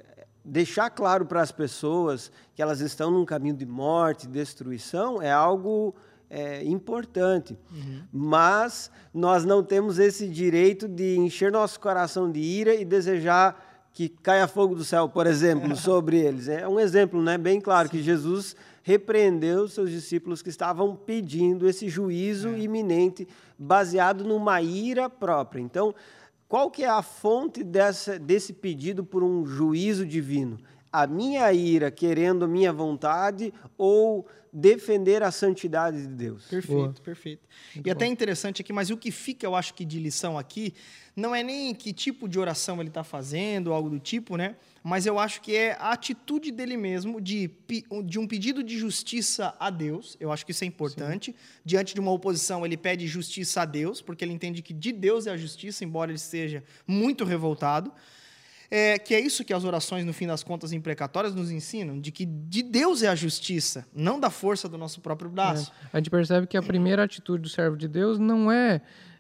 deixar 0.47 0.89
claro 0.89 1.25
para 1.25 1.41
as 1.41 1.51
pessoas 1.51 2.31
que 2.55 2.62
elas 2.62 2.79
estão 2.79 3.12
num 3.12 3.25
caminho 3.25 3.55
de 3.55 3.65
morte, 3.65 4.27
destruição, 4.27 5.21
é 5.21 5.31
algo 5.31 5.93
é, 6.29 6.63
importante. 6.63 7.57
Mas 8.12 8.89
nós 9.13 9.43
não 9.43 9.62
temos 9.62 9.99
esse 9.99 10.27
direito 10.27 10.88
de 10.88 11.17
encher 11.17 11.51
nosso 11.51 11.79
coração 11.79 12.31
de 12.31 12.39
ira 12.39 12.73
e 12.73 12.86
desejar 12.86 13.65
que 13.91 14.10
caia 14.10 14.48
fogo 14.48 14.75
do 14.75 14.83
céu, 14.83 15.10
por 15.10 15.27
exemplo, 15.27 15.75
sobre 15.77 16.17
eles. 16.17 16.48
É 16.48 16.67
um 16.67 16.79
exemplo 16.79 17.21
né, 17.21 17.37
bem 17.37 17.60
claro 17.60 17.89
que 17.89 18.02
Jesus 18.02 18.56
repreendeu 18.83 19.63
os 19.63 19.73
seus 19.73 19.91
discípulos 19.91 20.41
que 20.41 20.50
estavam 20.50 20.95
pedindo 20.95 21.67
esse 21.67 21.89
juízo 21.89 22.56
iminente 22.56 23.27
baseado 23.60 24.23
numa 24.23 24.62
ira 24.62 25.10
própria. 25.10 25.60
Então, 25.60 25.93
qual 26.48 26.71
que 26.71 26.83
é 26.83 26.89
a 26.89 27.02
fonte 27.02 27.63
dessa, 27.63 28.17
desse 28.17 28.54
pedido 28.54 29.04
por 29.04 29.23
um 29.23 29.45
juízo 29.45 30.06
divino? 30.06 30.58
a 30.91 31.06
minha 31.06 31.52
ira 31.54 31.91
querendo 31.91 32.45
a 32.45 32.48
minha 32.48 32.71
vontade 32.71 33.54
ou 33.77 34.27
defender 34.52 35.21
a 35.21 35.31
santidade 35.31 36.02
de 36.02 36.08
Deus. 36.08 36.45
Perfeito, 36.45 36.75
Boa. 36.75 36.93
perfeito. 37.04 37.48
e 37.85 37.91
até 37.91 38.08
interessante 38.08 38.62
aqui, 38.62 38.73
mas 38.73 38.89
o 38.89 38.98
que 38.98 39.12
fica, 39.12 39.45
eu 39.45 39.56
acho 39.56 39.73
que 39.73 39.85
de 39.85 40.00
lição 40.00 40.37
aqui, 40.37 40.73
não 41.15 41.35
é 41.35 41.43
nem 41.43 41.75
que 41.75 41.93
tipo 41.93 42.27
de 42.27 42.39
oração 42.39 42.79
ele 42.79 42.89
está 42.89 43.04
fazendo, 43.04 43.73
algo 43.73 43.89
do 43.89 44.00
tipo, 44.00 44.37
né? 44.37 44.56
Mas 44.88 45.06
eu 45.06 45.19
acho 45.19 45.42
que 45.42 45.54
é 45.54 45.73
a 45.73 45.92
atitude 45.92 46.50
dele 46.50 46.77
mesmo 46.77 47.19
de, 47.19 47.52
de 48.06 48.17
um 48.17 48.25
pedido 48.25 48.63
de 48.63 48.79
justiça 48.79 49.54
a 49.60 49.69
Deus. 49.69 50.15
Eu 50.17 50.31
acho 50.31 50.46
que 50.46 50.54
isso 50.54 50.63
é 50.63 50.67
importante. 50.67 51.35
Diante 51.65 51.94
de 51.94 52.00
uma 52.00 52.10
oposição, 52.10 52.65
ele 52.65 52.77
pede 52.77 53.06
justiça 53.06 53.63
a 53.63 53.65
Deus, 53.65 54.02
porque 54.02 54.23
ele 54.23 54.31
entende 54.31 54.62
que 54.62 54.73
de 54.73 54.94
Deus 54.94 55.27
é 55.27 55.31
a 55.31 55.35
justiça, 55.35 55.83
embora 55.83 56.10
ele 56.10 56.15
esteja 56.15 56.63
muito 56.88 57.25
revoltado. 57.25 57.92
É, 58.71 58.98
que 58.98 59.13
é 59.13 59.19
isso 59.19 59.44
que 59.44 59.54
as 59.54 59.65
orações, 59.65 60.06
no 60.06 60.13
fim 60.13 60.25
das 60.25 60.42
contas, 60.42 60.71
imprecatórias 60.71 61.35
nos 61.35 61.52
ensinam, 61.52 62.00
de 62.00 62.10
que 62.10 62.25
de 62.25 62.63
Deus 62.63 63.04
é 63.04 63.10
a 63.10 63.15
justiça, 63.15 63.85
não 63.94 64.17
da 64.17 64.29
força 64.29 64.69
do 64.69 64.77
nosso 64.77 65.02
próprio 65.02 65.29
braço. 65.29 65.69
É. 65.83 65.90
A 65.92 65.98
gente 65.98 66.10
percebe 66.10 66.48
que 66.48 66.56
a 66.56 66.63
primeira 66.63 67.04
atitude 67.04 67.44
do 67.44 67.50
servo 67.50 67.75
de 67.75 67.90
Deus 67.90 68.19
não 68.19 68.50
é, 68.50 68.79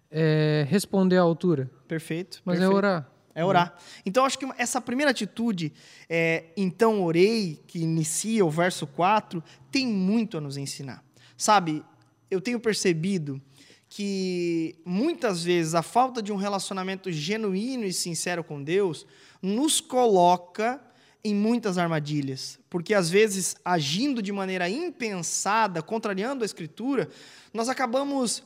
é, 0.09 0.65
responder 0.69 1.17
à 1.17 1.21
altura, 1.23 1.69
Perfeito. 1.89 2.41
mas 2.45 2.55
é 2.55 2.59
perfeito. 2.59 2.77
orar. 2.77 3.16
É 3.37 3.45
orar. 3.45 3.77
Então, 4.03 4.25
acho 4.25 4.39
que 4.39 4.47
essa 4.57 4.81
primeira 4.81 5.11
atitude, 5.11 5.71
é, 6.09 6.45
então 6.57 7.03
orei, 7.03 7.61
que 7.67 7.77
inicia 7.77 8.43
o 8.43 8.49
verso 8.49 8.87
4, 8.87 9.43
tem 9.69 9.85
muito 9.85 10.39
a 10.39 10.41
nos 10.41 10.57
ensinar. 10.57 11.03
Sabe, 11.37 11.83
eu 12.31 12.41
tenho 12.41 12.59
percebido 12.59 13.39
que 13.87 14.75
muitas 14.83 15.43
vezes 15.43 15.75
a 15.75 15.83
falta 15.83 16.19
de 16.19 16.33
um 16.33 16.35
relacionamento 16.35 17.11
genuíno 17.11 17.85
e 17.85 17.93
sincero 17.93 18.43
com 18.43 18.63
Deus 18.63 19.05
nos 19.39 19.79
coloca 19.79 20.81
em 21.23 21.35
muitas 21.35 21.77
armadilhas, 21.77 22.59
porque 22.71 22.95
às 22.95 23.07
vezes 23.07 23.55
agindo 23.63 24.19
de 24.19 24.31
maneira 24.31 24.67
impensada, 24.67 25.83
contrariando 25.83 26.43
a 26.43 26.45
Escritura, 26.45 27.07
nós 27.53 27.69
acabamos 27.69 28.41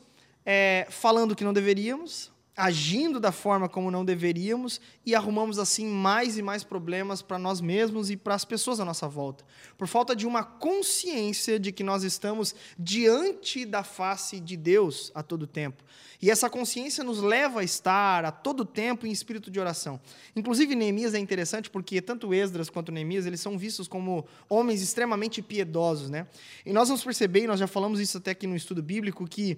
é, 0.46 0.86
falando 0.90 1.34
que 1.34 1.46
não 1.46 1.54
deveríamos, 1.54 2.30
agindo 2.56 3.20
da 3.20 3.32
forma 3.32 3.70
como 3.70 3.90
não 3.90 4.04
deveríamos 4.04 4.82
e 5.06 5.16
arrumamos 5.16 5.58
assim 5.58 5.88
mais 5.88 6.38
e 6.38 6.42
mais 6.42 6.64
problemas 6.64 7.22
para 7.22 7.40
nós 7.40 7.62
mesmos 7.62 8.10
e 8.10 8.18
para 8.18 8.36
as 8.36 8.44
pessoas 8.44 8.80
à 8.80 8.86
nossa 8.86 9.08
volta, 9.08 9.46
por 9.78 9.88
falta 9.88 10.16
de 10.16 10.28
uma 10.28 10.44
consciência 10.44 11.60
de 11.60 11.72
que 11.72 11.84
nós 11.84 12.04
estamos 12.04 12.54
diante 12.78 13.66
da 13.66 13.84
face 13.84 14.40
de 14.40 14.58
Deus 14.58 15.12
a 15.16 15.24
todo 15.24 15.48
tempo. 15.48 15.84
E 16.22 16.30
essa 16.30 16.50
consciência 16.50 17.04
nos 17.04 17.20
leva 17.20 17.62
a 17.62 17.64
estar 17.64 18.26
a 18.26 18.32
todo 18.32 18.64
tempo 18.64 19.08
em 19.08 19.12
espírito 19.12 19.50
de 19.50 19.60
oração. 19.60 20.00
Inclusive 20.36 20.76
Neemias 20.76 21.16
é 21.16 21.20
interessante 21.20 21.70
porque 21.70 22.00
tanto 22.00 22.34
Esdras 22.34 22.70
quanto 22.70 22.92
Neemias, 22.92 23.26
eles 23.26 23.42
são 23.42 23.58
vistos 23.58 23.88
como 23.88 24.28
homens 24.48 24.84
extremamente 24.84 25.42
piedosos, 25.42 26.10
né? 26.10 26.28
E 26.64 26.72
nós 26.72 26.90
vamos 26.90 27.04
perceber, 27.04 27.44
e 27.44 27.48
nós 27.48 27.60
já 27.60 27.66
falamos 27.66 28.00
isso 28.00 28.18
até 28.18 28.32
aqui 28.32 28.46
no 28.46 28.56
estudo 28.56 28.84
bíblico, 28.84 29.28
que 29.28 29.58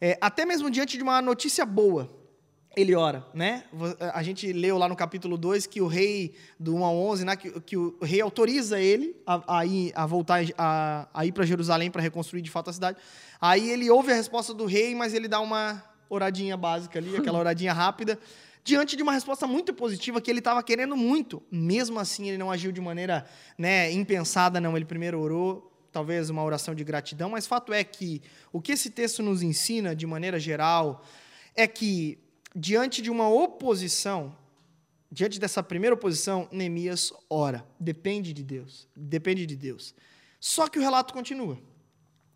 é, 0.00 0.16
até 0.20 0.44
mesmo 0.44 0.70
diante 0.70 0.96
de 0.96 1.02
uma 1.02 1.20
notícia 1.20 1.66
boa, 1.66 2.08
ele 2.76 2.94
ora, 2.94 3.26
né? 3.34 3.64
A 4.14 4.22
gente 4.22 4.52
leu 4.52 4.78
lá 4.78 4.88
no 4.88 4.94
capítulo 4.94 5.36
2 5.36 5.66
que 5.66 5.80
o 5.80 5.88
rei, 5.88 6.34
do 6.60 6.76
1 6.76 6.84
ao 6.84 6.96
11, 6.96 7.24
né, 7.24 7.34
que, 7.34 7.60
que 7.60 7.76
o 7.76 7.98
rei 8.00 8.20
autoriza 8.20 8.80
ele 8.80 9.16
a, 9.26 9.58
a 9.58 9.66
ir, 9.66 9.92
a 9.96 10.06
voltar 10.06 10.44
a, 10.56 11.08
a 11.12 11.26
ir 11.26 11.32
para 11.32 11.44
Jerusalém 11.44 11.90
para 11.90 12.00
reconstruir 12.00 12.40
de 12.40 12.50
fato 12.50 12.70
a 12.70 12.72
cidade. 12.72 12.98
Aí 13.40 13.68
ele 13.68 13.90
ouve 13.90 14.12
a 14.12 14.14
resposta 14.14 14.54
do 14.54 14.64
rei, 14.64 14.94
mas 14.94 15.12
ele 15.12 15.26
dá 15.26 15.40
uma 15.40 15.82
oradinha 16.08 16.56
básica 16.56 17.00
ali, 17.00 17.14
aquela 17.18 17.38
oradinha 17.38 17.72
rápida, 17.72 18.16
diante 18.62 18.96
de 18.96 19.02
uma 19.02 19.12
resposta 19.12 19.46
muito 19.46 19.74
positiva 19.74 20.20
que 20.20 20.30
ele 20.30 20.38
estava 20.38 20.62
querendo 20.62 20.96
muito. 20.96 21.42
Mesmo 21.50 21.98
assim, 21.98 22.28
ele 22.28 22.38
não 22.38 22.50
agiu 22.50 22.70
de 22.70 22.80
maneira 22.80 23.26
né, 23.56 23.90
impensada, 23.90 24.60
não. 24.60 24.76
Ele 24.76 24.84
primeiro 24.84 25.18
orou, 25.18 25.67
talvez 25.92 26.30
uma 26.30 26.44
oração 26.44 26.74
de 26.74 26.84
gratidão, 26.84 27.30
mas 27.30 27.46
fato 27.46 27.72
é 27.72 27.82
que 27.82 28.22
o 28.52 28.60
que 28.60 28.72
esse 28.72 28.90
texto 28.90 29.22
nos 29.22 29.42
ensina, 29.42 29.94
de 29.94 30.06
maneira 30.06 30.38
geral, 30.38 31.04
é 31.54 31.66
que 31.66 32.18
diante 32.54 33.02
de 33.02 33.10
uma 33.10 33.28
oposição, 33.28 34.36
diante 35.10 35.38
dessa 35.38 35.62
primeira 35.62 35.94
oposição, 35.94 36.48
Neemias 36.52 37.12
ora, 37.28 37.64
depende 37.78 38.32
de 38.32 38.42
Deus, 38.42 38.88
depende 38.94 39.46
de 39.46 39.56
Deus. 39.56 39.94
Só 40.40 40.68
que 40.68 40.78
o 40.78 40.82
relato 40.82 41.12
continua. 41.12 41.58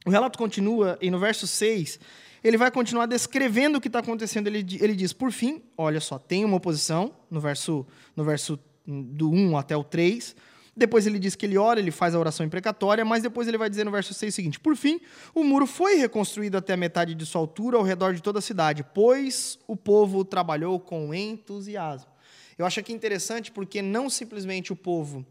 O 0.04 0.10
relato 0.10 0.38
continua 0.38 0.98
e 1.00 1.10
no 1.10 1.18
verso 1.18 1.46
6, 1.46 2.00
ele 2.42 2.56
vai 2.56 2.70
continuar 2.70 3.06
descrevendo 3.06 3.78
o 3.78 3.80
que 3.80 3.86
está 3.86 4.00
acontecendo. 4.00 4.48
Ele, 4.48 4.66
ele 4.80 4.96
diz, 4.96 5.12
por 5.12 5.30
fim, 5.30 5.62
olha 5.76 6.00
só, 6.00 6.18
tem 6.18 6.44
uma 6.44 6.56
oposição, 6.56 7.14
no 7.30 7.40
verso, 7.40 7.86
no 8.16 8.24
verso 8.24 8.58
do 8.84 9.30
1 9.30 9.56
até 9.56 9.76
o 9.76 9.84
3, 9.84 10.34
depois 10.74 11.06
ele 11.06 11.18
diz 11.18 11.34
que 11.34 11.44
ele 11.44 11.58
ora, 11.58 11.78
ele 11.78 11.90
faz 11.90 12.14
a 12.14 12.18
oração 12.18 12.46
imprecatória, 12.46 13.04
mas 13.04 13.22
depois 13.22 13.46
ele 13.46 13.58
vai 13.58 13.68
dizer 13.68 13.84
no 13.84 13.90
verso 13.90 14.14
6 14.14 14.32
o 14.32 14.36
seguinte: 14.36 14.60
Por 14.60 14.74
fim, 14.74 15.00
o 15.34 15.44
muro 15.44 15.66
foi 15.66 15.96
reconstruído 15.96 16.56
até 16.56 16.72
a 16.72 16.76
metade 16.76 17.14
de 17.14 17.26
sua 17.26 17.40
altura 17.40 17.76
ao 17.76 17.82
redor 17.82 18.14
de 18.14 18.22
toda 18.22 18.38
a 18.38 18.42
cidade, 18.42 18.84
pois 18.94 19.58
o 19.66 19.76
povo 19.76 20.24
trabalhou 20.24 20.80
com 20.80 21.12
entusiasmo. 21.12 22.10
Eu 22.56 22.64
acho 22.64 22.80
aqui 22.80 22.92
interessante 22.92 23.52
porque 23.52 23.82
não 23.82 24.08
simplesmente 24.08 24.72
o 24.72 24.76
povo 24.76 25.26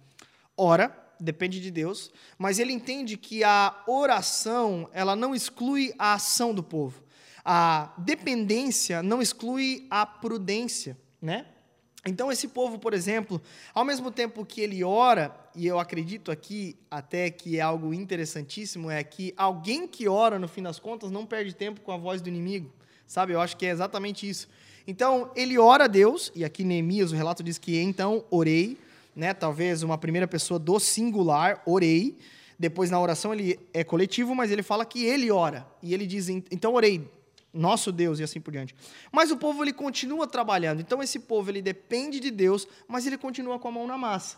ora, 0.55 0.95
depende 1.19 1.59
de 1.59 1.71
Deus, 1.71 2.11
mas 2.37 2.59
ele 2.59 2.73
entende 2.73 3.17
que 3.17 3.43
a 3.43 3.83
oração, 3.87 4.89
ela 4.93 5.15
não 5.15 5.33
exclui 5.33 5.93
a 5.97 6.13
ação 6.13 6.53
do 6.53 6.63
povo. 6.63 7.01
A 7.43 7.93
dependência 7.97 9.01
não 9.01 9.21
exclui 9.21 9.87
a 9.89 10.05
prudência, 10.05 10.97
né? 11.19 11.47
Então, 12.05 12.31
esse 12.31 12.47
povo, 12.47 12.79
por 12.79 12.95
exemplo, 12.95 13.39
ao 13.75 13.85
mesmo 13.85 14.09
tempo 14.09 14.43
que 14.43 14.59
ele 14.59 14.83
ora, 14.83 15.35
e 15.55 15.67
eu 15.67 15.79
acredito 15.79 16.31
aqui 16.31 16.75
até 16.89 17.29
que 17.29 17.57
é 17.57 17.61
algo 17.61 17.93
interessantíssimo, 17.93 18.89
é 18.89 19.03
que 19.03 19.33
alguém 19.37 19.87
que 19.87 20.07
ora, 20.07 20.39
no 20.39 20.47
fim 20.47 20.63
das 20.63 20.79
contas, 20.79 21.11
não 21.11 21.27
perde 21.27 21.53
tempo 21.53 21.81
com 21.81 21.91
a 21.91 21.97
voz 21.97 22.19
do 22.19 22.27
inimigo, 22.27 22.71
sabe? 23.05 23.33
Eu 23.33 23.41
acho 23.41 23.55
que 23.55 23.67
é 23.67 23.69
exatamente 23.69 24.27
isso. 24.27 24.49
Então, 24.87 25.29
ele 25.35 25.59
ora 25.59 25.83
a 25.83 25.87
Deus, 25.87 26.31
e 26.33 26.43
aqui 26.43 26.63
Neemias, 26.63 27.11
o 27.11 27.15
relato 27.15 27.43
diz 27.43 27.59
que 27.59 27.79
então 27.79 28.25
orei, 28.31 28.79
né? 29.15 29.31
Talvez 29.31 29.83
uma 29.83 29.97
primeira 29.97 30.27
pessoa 30.27 30.59
do 30.59 30.79
singular, 30.79 31.61
orei. 31.67 32.17
Depois, 32.57 32.89
na 32.89 32.99
oração, 32.99 33.31
ele 33.31 33.59
é 33.73 33.83
coletivo, 33.83 34.33
mas 34.33 34.49
ele 34.49 34.63
fala 34.63 34.85
que 34.85 35.05
ele 35.05 35.29
ora. 35.29 35.67
E 35.83 35.93
ele 35.93 36.07
diz, 36.07 36.29
então 36.29 36.73
orei, 36.73 37.07
nosso 37.53 37.91
Deus 37.91 38.19
e 38.19 38.23
assim 38.23 38.39
por 38.39 38.51
diante. 38.51 38.75
Mas 39.11 39.31
o 39.31 39.37
povo 39.37 39.63
ele 39.63 39.73
continua 39.73 40.27
trabalhando. 40.27 40.81
Então 40.81 41.01
esse 41.01 41.19
povo 41.19 41.49
ele 41.49 41.61
depende 41.61 42.19
de 42.19 42.31
Deus, 42.31 42.67
mas 42.87 43.05
ele 43.05 43.17
continua 43.17 43.59
com 43.59 43.67
a 43.67 43.71
mão 43.71 43.87
na 43.87 43.97
massa. 43.97 44.37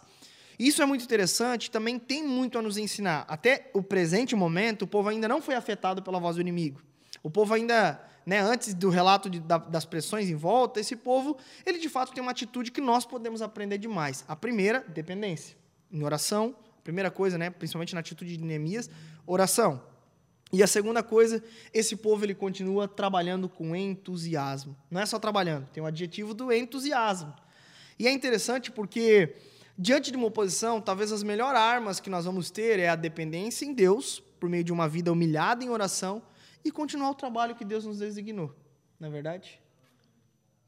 Isso 0.57 0.81
é 0.81 0.85
muito 0.85 1.03
interessante, 1.03 1.71
também 1.71 1.97
tem 1.97 2.23
muito 2.23 2.57
a 2.57 2.61
nos 2.61 2.77
ensinar. 2.77 3.25
Até 3.27 3.69
o 3.73 3.81
presente 3.81 4.35
momento, 4.35 4.83
o 4.83 4.87
povo 4.87 5.09
ainda 5.09 5.27
não 5.27 5.41
foi 5.41 5.55
afetado 5.55 6.01
pela 6.01 6.19
voz 6.19 6.35
do 6.35 6.41
inimigo. 6.41 6.81
O 7.23 7.29
povo 7.29 7.53
ainda, 7.53 7.99
né, 8.25 8.39
antes 8.39 8.73
do 8.73 8.89
relato 8.89 9.29
de, 9.29 9.39
da, 9.39 9.57
das 9.57 9.85
pressões 9.85 10.29
em 10.29 10.35
volta, 10.35 10.79
esse 10.79 10.95
povo, 10.95 11.37
ele 11.65 11.79
de 11.79 11.89
fato 11.89 12.13
tem 12.13 12.21
uma 12.21 12.31
atitude 12.31 12.71
que 12.71 12.81
nós 12.81 13.05
podemos 13.05 13.41
aprender 13.41 13.77
demais. 13.77 14.23
A 14.27 14.35
primeira, 14.35 14.85
dependência. 14.87 15.55
Em 15.91 16.03
oração, 16.03 16.55
primeira 16.83 17.09
coisa, 17.09 17.37
né, 17.37 17.49
principalmente 17.49 17.93
na 17.93 18.01
atitude 18.01 18.37
de 18.37 18.43
Neemias, 18.43 18.89
oração. 19.25 19.81
E 20.53 20.61
a 20.61 20.67
segunda 20.67 21.01
coisa, 21.01 21.43
esse 21.73 21.95
povo 21.95 22.23
ele 22.23 22.35
continua 22.35 22.87
trabalhando 22.87 23.49
com 23.49 23.75
entusiasmo. 23.75 24.77
Não 24.89 25.01
é 25.01 25.05
só 25.05 25.17
trabalhando, 25.17 25.67
tem 25.73 25.81
o 25.81 25.85
adjetivo 25.87 26.31
do 26.31 26.53
entusiasmo. 26.53 27.33
E 27.97 28.07
é 28.07 28.11
interessante 28.11 28.69
porque 28.69 29.35
diante 29.75 30.11
de 30.11 30.17
uma 30.17 30.27
oposição, 30.27 30.79
talvez 30.79 31.11
as 31.11 31.23
melhores 31.23 31.59
armas 31.59 31.99
que 31.99 32.07
nós 32.07 32.25
vamos 32.25 32.51
ter 32.51 32.77
é 32.77 32.87
a 32.87 32.95
dependência 32.95 33.65
em 33.65 33.73
Deus, 33.73 34.21
por 34.39 34.47
meio 34.47 34.63
de 34.63 34.71
uma 34.71 34.87
vida 34.87 35.11
humilhada 35.11 35.63
em 35.63 35.69
oração 35.69 36.21
e 36.63 36.71
continuar 36.71 37.09
o 37.09 37.15
trabalho 37.15 37.55
que 37.55 37.65
Deus 37.65 37.83
nos 37.83 37.97
designou. 37.97 38.53
Não 38.99 39.07
é 39.07 39.11
verdade? 39.11 39.59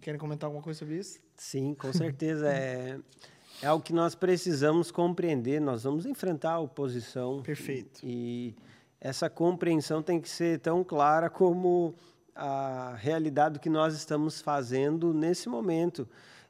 Querem 0.01 0.19
comentar 0.19 0.47
alguma 0.47 0.63
coisa 0.63 0.79
sobre 0.79 0.97
isso? 0.97 1.19
Sim, 1.36 1.75
com 1.75 1.93
certeza. 1.93 2.51
é, 2.51 2.99
é 3.61 3.67
algo 3.67 3.83
que 3.83 3.93
nós 3.93 4.15
precisamos 4.15 4.89
compreender. 4.89 5.61
Nós 5.61 5.83
vamos 5.83 6.07
enfrentar 6.07 6.53
a 6.53 6.59
oposição. 6.59 7.43
Perfeito. 7.43 7.99
E 8.03 8.55
essa 9.06 9.30
compreensão 9.30 10.01
tem 10.01 10.20
que 10.20 10.28
ser 10.28 10.60
tão 10.60 10.84
clara 10.84 11.30
como 11.30 11.93
a 12.36 12.95
realidade 12.97 13.53
do 13.53 13.60
que 13.60 13.70
nós 13.70 13.93
estamos 13.93 14.41
fazendo 14.41 15.14
nesse 15.14 15.47
momento. 15.47 16.08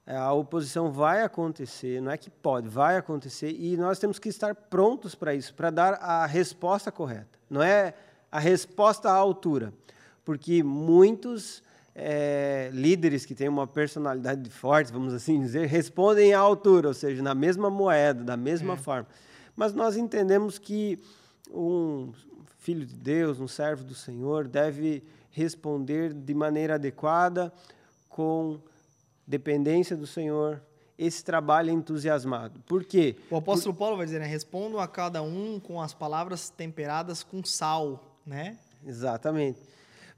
A 0.07 0.31
oposição 0.31 0.89
vai 0.89 1.21
acontecer, 1.21 2.01
não 2.01 2.09
é 2.09 2.17
que 2.17 2.29
pode, 2.29 2.69
vai 2.69 2.95
acontecer, 2.95 3.51
e 3.51 3.75
nós 3.75 3.99
temos 3.99 4.19
que 4.19 4.29
estar 4.29 4.55
prontos 4.55 5.13
para 5.13 5.35
isso, 5.35 5.53
para 5.53 5.69
dar 5.69 5.95
a 5.95 6.25
resposta 6.25 6.93
correta. 6.93 7.37
Não 7.49 7.61
é 7.61 7.93
a 8.31 8.39
resposta 8.39 9.09
à 9.09 9.13
altura, 9.13 9.73
porque 10.23 10.63
muitos 10.63 11.61
é, 11.93 12.69
líderes 12.71 13.25
que 13.25 13.35
têm 13.35 13.49
uma 13.49 13.67
personalidade 13.67 14.49
forte, 14.49 14.93
vamos 14.93 15.13
assim 15.13 15.41
dizer, 15.41 15.67
respondem 15.67 16.33
à 16.33 16.39
altura, 16.39 16.87
ou 16.87 16.93
seja, 16.93 17.21
na 17.21 17.35
mesma 17.35 17.69
moeda, 17.69 18.23
da 18.23 18.37
mesma 18.37 18.75
é. 18.75 18.77
forma. 18.77 19.09
Mas 19.57 19.73
nós 19.73 19.97
entendemos 19.97 20.57
que 20.57 20.97
um 21.51 22.13
filho 22.65 22.83
de 22.83 22.95
Deus, 22.95 23.39
um 23.39 23.47
servo 23.47 23.83
do 23.83 23.93
Senhor, 23.93 24.47
deve 24.47 25.03
responder 25.29 26.11
de 26.11 26.33
maneira 26.33 26.75
adequada, 26.75 27.53
com 28.09 28.59
dependência 29.27 29.95
do 29.95 30.07
Senhor 30.07 30.59
esse 30.97 31.23
trabalho 31.23 31.69
entusiasmado. 31.69 32.59
Por 32.61 32.83
quê? 32.83 33.17
O 33.29 33.35
apóstolo 33.35 33.75
Paulo 33.75 33.97
vai 33.97 34.07
dizer, 34.07 34.19
né? 34.19 34.25
Respondam 34.25 34.79
a 34.79 34.87
cada 34.87 35.21
um 35.21 35.59
com 35.59 35.79
as 35.79 35.93
palavras 35.93 36.49
temperadas 36.49 37.21
com 37.21 37.43
sal, 37.43 38.17
né? 38.25 38.57
Exatamente. 38.83 39.59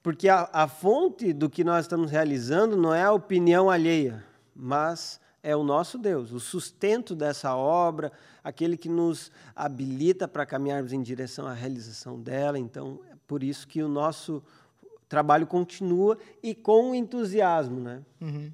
Porque 0.01 0.29
a, 0.29 0.49
a 0.53 0.69
fonte 0.69 1.33
do 1.33 1.49
que 1.49 1.65
nós 1.65 1.83
estamos 1.83 2.09
realizando 2.09 2.77
não 2.77 2.93
é 2.93 3.03
a 3.03 3.11
opinião 3.11 3.69
alheia, 3.69 4.23
mas 4.55 5.19
é 5.43 5.55
o 5.55 5.63
nosso 5.63 5.97
Deus, 5.97 6.31
o 6.31 6.39
sustento 6.39 7.15
dessa 7.15 7.55
obra, 7.55 8.11
aquele 8.43 8.75
que 8.75 8.89
nos 8.89 9.31
habilita 9.55 10.27
para 10.27 10.45
caminharmos 10.45 10.93
em 10.93 11.01
direção 11.01 11.47
à 11.47 11.53
realização 11.53 12.19
dela. 12.19 12.57
Então, 12.57 12.99
é 13.11 13.15
por 13.27 13.43
isso 13.43 13.67
que 13.67 13.81
o 13.81 13.87
nosso 13.87 14.43
trabalho 15.07 15.47
continua 15.47 16.17
e 16.43 16.53
com 16.53 16.93
entusiasmo, 16.93 17.79
né? 17.79 18.01
Uhum. 18.19 18.51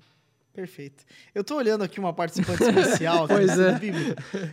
Perfeito. 0.53 1.03
Eu 1.33 1.41
estou 1.41 1.57
olhando 1.57 1.83
aqui 1.83 1.99
uma 1.99 2.13
participante 2.13 2.61
especial 2.61 3.25
aqui 3.25 3.33
Pois 3.33 3.59
é. 3.59 3.79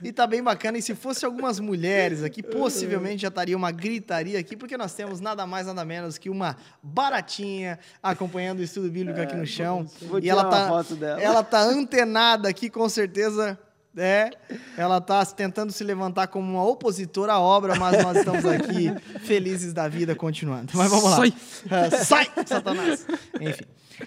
E 0.03 0.11
tá 0.11 0.26
bem 0.26 0.42
bacana. 0.42 0.78
E 0.78 0.82
se 0.82 0.94
fosse 0.94 1.26
algumas 1.26 1.61
mulheres 1.61 2.22
aqui, 2.22 2.42
possivelmente 2.42 3.20
já 3.20 3.28
estaria 3.28 3.55
uma 3.55 3.70
gritaria 3.70 4.38
aqui, 4.38 4.57
porque 4.57 4.78
nós 4.78 4.94
temos 4.94 5.20
nada 5.20 5.46
mais, 5.46 5.66
nada 5.66 5.84
menos 5.84 6.16
que 6.16 6.30
uma 6.30 6.57
baratinha 6.82 7.78
acompanhando 8.03 8.61
o 8.61 8.62
estudo 8.62 8.90
bíblico 8.90 9.20
aqui 9.20 9.36
no 9.36 9.46
chão. 9.46 9.86
Vou 10.03 10.18
e 10.18 10.22
tirar 10.22 10.32
ela 10.32 10.51
tá, 10.51 10.68
foto 10.68 10.96
dela. 10.96 11.20
ela 11.20 11.42
tá 11.42 11.61
antenada 11.61 12.48
aqui, 12.48 12.70
com 12.70 12.88
certeza. 12.88 13.59
É, 13.97 14.30
ela 14.76 15.01
tá 15.01 15.26
tentando 15.26 15.72
se 15.72 15.82
levantar 15.82 16.28
como 16.28 16.49
uma 16.53 16.64
opositora 16.64 17.32
à 17.32 17.41
obra, 17.41 17.74
mas 17.74 18.01
nós 18.03 18.18
estamos 18.18 18.45
aqui 18.47 18.88
felizes 19.26 19.72
da 19.72 19.88
vida 19.88 20.14
continuando. 20.14 20.70
Mas 20.74 20.88
vamos 20.91 21.11
lá. 21.11 21.16
Sai. 21.16 21.34
É, 21.70 21.91
sai, 22.05 22.30
Satanás! 22.47 23.05
Enfim. 23.41 23.64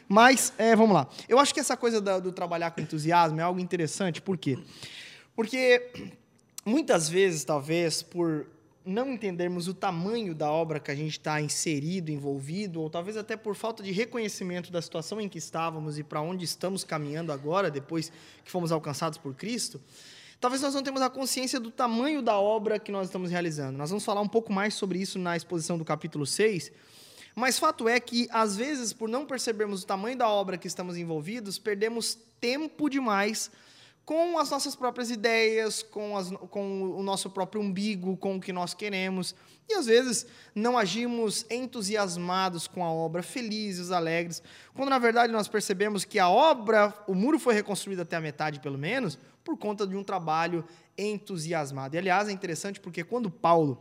Mas, 0.08 0.54
é, 0.58 0.76
vamos 0.76 0.94
lá. 0.96 1.08
Eu 1.28 1.38
acho 1.38 1.54
que 1.54 1.60
essa 1.60 1.76
coisa 1.76 2.00
da- 2.02 2.18
do 2.20 2.32
trabalhar 2.32 2.72
com 2.72 2.80
entusiasmo 2.82 3.40
é 3.40 3.44
algo 3.44 3.60
interessante, 3.60 4.22
por 4.22 4.38
quê? 4.38 4.58
Porque 5.36 5.92
muitas 6.66 7.10
vezes, 7.10 7.44
talvez, 7.44 8.02
por 8.02 8.48
não 8.86 9.12
entendermos 9.14 9.68
o 9.68 9.74
tamanho 9.74 10.36
da 10.36 10.52
obra 10.52 10.80
que 10.80 10.92
a 10.92 10.96
gente 10.96 11.12
está 11.12 11.40
inserido, 11.40 12.12
envolvido, 12.12 12.82
ou 12.82 12.90
talvez 12.90 13.16
até 13.16 13.38
por 13.38 13.56
falta 13.56 13.82
de 13.82 13.92
reconhecimento 13.92 14.72
da 14.72 14.82
situação 14.82 15.22
em 15.22 15.30
que 15.30 15.38
estávamos 15.38 15.98
e 15.98 16.04
para 16.04 16.22
onde 16.22 16.44
estamos 16.44 16.84
caminhando 16.84 17.32
agora, 17.32 17.72
depois 17.72 18.12
que 18.44 18.52
fomos 18.52 18.72
alcançados 18.72 19.18
por 19.18 19.34
Cristo, 19.34 19.80
talvez 20.40 20.62
nós 20.62 20.74
não 20.74 20.84
temos 20.84 21.02
a 21.02 21.10
consciência 21.10 21.60
do 21.60 21.72
tamanho 21.72 22.22
da 22.22 22.38
obra 22.38 22.78
que 22.78 22.92
nós 22.92 23.08
estamos 23.08 23.32
realizando. 23.32 23.78
Nós 23.78 23.90
vamos 23.90 24.04
falar 24.04 24.22
um 24.22 24.28
pouco 24.28 24.52
mais 24.52 24.74
sobre 24.74 25.00
isso 25.00 25.18
na 25.18 25.38
exposição 25.38 25.78
do 25.78 25.86
capítulo 25.86 26.26
6, 26.26 26.72
mas 27.36 27.58
fato 27.58 27.88
é 27.88 28.00
que, 28.00 28.28
às 28.32 28.56
vezes, 28.56 28.94
por 28.94 29.10
não 29.10 29.26
percebermos 29.26 29.84
o 29.84 29.88
tamanho 29.88 30.18
da 30.18 30.28
obra 30.28 30.58
que 30.58 30.68
estamos 30.68 30.98
envolvidos, 30.98 31.58
perdemos 31.58 32.18
tempo 32.40 32.90
demais 32.90 33.50
com 34.06 34.38
as 34.38 34.50
nossas 34.50 34.76
próprias 34.76 35.10
ideias, 35.10 35.82
com, 35.82 36.18
as- 36.18 36.30
com 36.50 36.82
o 36.98 37.02
nosso 37.04 37.30
próprio 37.30 37.62
umbigo, 37.62 38.18
com 38.18 38.36
o 38.36 38.42
que 38.42 38.52
nós 38.52 38.74
queremos. 38.74 39.34
E 39.70 39.74
às 39.76 39.86
vezes 39.86 40.26
não 40.54 40.78
agimos 40.78 41.46
entusiasmados 41.50 42.68
com 42.68 42.84
a 42.84 42.92
obra, 42.92 43.24
felizes, 43.24 43.92
alegres, 43.92 44.44
quando 44.74 44.90
na 44.90 45.00
verdade 45.00 45.32
nós 45.32 45.48
percebemos 45.48 46.04
que 46.04 46.20
a 46.20 46.28
obra, 46.28 46.94
o 47.08 47.16
muro 47.16 47.40
foi 47.40 47.54
reconstruído 47.54 48.02
até 48.02 48.18
a 48.18 48.22
metade 48.22 48.60
pelo 48.60 48.78
menos, 48.78 49.18
por 49.44 49.58
conta 49.58 49.88
de 49.88 49.96
um 49.96 50.04
trabalho 50.04 50.66
entusiasmado. 50.98 51.96
E 51.96 52.00
aliás, 52.00 52.28
é 52.28 52.32
interessante 52.32 52.80
porque 52.80 53.04
quando 53.04 53.30
Paulo 53.30 53.78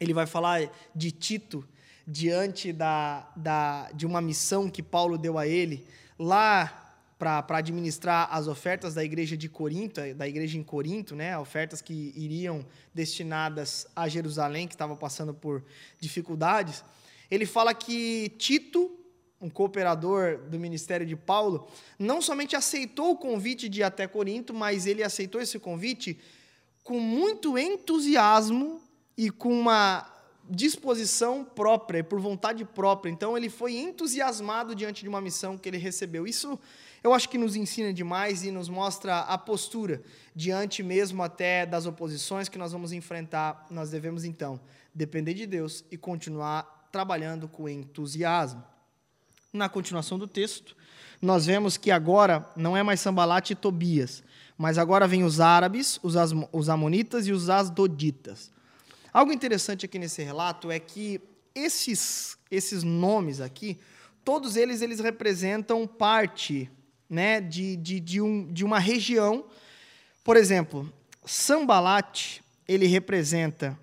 ele 0.00 0.14
vai 0.14 0.26
falar 0.26 0.70
de 0.94 1.10
Tito 1.10 1.66
diante 2.06 2.72
da, 2.72 3.28
da, 3.36 3.90
de 3.92 4.06
uma 4.06 4.20
missão 4.22 4.70
que 4.70 4.82
Paulo 4.82 5.18
deu 5.18 5.36
a 5.38 5.46
ele 5.46 5.86
lá 6.18 6.79
para 7.20 7.58
administrar 7.58 8.30
as 8.32 8.48
ofertas 8.48 8.94
da 8.94 9.04
igreja 9.04 9.36
de 9.36 9.46
Corinto, 9.46 10.00
da 10.14 10.26
igreja 10.26 10.56
em 10.56 10.62
Corinto, 10.62 11.14
né? 11.14 11.36
Ofertas 11.38 11.82
que 11.82 12.14
iriam 12.16 12.64
destinadas 12.94 13.86
a 13.94 14.08
Jerusalém, 14.08 14.66
que 14.66 14.74
estava 14.74 14.96
passando 14.96 15.34
por 15.34 15.62
dificuldades. 16.00 16.82
Ele 17.30 17.44
fala 17.44 17.74
que 17.74 18.30
Tito, 18.38 18.90
um 19.38 19.50
cooperador 19.50 20.38
do 20.48 20.58
ministério 20.58 21.06
de 21.06 21.14
Paulo, 21.14 21.68
não 21.98 22.22
somente 22.22 22.56
aceitou 22.56 23.10
o 23.10 23.16
convite 23.16 23.68
de 23.68 23.80
ir 23.80 23.82
até 23.82 24.06
Corinto, 24.06 24.54
mas 24.54 24.86
ele 24.86 25.02
aceitou 25.02 25.42
esse 25.42 25.58
convite 25.58 26.18
com 26.82 26.98
muito 26.98 27.58
entusiasmo 27.58 28.80
e 29.14 29.30
com 29.30 29.52
uma 29.52 30.10
disposição 30.48 31.44
própria, 31.44 32.02
por 32.02 32.18
vontade 32.18 32.64
própria. 32.64 33.10
Então 33.10 33.36
ele 33.36 33.50
foi 33.50 33.76
entusiasmado 33.76 34.74
diante 34.74 35.02
de 35.02 35.08
uma 35.08 35.20
missão 35.20 35.58
que 35.58 35.68
ele 35.68 35.76
recebeu. 35.76 36.26
Isso 36.26 36.58
eu 37.02 37.14
acho 37.14 37.28
que 37.28 37.38
nos 37.38 37.56
ensina 37.56 37.92
demais 37.92 38.44
e 38.44 38.50
nos 38.50 38.68
mostra 38.68 39.20
a 39.20 39.38
postura 39.38 40.02
diante 40.34 40.82
mesmo 40.82 41.22
até 41.22 41.64
das 41.64 41.86
oposições 41.86 42.48
que 42.48 42.58
nós 42.58 42.72
vamos 42.72 42.92
enfrentar. 42.92 43.66
Nós 43.70 43.90
devemos 43.90 44.24
então 44.24 44.60
depender 44.94 45.32
de 45.34 45.46
Deus 45.46 45.84
e 45.90 45.96
continuar 45.96 46.88
trabalhando 46.92 47.48
com 47.48 47.68
entusiasmo. 47.68 48.62
Na 49.52 49.68
continuação 49.68 50.18
do 50.18 50.28
texto, 50.28 50.76
nós 51.22 51.46
vemos 51.46 51.76
que 51.76 51.90
agora 51.90 52.48
não 52.54 52.76
é 52.76 52.82
mais 52.82 53.00
Sambalate 53.00 53.54
e 53.54 53.56
Tobias, 53.56 54.22
mas 54.56 54.76
agora 54.76 55.08
vem 55.08 55.24
os 55.24 55.40
árabes, 55.40 55.98
os, 56.02 56.14
os 56.52 56.68
amonitas 56.68 57.26
e 57.26 57.32
os 57.32 57.48
asdoditas. 57.48 58.52
Algo 59.12 59.32
interessante 59.32 59.86
aqui 59.86 59.98
nesse 59.98 60.22
relato 60.22 60.70
é 60.70 60.78
que 60.78 61.20
esses, 61.54 62.36
esses 62.50 62.82
nomes 62.82 63.40
aqui, 63.40 63.78
todos 64.24 64.54
eles, 64.54 64.82
eles 64.82 65.00
representam 65.00 65.86
parte 65.86 66.70
né, 67.10 67.40
de, 67.40 67.76
de, 67.76 67.98
de, 68.00 68.20
um, 68.20 68.50
de 68.52 68.64
uma 68.64 68.78
região. 68.78 69.44
Por 70.24 70.36
exemplo, 70.36 70.90
Sambalate, 71.26 72.42
ele 72.68 72.86
representa 72.86 73.76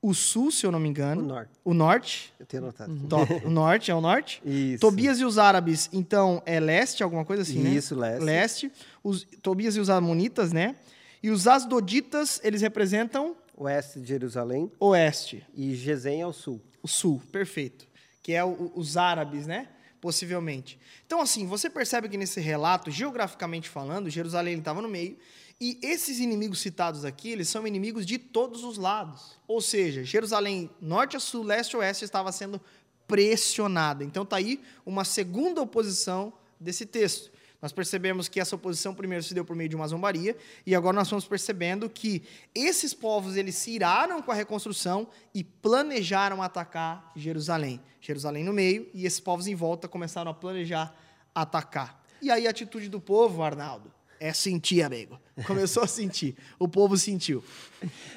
o 0.00 0.14
sul, 0.14 0.50
se 0.52 0.64
eu 0.64 0.70
não 0.70 0.78
me 0.78 0.88
engano. 0.88 1.22
O 1.22 1.24
norte. 1.24 1.50
O 1.64 1.74
norte. 1.74 2.34
Eu 2.38 2.46
tenho 2.46 2.62
anotado. 2.62 2.96
Top. 3.08 3.32
O 3.44 3.50
norte 3.50 3.90
é 3.90 3.94
o 3.94 4.00
norte. 4.00 4.40
Isso. 4.46 4.80
Tobias 4.80 5.18
e 5.18 5.24
os 5.24 5.38
árabes, 5.38 5.88
então, 5.92 6.40
é 6.46 6.60
leste, 6.60 7.02
alguma 7.02 7.24
coisa 7.24 7.42
assim, 7.42 7.58
né? 7.60 7.70
Isso, 7.70 7.96
leste. 7.96 8.24
Leste. 8.24 8.72
Os, 9.02 9.26
Tobias 9.42 9.74
e 9.76 9.80
os 9.80 9.90
amonitas, 9.90 10.52
né? 10.52 10.76
E 11.22 11.30
os 11.30 11.48
asdoditas, 11.48 12.40
eles 12.44 12.60
representam 12.62 13.34
Oeste 13.56 13.98
de 13.98 14.06
Jerusalém 14.06 14.70
oeste, 14.78 15.44
e 15.52 15.74
Gesem 15.74 16.22
ao 16.22 16.32
sul. 16.32 16.60
o 16.80 16.86
sul, 16.86 17.20
perfeito. 17.32 17.88
Que 18.22 18.32
é 18.34 18.44
o- 18.44 18.70
os 18.76 18.96
árabes, 18.96 19.48
né? 19.48 19.66
Possivelmente. 20.00 20.78
Então, 21.06 21.20
assim, 21.20 21.46
você 21.46 21.68
percebe 21.68 22.08
que 22.08 22.16
nesse 22.16 22.40
relato, 22.40 22.90
geograficamente 22.90 23.68
falando, 23.68 24.08
Jerusalém 24.08 24.58
estava 24.58 24.80
no 24.80 24.88
meio, 24.88 25.18
e 25.60 25.76
esses 25.82 26.20
inimigos 26.20 26.60
citados 26.60 27.04
aqui, 27.04 27.30
eles 27.30 27.48
são 27.48 27.66
inimigos 27.66 28.06
de 28.06 28.16
todos 28.16 28.62
os 28.62 28.78
lados. 28.78 29.36
Ou 29.48 29.60
seja, 29.60 30.04
Jerusalém, 30.04 30.70
norte 30.80 31.16
a 31.16 31.20
sul, 31.20 31.42
leste 31.42 31.74
a 31.74 31.80
oeste, 31.80 32.04
estava 32.04 32.30
sendo 32.30 32.60
pressionada. 33.08 34.04
Então, 34.04 34.24
tá 34.24 34.36
aí 34.36 34.60
uma 34.86 35.04
segunda 35.04 35.60
oposição 35.60 36.32
desse 36.60 36.86
texto. 36.86 37.32
Nós 37.60 37.72
percebemos 37.72 38.28
que 38.28 38.38
essa 38.38 38.54
oposição 38.54 38.94
primeiro 38.94 39.24
se 39.24 39.34
deu 39.34 39.44
por 39.44 39.56
meio 39.56 39.68
de 39.68 39.74
uma 39.74 39.88
zombaria, 39.88 40.36
e 40.64 40.74
agora 40.74 40.94
nós 40.94 41.08
estamos 41.08 41.26
percebendo 41.26 41.90
que 41.90 42.22
esses 42.54 42.94
povos 42.94 43.36
eles 43.36 43.56
se 43.56 43.72
iraram 43.72 44.22
com 44.22 44.30
a 44.30 44.34
reconstrução 44.34 45.08
e 45.34 45.42
planejaram 45.42 46.40
atacar 46.40 47.12
Jerusalém. 47.16 47.80
Jerusalém 48.00 48.44
no 48.44 48.52
meio, 48.52 48.88
e 48.94 49.04
esses 49.06 49.18
povos 49.18 49.48
em 49.48 49.54
volta 49.54 49.88
começaram 49.88 50.30
a 50.30 50.34
planejar 50.34 50.94
atacar. 51.34 52.04
E 52.22 52.30
aí 52.30 52.46
a 52.46 52.50
atitude 52.50 52.88
do 52.88 53.00
povo, 53.00 53.42
Arnaldo, 53.42 53.92
é 54.20 54.32
sentir, 54.32 54.82
amigo. 54.82 55.20
Começou 55.46 55.82
a 55.82 55.86
sentir. 55.86 56.36
O 56.58 56.68
povo 56.68 56.96
sentiu. 56.96 57.42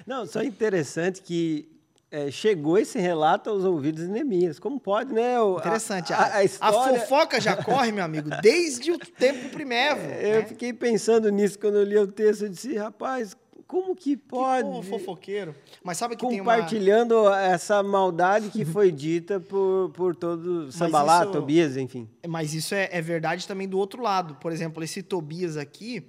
Não, 0.05 0.25
só 0.25 0.43
interessante 0.43 1.21
que 1.21 1.80
é, 2.11 2.29
chegou 2.29 2.77
esse 2.77 2.99
relato 2.99 3.49
aos 3.49 3.63
ouvidos 3.63 4.05
de 4.05 4.11
Neemias. 4.11 4.59
Como 4.59 4.79
pode, 4.79 5.13
né? 5.13 5.39
o- 5.41 5.55
a- 5.55 5.59
Interessante. 5.59 6.11
A, 6.11 6.17
A, 6.17 6.25
a 6.25 6.35
a 6.37 6.43
história... 6.43 6.99
fofoca 6.99 7.39
já 7.39 7.55
corre, 7.55 7.91
meu 7.91 8.03
amigo, 8.03 8.29
desde 8.41 8.91
o 8.91 8.99
tempo 8.99 9.49
primevo. 9.49 10.01
Eu 10.21 10.39
né? 10.41 10.45
fiquei 10.45 10.73
pensando 10.73 11.29
nisso 11.31 11.57
quando 11.57 11.75
eu 11.77 11.83
li 11.83 11.97
o 11.97 12.05
texto. 12.07 12.43
Eu 12.43 12.49
disse, 12.49 12.75
rapaz, 12.75 13.35
como 13.65 13.95
que 13.95 14.17
Que 14.17 14.17
pode? 14.17 14.63
povo 14.67 14.83
fofoqueiro. 14.83 15.55
Mas 15.81 15.97
sabe 15.97 16.17
que 16.17 16.27
tem 16.27 16.41
uma... 16.41 16.53
compartilhando 16.55 17.29
essa 17.33 17.81
maldade 17.81 18.49
que 18.49 18.65
foi 18.65 18.91
dita 18.91 19.39
por, 19.39 19.89
por 19.93 20.13
todo 20.13 20.69
Sambalá, 20.71 21.23
isso- 21.23 21.31
Tobias, 21.31 21.77
enfim. 21.77 22.09
Mas 22.27 22.53
isso 22.53 22.75
é, 22.75 22.89
é 22.91 23.01
verdade 23.01 23.47
também 23.47 23.69
do 23.69 23.77
outro 23.79 24.01
lado. 24.01 24.35
Por 24.35 24.51
exemplo, 24.51 24.83
esse 24.83 25.01
Tobias 25.01 25.55
aqui, 25.55 26.05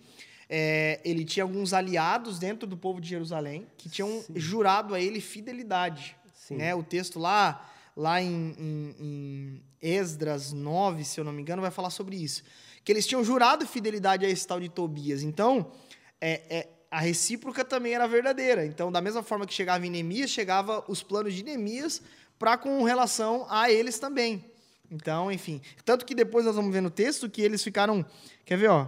é, 0.55 1.01
ele 1.03 1.25
tinha 1.25 1.43
alguns 1.45 1.73
aliados 1.73 2.39
dentro 2.39 2.67
do 2.69 2.77
povo 2.77 3.01
de 3.01 3.09
Jerusalém 3.09 3.67
que 3.79 3.89
tinham 3.89 4.23
jurado 4.35 4.95
a 4.95 5.01
ele 5.01 5.19
fidelidade. 5.19 6.15
Sim. 6.35 6.57
Né? 6.57 6.75
O 6.75 6.83
texto 6.83 7.19
lá, 7.19 7.67
lá 7.97 8.21
em, 8.21 8.55
em- 8.59 8.95
em 9.01 9.63
Esdras 9.81 10.53
9, 10.53 11.05
se 11.07 11.19
eu 11.19 11.25
não 11.25 11.33
me 11.33 11.41
engano, 11.41 11.63
vai 11.63 11.71
falar 11.71 11.89
sobre 11.89 12.17
isso. 12.17 12.43
Que 12.85 12.93
eles 12.93 13.07
tinham 13.07 13.25
jurado 13.25 13.67
fidelidade 13.67 14.27
a 14.27 14.29
esse 14.29 14.47
tal 14.47 14.61
de 14.61 14.69
Tobias. 14.69 15.23
Então, 15.23 15.73
é, 16.21 16.43
é, 16.51 16.69
a 16.91 17.01
recíproca 17.01 17.65
também 17.65 17.95
era 17.95 18.07
verdadeira. 18.07 18.67
Então, 18.67 18.93
da 18.93 19.01
mesma 19.01 19.23
forma 19.23 19.47
que 19.47 19.55
chegava 19.55 19.87
em 19.87 19.91
Neemias, 19.91 20.29
chegava 20.31 20.85
os 20.87 21.03
planos 21.03 21.33
de 21.33 21.43
Neemias 21.43 22.03
para 22.39 22.59
com 22.59 22.83
relação 22.83 23.47
a 23.49 23.71
eles 23.71 23.99
também. 23.99 24.45
Então, 24.91 25.33
enfim. 25.33 25.63
Tanto 25.83 26.05
que 26.05 26.15
depois 26.15 26.45
nós 26.45 26.55
vamos 26.57 26.71
ver 26.75 26.83
no 26.83 26.91
texto 26.91 27.31
que 27.31 27.41
eles 27.41 27.63
ficaram. 27.65 28.05
Quer 28.45 28.59
ver, 28.59 28.69
ó? 28.69 28.87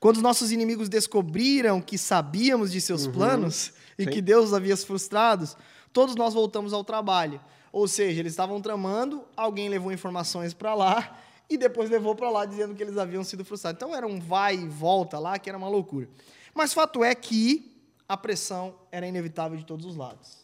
Quando 0.00 0.16
os 0.16 0.22
nossos 0.22 0.50
inimigos 0.50 0.88
descobriram 0.88 1.80
que 1.80 1.98
sabíamos 1.98 2.72
de 2.72 2.80
seus 2.80 3.06
planos 3.06 3.72
e 3.98 4.04
Sim. 4.04 4.10
que 4.10 4.22
Deus 4.22 4.46
os 4.46 4.54
havia 4.54 4.74
frustrados, 4.78 5.54
todos 5.92 6.16
nós 6.16 6.32
voltamos 6.32 6.72
ao 6.72 6.82
trabalho. 6.82 7.38
Ou 7.70 7.86
seja, 7.86 8.18
eles 8.18 8.32
estavam 8.32 8.62
tramando, 8.62 9.22
alguém 9.36 9.68
levou 9.68 9.92
informações 9.92 10.54
para 10.54 10.74
lá 10.74 11.20
e 11.50 11.58
depois 11.58 11.90
levou 11.90 12.14
para 12.14 12.30
lá 12.30 12.46
dizendo 12.46 12.74
que 12.74 12.82
eles 12.82 12.96
haviam 12.96 13.22
sido 13.22 13.44
frustrados. 13.44 13.76
Então 13.76 13.94
era 13.94 14.06
um 14.06 14.18
vai 14.18 14.54
e 14.56 14.66
volta 14.66 15.18
lá 15.18 15.38
que 15.38 15.50
era 15.50 15.58
uma 15.58 15.68
loucura. 15.68 16.08
Mas 16.54 16.72
fato 16.72 17.04
é 17.04 17.14
que 17.14 17.70
a 18.08 18.16
pressão 18.16 18.74
era 18.90 19.06
inevitável 19.06 19.58
de 19.58 19.66
todos 19.66 19.84
os 19.84 19.96
lados. 19.96 20.40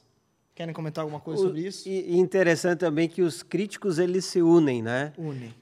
Querem 0.55 0.75
comentar 0.75 1.03
alguma 1.03 1.21
coisa 1.21 1.43
sobre 1.43 1.67
isso? 1.67 1.89
E, 1.89 2.19
interessante 2.19 2.81
também 2.81 3.09
que 3.09 3.23
os 3.23 3.43
críticos 3.43 3.99
eles 3.99 4.25
se 4.27 4.41
unem, 4.41 4.83
né? 4.83 5.13
Une. 5.19 5.55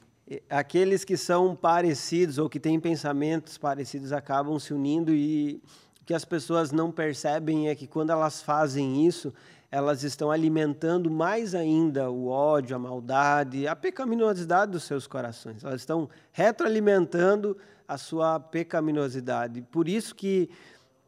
Aqueles 0.48 1.04
que 1.04 1.16
são 1.16 1.54
parecidos 1.54 2.38
ou 2.38 2.48
que 2.48 2.58
têm 2.58 2.80
pensamentos 2.80 3.58
parecidos 3.58 4.10
acabam 4.12 4.58
se 4.58 4.72
unindo 4.72 5.12
e 5.12 5.60
o 6.00 6.04
que 6.04 6.14
as 6.14 6.24
pessoas 6.24 6.72
não 6.72 6.90
percebem 6.90 7.68
é 7.68 7.74
que 7.74 7.86
quando 7.86 8.10
elas 8.10 8.42
fazem 8.42 9.06
isso, 9.06 9.34
elas 9.70 10.02
estão 10.02 10.30
alimentando 10.30 11.10
mais 11.10 11.54
ainda 11.54 12.10
o 12.10 12.28
ódio, 12.28 12.76
a 12.76 12.78
maldade, 12.78 13.66
a 13.66 13.74
pecaminosidade 13.74 14.72
dos 14.72 14.84
seus 14.84 15.06
corações. 15.06 15.64
Elas 15.64 15.80
estão 15.80 16.08
retroalimentando 16.30 17.56
a 17.86 17.98
sua 17.98 18.38
pecaminosidade. 18.38 19.62
Por 19.62 19.88
isso 19.88 20.14
que 20.14 20.48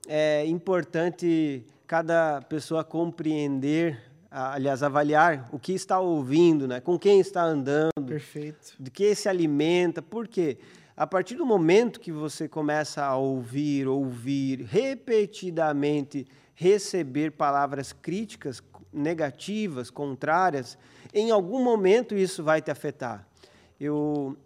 é 0.09 0.45
importante 0.47 1.65
cada 1.87 2.43
pessoa 2.43 2.83
compreender, 2.83 4.06
aliás, 4.37 4.83
avaliar 4.83 5.49
o 5.51 5.59
que 5.59 5.73
está 5.73 5.99
ouvindo, 5.99 6.69
né? 6.69 6.79
com 6.79 6.99
quem 6.99 7.21
está 7.21 7.43
andando, 7.43 8.05
Perfeito. 8.07 8.75
de 8.79 8.91
que 8.91 9.15
se 9.15 9.29
alimenta. 9.29 10.03
Por 10.03 10.29
quê? 10.29 10.59
A 10.95 11.07
partir 11.07 11.37
do 11.37 11.47
momento 11.47 11.99
que 11.99 12.13
você 12.13 12.47
começa 12.47 13.03
a 13.03 13.17
ouvir, 13.17 13.89
ouvir 13.89 14.63
repetidamente, 14.63 16.27
receber 16.55 17.33
palavras 17.33 17.93
críticas, 17.93 18.63
negativas, 18.93 19.91
contrárias, 19.91 20.77
em 21.15 21.31
algum 21.31 21.63
momento 21.63 22.15
isso 22.15 22.45
vai 22.45 22.61
te 22.61 22.71
afetar. 22.71 23.27
Eu 23.81 24.37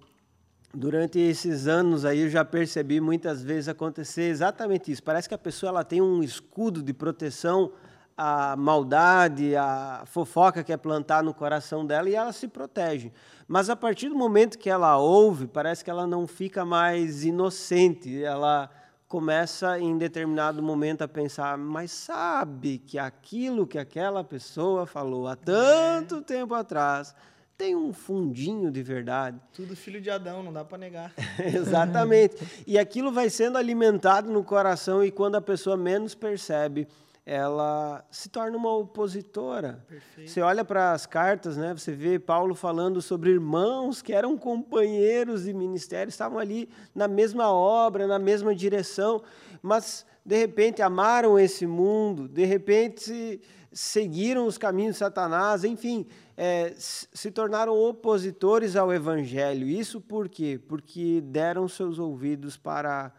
Durante 0.73 1.19
esses 1.19 1.67
anos 1.67 2.05
aí 2.05 2.21
eu 2.21 2.29
já 2.29 2.45
percebi 2.45 3.01
muitas 3.01 3.43
vezes 3.43 3.67
acontecer 3.67 4.31
exatamente 4.31 4.93
isso. 4.93 5.03
Parece 5.03 5.29
que 5.29 5.35
a 5.35 5.39
pessoa 5.39 5.71
ela 5.71 5.83
tem 5.83 6.01
um 6.01 6.23
escudo 6.23 6.81
de 6.81 6.93
proteção 6.93 7.73
à 8.17 8.55
maldade, 8.57 9.57
à 9.57 10.03
fofoca 10.07 10.63
que 10.63 10.73
é 10.73 10.77
plantar 10.77 11.23
no 11.23 11.33
coração 11.33 11.87
dela 11.87 12.09
e 12.09 12.15
ela 12.15 12.33
se 12.33 12.49
protege. 12.49 13.13
Mas 13.49 13.69
a 13.69 13.77
partir 13.77 14.09
do 14.09 14.15
momento 14.15 14.59
que 14.59 14.71
ela 14.71 14.97
ouve, 14.99 15.47
parece 15.47 15.83
que 15.83 15.91
ela 15.91 16.07
não 16.07 16.27
fica 16.27 16.65
mais 16.65 17.25
inocente. 17.25 18.23
Ela 18.23 18.71
começa 19.09 19.79
em 19.81 19.99
determinado 19.99 20.63
momento 20.63 21.03
a 21.03 21.09
pensar, 21.09 21.59
mas 21.59 21.91
sabe 21.91 22.79
que 22.79 22.97
aquilo 22.97 23.67
que 23.67 23.77
aquela 23.77 24.23
pessoa 24.23 24.87
falou 24.87 25.27
há 25.27 25.35
tanto 25.35 26.23
tempo 26.23 26.55
atrás 26.55 27.13
tem 27.61 27.77
um 27.77 27.93
fundinho 27.93 28.71
de 28.71 28.83
verdade. 28.83 29.39
Tudo 29.53 29.77
filho 29.77 30.01
de 30.01 30.09
Adão, 30.09 30.43
não 30.43 30.51
dá 30.51 30.65
para 30.65 30.79
negar. 30.79 31.13
Exatamente. 31.45 32.37
E 32.67 32.79
aquilo 32.79 33.13
vai 33.13 33.29
sendo 33.29 33.59
alimentado 33.59 34.33
no 34.33 34.43
coração 34.43 35.05
e 35.05 35.11
quando 35.11 35.35
a 35.35 35.43
pessoa 35.43 35.77
menos 35.77 36.15
percebe, 36.15 36.89
ela 37.25 38.05
se 38.11 38.29
torna 38.29 38.57
uma 38.57 38.75
opositora. 38.77 39.85
Você 40.17 40.41
olha 40.41 40.65
para 40.65 40.93
as 40.93 41.07
cartas, 41.07 41.57
né? 41.57 41.73
Você 41.75 41.93
vê 41.93 42.19
Paulo 42.19 42.55
falando 42.55 43.01
sobre 43.01 43.31
irmãos 43.31 44.03
que 44.03 44.13
eram 44.13 44.37
companheiros 44.37 45.45
de 45.45 45.53
ministério, 45.53 46.09
estavam 46.09 46.39
ali 46.39 46.69
na 46.95 47.07
mesma 47.07 47.53
obra, 47.53 48.07
na 48.07 48.19
mesma 48.19 48.55
direção, 48.55 49.23
mas 49.63 50.07
de 50.25 50.37
repente 50.37 50.83
amaram 50.83 51.39
esse 51.39 51.67
mundo, 51.67 52.29
de 52.29 52.45
repente 52.45 53.41
seguiram 53.73 54.47
os 54.47 54.59
caminhos 54.59 54.95
de 54.95 54.99
Satanás, 54.99 55.63
enfim, 55.63 56.07
é, 56.37 56.75
se 56.77 57.31
tornaram 57.31 57.79
opositores 57.79 58.75
ao 58.75 58.93
Evangelho. 58.93 59.69
Isso 59.69 60.01
por 60.01 60.29
quê? 60.29 60.61
Porque 60.69 61.21
deram 61.21 61.69
seus 61.69 61.99
ouvidos 61.99 62.57
para 62.57 63.13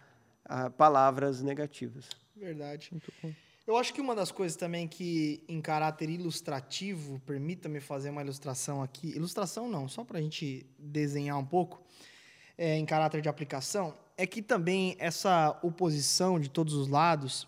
ah, 0.44 0.70
palavras 0.70 1.42
negativas. 1.42 2.10
Verdade. 2.36 2.92
Eu 3.68 3.78
acho 3.78 3.94
que 3.94 4.02
uma 4.02 4.16
das 4.16 4.32
coisas 4.32 4.58
também 4.58 4.88
que, 4.88 5.44
em 5.48 5.62
caráter 5.62 6.10
ilustrativo, 6.10 7.20
permita-me 7.28 7.80
fazer 7.80 8.10
uma 8.10 8.22
ilustração 8.22 8.82
aqui. 8.82 9.10
Ilustração 9.10 9.70
não, 9.70 9.88
só 9.88 10.04
para 10.04 10.18
a 10.18 10.22
gente 10.22 10.66
desenhar 10.80 11.38
um 11.38 11.46
pouco, 11.46 11.80
é, 12.58 12.76
em 12.78 12.86
caráter 12.86 13.22
de 13.22 13.30
aplicação, 13.30 13.96
é 14.18 14.26
que 14.26 14.42
também 14.42 14.96
essa 14.98 15.60
oposição 15.62 16.40
de 16.40 16.50
todos 16.50 16.74
os 16.74 16.88
lados, 16.88 17.48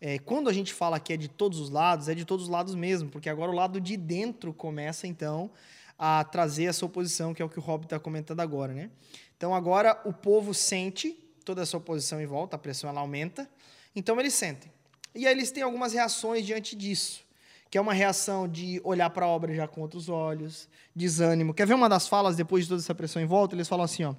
é, 0.00 0.18
quando 0.18 0.50
a 0.50 0.52
gente 0.52 0.72
fala 0.72 1.00
que 1.00 1.14
é 1.14 1.16
de 1.16 1.28
todos 1.28 1.58
os 1.58 1.70
lados, 1.70 2.08
é 2.08 2.14
de 2.14 2.26
todos 2.26 2.44
os 2.44 2.50
lados 2.50 2.74
mesmo, 2.74 3.08
porque 3.08 3.30
agora 3.30 3.50
o 3.50 3.54
lado 3.54 3.80
de 3.80 3.96
dentro 3.96 4.52
começa, 4.52 5.06
então, 5.06 5.50
a 5.98 6.24
trazer 6.24 6.64
essa 6.64 6.84
oposição, 6.84 7.32
que 7.32 7.40
é 7.40 7.44
o 7.44 7.48
que 7.48 7.58
o 7.58 7.62
Rob 7.62 7.84
está 7.84 7.98
comentando 7.98 8.40
agora, 8.40 8.74
né? 8.74 8.90
Então, 9.34 9.54
agora 9.54 9.98
o 10.04 10.12
povo 10.12 10.52
sente 10.52 11.12
toda 11.42 11.62
essa 11.62 11.76
oposição 11.78 12.20
em 12.20 12.26
volta, 12.26 12.56
a 12.56 12.58
pressão 12.58 12.90
ela 12.90 13.00
aumenta, 13.00 13.48
então 13.96 14.20
eles 14.20 14.34
sentem. 14.34 14.73
E 15.14 15.26
aí 15.26 15.32
eles 15.32 15.50
têm 15.50 15.62
algumas 15.62 15.92
reações 15.92 16.44
diante 16.44 16.74
disso, 16.74 17.22
que 17.70 17.78
é 17.78 17.80
uma 17.80 17.92
reação 17.92 18.48
de 18.48 18.80
olhar 18.82 19.08
para 19.10 19.26
a 19.26 19.28
obra 19.28 19.54
já 19.54 19.68
com 19.68 19.80
outros 19.80 20.08
olhos, 20.08 20.68
desânimo. 20.94 21.54
Quer 21.54 21.66
ver 21.66 21.74
uma 21.74 21.88
das 21.88 22.08
falas 22.08 22.36
depois 22.36 22.64
de 22.64 22.70
toda 22.70 22.80
essa 22.80 22.94
pressão 22.94 23.22
em 23.22 23.26
volta? 23.26 23.54
Eles 23.54 23.68
falam 23.68 23.84
assim, 23.84 24.04
ó. 24.04 24.14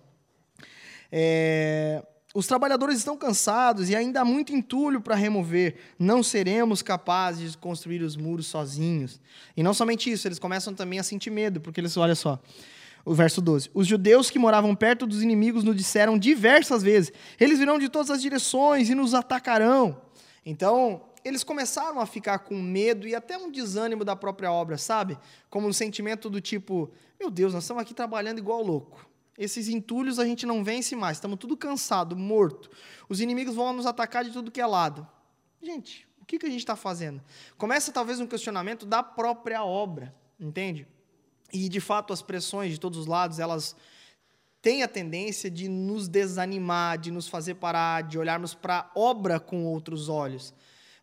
É, 1.12 2.04
os 2.34 2.48
trabalhadores 2.48 2.98
estão 2.98 3.16
cansados 3.16 3.90
e 3.90 3.96
ainda 3.96 4.22
há 4.22 4.26
muito 4.26 4.54
entulho 4.54 5.00
para 5.00 5.16
remover. 5.16 5.76
Não 5.98 6.22
seremos 6.22 6.82
capazes 6.82 7.54
de 7.54 7.58
construir 7.58 8.02
os 8.02 8.18
muros 8.18 8.48
sozinhos. 8.48 9.22
E 9.56 9.64
não 9.64 9.74
somente 9.74 10.12
isso, 10.12 10.28
eles 10.28 10.40
começam 10.40 10.74
também 10.74 11.00
a 11.00 11.04
sentir 11.04 11.30
medo, 11.30 11.62
porque 11.62 11.80
eles, 11.80 11.96
olha 11.96 12.16
só, 12.16 12.38
o 13.06 13.14
verso 13.14 13.40
12. 13.42 13.70
Os 13.74 13.88
judeus 13.88 14.30
que 14.30 14.40
moravam 14.40 14.76
perto 14.76 15.06
dos 15.06 15.22
inimigos 15.22 15.64
nos 15.64 15.76
disseram 15.76 16.18
diversas 16.18 16.84
vezes: 16.84 17.14
eles 17.40 17.60
virão 17.60 17.80
de 17.80 17.88
todas 17.88 18.10
as 18.10 18.22
direções 18.22 18.90
e 18.90 18.96
nos 18.96 19.14
atacarão. 19.14 20.05
Então, 20.46 21.02
eles 21.24 21.44
começaram 21.44 22.00
a 22.00 22.06
ficar 22.06 22.40
com 22.40 22.62
medo 22.62 23.08
e 23.08 23.16
até 23.16 23.36
um 23.36 23.50
desânimo 23.50 24.06
da 24.06 24.16
própria 24.16 24.52
obra, 24.52 24.78
sabe? 24.78 25.18
Como 25.50 25.68
um 25.68 25.74
sentimento 25.74 26.30
do 26.30 26.40
tipo: 26.40 26.92
meu 27.20 27.32
Deus, 27.32 27.54
nós 27.54 27.64
estamos 27.64 27.82
aqui 27.82 27.94
trabalhando 27.94 28.38
igual 28.38 28.62
louco. 28.62 29.10
Esses 29.38 29.68
entulhos 29.68 30.20
a 30.20 30.26
gente 30.26 30.46
não 30.46 30.64
vence 30.64 30.96
mais, 30.96 31.18
estamos 31.18 31.38
tudo 31.40 31.58
cansado, 31.58 32.16
morto. 32.16 32.70
Os 33.10 33.20
inimigos 33.20 33.56
vão 33.56 33.74
nos 33.74 33.86
atacar 33.86 34.24
de 34.24 34.32
tudo 34.32 34.52
que 34.52 34.62
é 34.62 34.66
lado. 34.66 35.06
Gente, 35.62 36.08
o 36.22 36.26
que, 36.26 36.38
que 36.38 36.46
a 36.46 36.50
gente 36.50 36.60
está 36.60 36.76
fazendo? 36.76 37.22
Começa 37.58 37.92
talvez 37.92 38.20
um 38.20 38.28
questionamento 38.28 38.86
da 38.86 39.04
própria 39.04 39.66
obra, 39.66 40.16
entende? 40.40 40.88
E 41.52 41.68
de 41.68 41.82
fato 41.82 42.14
as 42.14 42.22
pressões 42.22 42.72
de 42.72 42.80
todos 42.80 43.00
os 43.00 43.08
lados, 43.08 43.40
elas 43.40 43.76
têm 44.66 44.82
a 44.82 44.88
tendência 44.88 45.52
de 45.52 45.70
nos 45.70 46.08
desanimar, 46.08 46.98
de 46.98 47.12
nos 47.12 47.28
fazer 47.28 47.54
parar, 47.54 48.02
de 48.02 48.18
olharmos 48.18 48.56
para 48.56 48.80
a 48.80 49.00
obra 49.00 49.40
com 49.40 49.64
outros 49.64 50.10
olhos. 50.10 50.56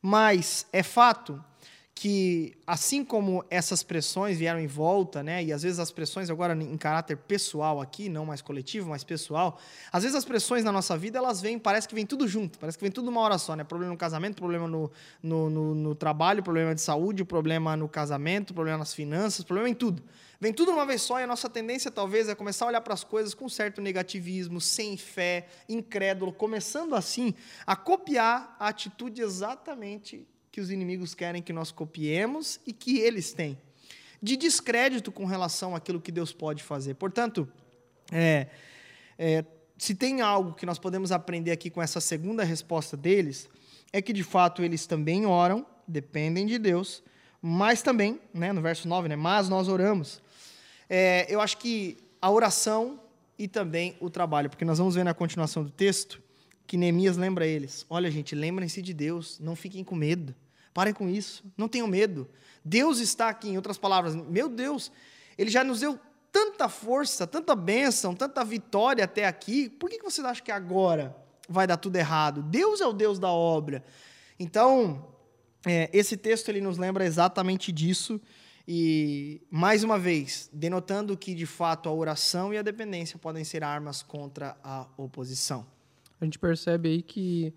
Mas 0.02 0.66
é 0.72 0.82
fato 0.82 1.40
que, 1.94 2.54
assim 2.66 3.04
como 3.04 3.44
essas 3.50 3.82
pressões 3.82 4.38
vieram 4.38 4.58
em 4.58 4.66
volta, 4.66 5.22
né, 5.22 5.44
e 5.44 5.52
às 5.52 5.62
vezes 5.62 5.78
as 5.78 5.90
pressões 5.90 6.30
agora 6.30 6.54
em 6.54 6.76
caráter 6.76 7.16
pessoal 7.16 7.80
aqui, 7.80 8.08
não 8.08 8.26
mais 8.26 8.40
coletivo, 8.40 8.90
mas 8.90 9.04
pessoal, 9.04 9.58
às 9.92 10.02
vezes 10.02 10.16
as 10.16 10.24
pressões 10.24 10.64
na 10.64 10.72
nossa 10.72 10.96
vida, 10.96 11.18
elas 11.18 11.40
vêm, 11.40 11.58
parece 11.58 11.86
que 11.86 11.94
vem 11.94 12.06
tudo 12.06 12.26
junto, 12.26 12.58
parece 12.58 12.78
que 12.78 12.82
vem 12.82 12.90
tudo 12.90 13.04
numa 13.06 13.20
hora 13.20 13.38
só, 13.38 13.54
né? 13.54 13.62
Problema 13.62 13.92
no 13.92 13.98
casamento, 13.98 14.36
problema 14.36 14.66
no, 14.66 14.90
no, 15.22 15.50
no, 15.50 15.74
no 15.74 15.94
trabalho, 15.94 16.42
problema 16.42 16.74
de 16.74 16.80
saúde, 16.80 17.24
problema 17.24 17.76
no 17.76 17.88
casamento, 17.88 18.52
problema 18.52 18.78
nas 18.78 18.94
finanças, 18.94 19.44
problema 19.44 19.68
em 19.68 19.74
tudo. 19.74 20.02
Vem 20.40 20.52
tudo 20.52 20.72
uma 20.72 20.84
vez 20.84 21.02
só 21.02 21.20
e 21.20 21.22
a 21.22 21.26
nossa 21.26 21.48
tendência 21.48 21.88
talvez 21.88 22.28
é 22.28 22.34
começar 22.34 22.64
a 22.64 22.68
olhar 22.68 22.80
para 22.80 22.94
as 22.94 23.04
coisas 23.04 23.32
com 23.32 23.48
certo 23.48 23.80
negativismo, 23.80 24.60
sem 24.60 24.96
fé, 24.96 25.46
incrédulo, 25.68 26.32
começando 26.32 26.96
assim 26.96 27.32
a 27.64 27.76
copiar 27.76 28.56
a 28.58 28.68
atitude 28.68 29.22
exatamente 29.22 30.26
que 30.52 30.60
os 30.60 30.70
inimigos 30.70 31.14
querem 31.14 31.40
que 31.40 31.52
nós 31.52 31.72
copiemos 31.72 32.60
e 32.66 32.74
que 32.74 32.98
eles 32.98 33.32
têm. 33.32 33.58
De 34.22 34.36
descrédito 34.36 35.10
com 35.10 35.24
relação 35.24 35.74
àquilo 35.74 35.98
que 35.98 36.12
Deus 36.12 36.30
pode 36.30 36.62
fazer. 36.62 36.94
Portanto, 36.94 37.48
é, 38.12 38.48
é, 39.18 39.44
se 39.78 39.94
tem 39.94 40.20
algo 40.20 40.52
que 40.52 40.66
nós 40.66 40.78
podemos 40.78 41.10
aprender 41.10 41.52
aqui 41.52 41.70
com 41.70 41.82
essa 41.82 42.02
segunda 42.02 42.44
resposta 42.44 42.98
deles, 42.98 43.48
é 43.90 44.02
que 44.02 44.12
de 44.12 44.22
fato 44.22 44.62
eles 44.62 44.86
também 44.86 45.24
oram, 45.24 45.66
dependem 45.88 46.44
de 46.44 46.58
Deus, 46.58 47.02
mas 47.40 47.82
também, 47.82 48.20
né, 48.32 48.52
no 48.52 48.60
verso 48.60 48.86
9, 48.86 49.08
né, 49.08 49.16
mas 49.16 49.48
nós 49.48 49.68
oramos. 49.68 50.22
É, 50.88 51.26
eu 51.30 51.40
acho 51.40 51.56
que 51.56 51.96
a 52.20 52.30
oração 52.30 53.00
e 53.38 53.48
também 53.48 53.96
o 54.00 54.10
trabalho, 54.10 54.50
porque 54.50 54.66
nós 54.66 54.76
vamos 54.76 54.94
ver 54.94 55.02
na 55.02 55.14
continuação 55.14 55.64
do 55.64 55.70
texto 55.70 56.22
que 56.66 56.76
Neemias 56.76 57.16
lembra 57.16 57.46
eles: 57.46 57.86
olha, 57.88 58.10
gente, 58.10 58.34
lembrem-se 58.34 58.80
de 58.82 58.92
Deus, 58.92 59.38
não 59.40 59.54
fiquem 59.56 59.84
com 59.84 59.94
medo, 59.94 60.34
parem 60.72 60.94
com 60.94 61.08
isso, 61.08 61.44
não 61.56 61.68
tenham 61.68 61.86
medo. 61.86 62.28
Deus 62.64 62.98
está 62.98 63.28
aqui, 63.28 63.48
em 63.48 63.56
outras 63.56 63.78
palavras, 63.78 64.14
meu 64.14 64.48
Deus, 64.48 64.92
Ele 65.36 65.50
já 65.50 65.64
nos 65.64 65.80
deu 65.80 65.98
tanta 66.30 66.68
força, 66.68 67.26
tanta 67.26 67.54
bênção, 67.54 68.14
tanta 68.14 68.44
vitória 68.44 69.04
até 69.04 69.26
aqui, 69.26 69.68
por 69.68 69.90
que 69.90 70.02
vocês 70.02 70.26
acham 70.26 70.44
que 70.44 70.52
agora 70.52 71.14
vai 71.48 71.66
dar 71.66 71.76
tudo 71.76 71.96
errado. 71.96 72.42
Deus 72.42 72.80
é 72.80 72.86
o 72.86 72.92
Deus 72.92 73.18
da 73.18 73.28
obra. 73.28 73.84
Então, 74.38 75.06
é, 75.66 75.90
esse 75.92 76.16
texto 76.16 76.48
ele 76.48 76.60
nos 76.60 76.78
lembra 76.78 77.04
exatamente 77.04 77.70
disso. 77.70 78.20
E, 78.66 79.42
mais 79.50 79.82
uma 79.82 79.98
vez, 79.98 80.48
denotando 80.52 81.16
que, 81.16 81.34
de 81.34 81.46
fato, 81.46 81.88
a 81.88 81.92
oração 81.92 82.54
e 82.54 82.58
a 82.58 82.62
dependência 82.62 83.18
podem 83.18 83.44
ser 83.44 83.62
armas 83.62 84.02
contra 84.02 84.56
a 84.62 84.86
oposição. 84.96 85.66
A 86.22 86.24
gente 86.24 86.38
percebe 86.38 86.88
aí 86.88 87.02
que 87.02 87.52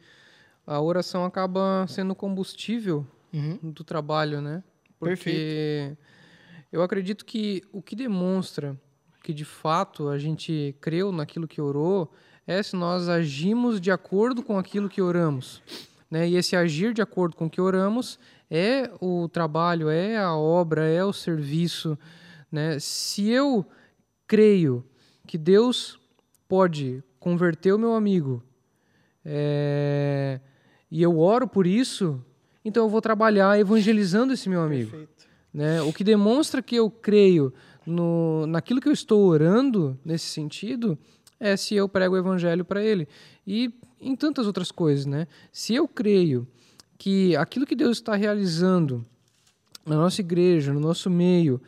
a 0.65 0.81
oração 0.81 1.23
acaba 1.23 1.85
sendo 1.87 2.15
combustível 2.15 3.05
Uhum. 3.31 3.59
do 3.61 3.83
trabalho, 3.83 4.41
né? 4.41 4.63
Porque 4.97 5.23
Perfeito. 5.23 5.97
eu 6.71 6.81
acredito 6.81 7.25
que 7.25 7.61
o 7.71 7.81
que 7.81 7.95
demonstra 7.95 8.75
que 9.21 9.33
de 9.33 9.45
fato 9.45 10.07
a 10.09 10.17
gente 10.17 10.73
creu 10.81 11.11
naquilo 11.11 11.47
que 11.47 11.61
orou 11.61 12.11
é 12.47 12.63
se 12.63 12.75
nós 12.75 13.07
agimos 13.07 13.79
de 13.79 13.91
acordo 13.91 14.41
com 14.41 14.57
aquilo 14.57 14.89
que 14.89 15.01
oramos. 15.01 15.61
Né? 16.09 16.29
E 16.29 16.37
esse 16.37 16.55
agir 16.55 16.93
de 16.93 17.01
acordo 17.01 17.35
com 17.35 17.45
o 17.45 17.49
que 17.49 17.59
oramos 17.61 18.17
é 18.49 18.89
o 19.01 19.27
trabalho, 19.27 19.89
é 19.89 20.17
a 20.17 20.33
obra, 20.33 20.87
é 20.87 21.03
o 21.03 21.13
serviço. 21.13 21.97
Né? 22.51 22.79
Se 22.79 23.29
eu 23.29 23.63
creio 24.25 24.83
que 25.27 25.37
Deus 25.37 25.99
pode 26.47 27.03
converter 27.19 27.73
o 27.73 27.79
meu 27.79 27.93
amigo 27.95 28.41
é, 29.25 30.39
e 30.91 31.01
eu 31.01 31.19
oro 31.19 31.47
por 31.47 31.65
isso, 31.65 32.23
então 32.63 32.83
eu 32.83 32.89
vou 32.89 33.01
trabalhar 33.01 33.59
evangelizando 33.59 34.33
esse 34.33 34.47
meu 34.47 34.61
amigo. 34.61 34.91
Perfeito. 34.91 35.25
Né? 35.53 35.81
O 35.81 35.91
que 35.91 36.03
demonstra 36.03 36.61
que 36.61 36.75
eu 36.75 36.89
creio 36.89 37.53
no, 37.85 38.45
naquilo 38.47 38.81
que 38.81 38.87
eu 38.87 38.93
estou 38.93 39.25
orando 39.25 39.97
nesse 40.03 40.25
sentido 40.25 40.97
é 41.39 41.57
se 41.57 41.75
eu 41.75 41.87
prego 41.87 42.15
o 42.15 42.17
evangelho 42.17 42.63
para 42.63 42.83
ele. 42.83 43.07
E 43.45 43.73
em 43.99 44.15
tantas 44.15 44.47
outras 44.47 44.71
coisas, 44.71 45.05
né? 45.05 45.27
Se 45.51 45.73
eu 45.73 45.87
creio 45.87 46.47
que 46.97 47.35
aquilo 47.35 47.65
que 47.65 47.75
Deus 47.75 47.97
está 47.97 48.15
realizando 48.15 49.05
na 49.85 49.95
nossa 49.95 50.21
igreja, 50.21 50.73
no 50.73 50.79
nosso 50.79 51.09
meio, 51.09 51.61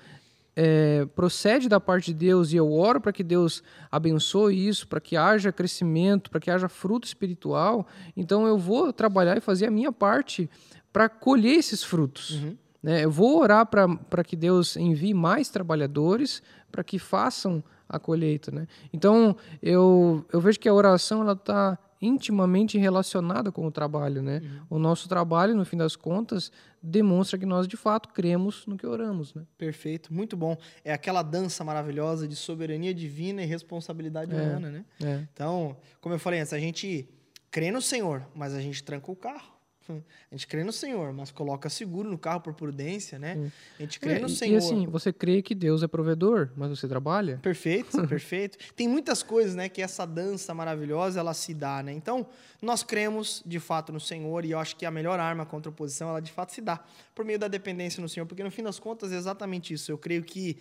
é, 0.60 1.06
procede 1.16 1.70
da 1.70 1.80
parte 1.80 2.08
de 2.08 2.16
Deus 2.16 2.52
e 2.52 2.56
eu 2.56 2.74
oro 2.74 3.00
para 3.00 3.14
que 3.14 3.24
Deus 3.24 3.62
abençoe 3.92 4.68
isso, 4.68 4.88
para 4.88 5.00
que 5.00 5.16
haja 5.16 5.52
crescimento, 5.52 6.32
para 6.32 6.40
que 6.40 6.50
haja 6.50 6.68
fruto 6.68 7.08
espiritual, 7.08 7.86
então 8.16 8.48
eu 8.48 8.58
vou 8.58 8.92
trabalhar 8.92 9.38
e 9.38 9.40
fazer 9.42 9.68
a 9.68 9.72
minha 9.72 9.92
parte 9.92 10.50
para 10.92 11.08
colher 11.08 11.58
esses 11.60 11.84
frutos. 11.84 12.42
Né? 12.82 13.06
Eu 13.06 13.12
vou 13.12 13.40
orar 13.40 13.68
para 13.68 14.24
que 14.24 14.36
Deus 14.36 14.76
envie 14.76 15.14
mais 15.14 15.48
trabalhadores 15.48 16.42
para 16.72 16.84
que 16.84 16.98
façam 16.98 17.64
a 17.88 18.00
colheita. 18.00 18.50
Né? 18.50 18.68
Então, 18.92 19.36
eu, 19.62 20.26
eu 20.34 20.42
vejo 20.42 20.60
que 20.60 20.68
a 20.68 20.74
oração 20.74 21.30
está 21.32 21.78
intimamente 22.02 22.78
relacionada 22.78 23.52
com 23.52 23.66
o 23.66 23.72
trabalho. 23.72 24.24
Né? 24.24 24.42
O 24.70 24.80
nosso 24.80 25.08
trabalho, 25.08 25.56
no 25.56 25.66
fim 25.66 25.78
das 25.78 25.96
contas, 25.96 26.52
demonstra 26.88 27.38
que 27.38 27.46
nós, 27.46 27.68
de 27.68 27.76
fato, 27.76 28.10
cremos 28.10 28.66
no 28.66 28.78
que 28.78 28.88
oramos. 28.88 29.34
Né? 29.34 29.44
Perfeito, 29.58 30.14
muito 30.14 30.38
bom. 30.38 30.58
É 30.84 30.94
aquela 30.94 31.22
dança 31.22 31.64
maravilhosa 31.64 32.28
de 32.28 32.36
soberania 32.36 32.94
divina 32.94 33.44
e 33.44 33.46
responsabilidade 33.46 34.34
humana, 34.34 34.72
né? 34.72 34.86
É. 35.04 35.28
Então, 35.34 35.78
como 36.00 36.16
eu 36.16 36.20
falei 36.20 36.40
antes, 36.40 36.54
a 36.54 36.60
gente 36.60 37.10
crê 37.52 37.72
no 37.72 37.82
Senhor, 37.82 38.26
mas 38.34 38.54
a 38.54 38.62
gente 38.62 38.84
tranca 38.84 39.12
o 39.12 39.16
carro. 39.16 39.57
A 39.94 40.36
gente 40.36 40.48
crê 40.48 40.64
no 40.64 40.72
Senhor, 40.72 41.14
mas 41.14 41.32
coloca 41.32 41.70
seguro 41.70 42.10
no 42.10 42.18
carro 42.18 42.42
por 42.42 42.54
prudência, 42.54 43.18
né? 43.18 43.52
A 43.78 43.82
gente 43.82 44.00
crê 44.00 44.14
É, 44.14 44.20
no 44.20 44.30
Senhor. 44.30 44.56
E 44.56 44.58
assim, 44.58 44.88
você 44.88 45.14
crê 45.14 45.42
que 45.42 45.56
Deus 45.56 45.84
é 45.84 45.88
provedor, 45.88 46.50
mas 46.56 46.70
você 46.70 46.88
trabalha? 46.88 47.40
Perfeito, 47.42 47.98
perfeito. 48.08 48.58
Tem 48.76 48.88
muitas 48.88 49.24
coisas, 49.24 49.56
né, 49.56 49.70
que 49.70 49.82
essa 49.82 50.06
dança 50.06 50.54
maravilhosa 50.54 51.20
ela 51.20 51.34
se 51.34 51.54
dá, 51.54 51.82
né? 51.82 51.94
Então, 51.94 52.28
nós 52.62 52.84
cremos 52.84 53.44
de 53.46 53.60
fato 53.60 53.92
no 53.94 54.00
Senhor 54.00 54.46
e 54.46 54.52
eu 54.52 54.60
acho 54.60 54.76
que 54.76 54.86
a 54.86 54.92
melhor 54.92 55.20
arma 55.20 55.46
contra 55.46 55.70
a 55.70 55.72
oposição, 55.72 56.10
ela 56.10 56.22
de 56.22 56.32
fato 56.32 56.52
se 56.52 56.62
dá 56.62 56.84
por 57.14 57.24
meio 57.24 57.40
da 57.40 57.48
dependência 57.48 58.02
no 58.02 58.10
Senhor, 58.10 58.26
porque 58.26 58.44
no 58.44 58.52
fim 58.52 58.64
das 58.64 58.80
contas 58.80 59.12
é 59.12 59.16
exatamente 59.16 59.74
isso. 59.74 59.92
Eu 59.92 59.98
creio 59.98 60.24
que 60.24 60.58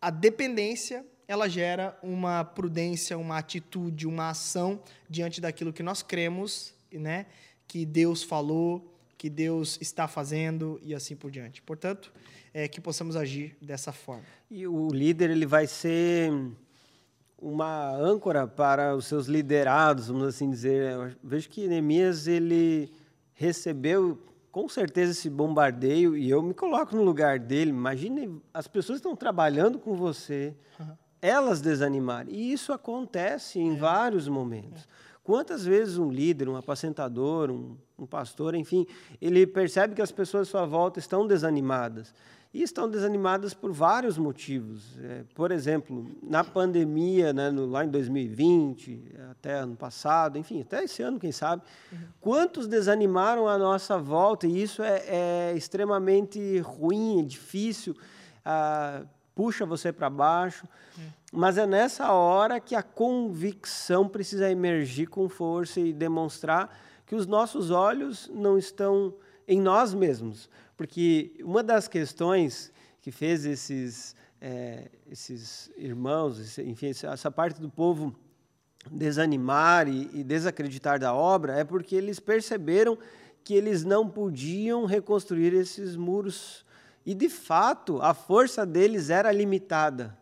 a 0.00 0.10
dependência, 0.10 1.04
ela 1.28 1.48
gera 1.48 1.96
uma 2.02 2.44
prudência, 2.44 3.16
uma 3.16 3.38
atitude, 3.38 4.06
uma 4.06 4.30
ação 4.30 4.80
diante 5.08 5.40
daquilo 5.40 5.72
que 5.72 5.82
nós 5.82 6.02
cremos, 6.02 6.74
né, 6.92 7.26
que 7.72 7.86
Deus 7.86 8.22
falou, 8.22 8.94
que 9.16 9.30
Deus 9.30 9.78
está 9.80 10.06
fazendo 10.06 10.78
e 10.82 10.94
assim 10.94 11.16
por 11.16 11.30
diante. 11.30 11.62
Portanto, 11.62 12.12
é 12.52 12.68
que 12.68 12.82
possamos 12.82 13.16
agir 13.16 13.56
dessa 13.62 13.90
forma. 13.92 14.26
E 14.50 14.66
o 14.66 14.88
líder 14.88 15.30
ele 15.30 15.46
vai 15.46 15.66
ser 15.66 16.30
uma 17.38 17.96
âncora 17.96 18.46
para 18.46 18.94
os 18.94 19.06
seus 19.06 19.26
liderados, 19.26 20.08
vamos 20.08 20.24
assim 20.24 20.50
dizer. 20.50 20.92
Eu 20.92 21.12
vejo 21.24 21.48
que 21.48 21.66
Neemias 21.66 22.26
ele 22.26 22.92
recebeu 23.32 24.22
com 24.50 24.68
certeza 24.68 25.12
esse 25.12 25.30
bombardeio 25.30 26.14
e 26.14 26.28
eu 26.28 26.42
me 26.42 26.52
coloco 26.52 26.94
no 26.94 27.02
lugar 27.02 27.38
dele. 27.38 27.70
Imagine 27.70 28.38
as 28.52 28.68
pessoas 28.68 28.98
estão 28.98 29.16
trabalhando 29.16 29.78
com 29.78 29.94
você, 29.94 30.54
elas 31.22 31.62
desanimarem. 31.62 32.34
E 32.34 32.52
isso 32.52 32.70
acontece 32.70 33.58
em 33.58 33.76
vários 33.76 34.28
momentos. 34.28 34.86
Quantas 35.24 35.64
vezes 35.64 35.98
um 35.98 36.10
líder, 36.10 36.48
um 36.48 36.56
apacentador, 36.56 37.50
um, 37.50 37.76
um 37.98 38.06
pastor, 38.06 38.54
enfim, 38.54 38.86
ele 39.20 39.46
percebe 39.46 39.94
que 39.94 40.02
as 40.02 40.10
pessoas 40.10 40.48
à 40.48 40.50
sua 40.50 40.66
volta 40.66 40.98
estão 40.98 41.26
desanimadas. 41.26 42.12
E 42.54 42.62
estão 42.62 42.86
desanimadas 42.90 43.54
por 43.54 43.72
vários 43.72 44.18
motivos. 44.18 44.98
É, 45.00 45.24
por 45.34 45.50
exemplo, 45.50 46.10
na 46.22 46.44
pandemia, 46.44 47.32
né, 47.32 47.50
no- 47.50 47.64
lá 47.64 47.82
em 47.82 47.88
2020, 47.88 49.00
até 49.30 49.54
ano 49.54 49.74
passado, 49.74 50.36
enfim, 50.38 50.60
até 50.60 50.84
esse 50.84 51.02
ano, 51.02 51.18
quem 51.18 51.32
sabe, 51.32 51.62
quantos 52.20 52.66
desanimaram 52.66 53.48
a 53.48 53.56
nossa 53.56 53.96
volta? 53.96 54.46
E 54.46 54.62
isso 54.62 54.82
é, 54.82 55.02
é 55.06 55.54
extremamente 55.56 56.58
ruim, 56.58 57.20
é 57.20 57.22
difícil, 57.22 57.96
ah, 58.44 59.02
puxa 59.34 59.64
você 59.64 59.90
para 59.90 60.10
baixo. 60.10 60.66
Mas 61.34 61.56
é 61.56 61.66
nessa 61.66 62.12
hora 62.12 62.60
que 62.60 62.74
a 62.74 62.82
convicção 62.82 64.06
precisa 64.06 64.50
emergir 64.50 65.06
com 65.06 65.30
força 65.30 65.80
e 65.80 65.90
demonstrar 65.90 66.78
que 67.06 67.14
os 67.14 67.26
nossos 67.26 67.70
olhos 67.70 68.30
não 68.34 68.58
estão 68.58 69.14
em 69.48 69.58
nós 69.58 69.94
mesmos. 69.94 70.50
Porque 70.76 71.34
uma 71.42 71.62
das 71.62 71.88
questões 71.88 72.70
que 73.00 73.10
fez 73.10 73.46
esses, 73.46 74.14
eh, 74.42 74.90
esses 75.10 75.70
irmãos, 75.78 76.58
enfim, 76.58 76.88
essa- 76.90 77.08
essa 77.08 77.30
parte 77.30 77.60
do 77.62 77.70
povo 77.70 78.14
desanimar 78.90 79.88
e, 79.88 80.10
e 80.12 80.22
desacreditar 80.22 80.98
da 80.98 81.14
obra 81.14 81.58
é 81.58 81.64
porque 81.64 81.94
eles 81.96 82.20
perceberam 82.20 82.98
que 83.42 83.54
eles 83.54 83.84
não 83.84 84.06
podiam 84.08 84.84
reconstruir 84.84 85.54
esses 85.54 85.96
muros. 85.96 86.64
E, 87.06 87.14
de 87.14 87.28
fato, 87.28 88.00
a 88.02 88.12
força 88.12 88.66
deles 88.66 89.08
era 89.08 89.32
limitada. 89.32 90.16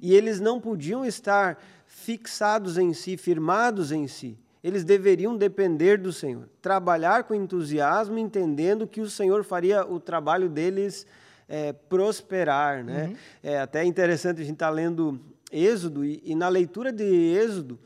E 0.00 0.14
eles 0.14 0.40
não 0.40 0.60
podiam 0.60 1.04
estar 1.04 1.62
fixados 1.86 2.78
em 2.78 2.92
si, 2.92 3.16
firmados 3.16 3.92
em 3.92 4.06
si. 4.06 4.38
Eles 4.62 4.84
deveriam 4.84 5.36
depender 5.36 5.98
do 5.98 6.12
Senhor, 6.12 6.48
trabalhar 6.60 7.24
com 7.24 7.34
entusiasmo, 7.34 8.18
entendendo 8.18 8.86
que 8.86 9.00
o 9.00 9.10
Senhor 9.10 9.42
faria 9.42 9.84
o 9.84 9.98
trabalho 9.98 10.48
deles 10.48 11.06
eh, 11.48 11.72
prosperar. 11.88 12.84
Né? 12.84 13.16
É 13.42 13.58
até 13.58 13.84
interessante 13.84 14.40
a 14.40 14.44
gente 14.44 14.54
estar 14.54 14.70
lendo 14.70 15.20
Êxodo, 15.50 16.04
e, 16.04 16.22
e 16.24 16.34
na 16.34 16.48
leitura 16.48 16.92
de 16.92 17.04
Êxodo, 17.04 17.78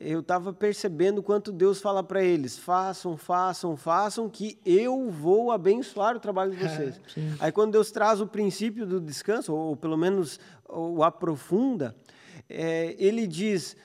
eu 0.00 0.20
estava 0.20 0.50
percebendo 0.50 1.22
quanto 1.22 1.52
Deus 1.52 1.78
fala 1.78 2.02
para 2.02 2.24
eles: 2.24 2.58
façam, 2.58 3.18
façam, 3.18 3.76
façam, 3.76 4.30
que 4.30 4.58
eu 4.64 5.10
vou 5.10 5.52
abençoar 5.52 6.16
o 6.16 6.20
trabalho 6.20 6.52
de 6.52 6.56
vocês. 6.66 6.98
Aí, 7.38 7.52
quando 7.52 7.72
Deus 7.72 7.90
traz 7.90 8.20
o 8.20 8.26
princípio 8.26 8.86
do 8.86 8.98
descanso, 8.98 9.54
ou, 9.54 9.76
pelo 9.76 9.98
menos 9.98 10.40
o 10.66 11.04
aprofunda, 11.04 11.94
é, 12.48 12.96
ele 12.98 13.26
diz: 13.26 13.76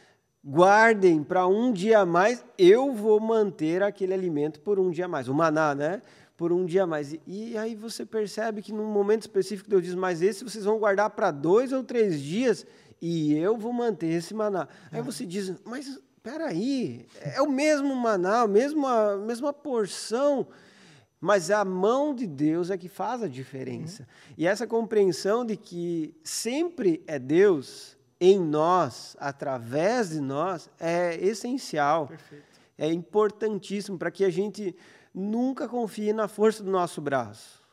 guardem 0.43 1.21
para 1.21 1.45
um 1.47 1.73
dia 1.73 1.99
a 1.99 2.05
mais, 2.05 2.45
eu 2.57 2.93
vou 2.93 3.19
manter 3.19 3.83
aquele 3.83 4.13
alimento 4.13 4.61
por 4.61 4.79
um 4.79 4.89
dia 4.89 5.05
a 5.05 5.09
mais. 5.09 5.27
O 5.27 5.33
maná, 5.33 5.75
né? 5.75 6.01
Por 6.37 6.53
um 6.53 6.65
dia 6.65 6.83
a 6.83 6.87
mais. 6.87 7.11
E, 7.11 7.21
e 7.27 7.57
aí 7.57 7.75
você 7.75 8.05
percebe 8.05 8.61
que 8.61 8.71
num 8.71 8.87
momento 8.87 9.23
específico 9.23 9.69
Deus 9.69 9.83
diz: 9.83 9.95
mas 9.95 10.21
esse 10.21 10.45
vocês 10.45 10.63
vão 10.63 10.79
guardar 10.79 11.09
para 11.09 11.29
dois 11.29 11.73
ou 11.73 11.83
três 11.83 12.21
dias 12.21 12.65
e 13.01 13.35
eu 13.35 13.57
vou 13.57 13.73
manter 13.73 14.07
esse 14.07 14.33
maná. 14.33 14.67
Aí 14.91 15.01
você 15.01 15.25
diz: 15.25 15.53
mas 15.65 15.99
espera 16.25 16.47
aí, 16.47 17.05
é 17.21 17.39
o 17.39 17.47
mesmo 17.47 17.95
maná, 17.95 18.41
a 18.41 18.47
mesma, 18.47 19.13
a 19.13 19.17
mesma 19.17 19.53
porção. 19.53 20.47
Mas 21.21 21.51
a 21.51 21.63
mão 21.63 22.15
de 22.15 22.25
Deus 22.25 22.71
é 22.71 22.77
que 22.77 22.89
faz 22.89 23.21
a 23.21 23.27
diferença. 23.27 24.07
E 24.35 24.45
essa 24.45 24.65
compreensão 24.65 25.45
de 25.45 25.55
que 25.55 26.15
sempre 26.23 27.03
é 27.07 27.19
Deus 27.19 27.95
em 28.19 28.39
nós, 28.39 29.15
através 29.19 30.09
de 30.09 30.19
nós, 30.19 30.69
é 30.79 31.15
essencial. 31.15 32.09
É 32.77 32.91
importantíssimo 32.91 33.97
para 33.97 34.11
que 34.11 34.25
a 34.25 34.29
gente 34.29 34.75
nunca 35.13 35.67
confie 35.67 36.11
na 36.11 36.27
força 36.27 36.63
do 36.63 36.71
nosso 36.71 37.01
braço. 37.01 37.63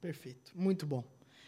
Perfeito, 0.00 0.52
muito 0.54 0.84
bom. 0.84 1.04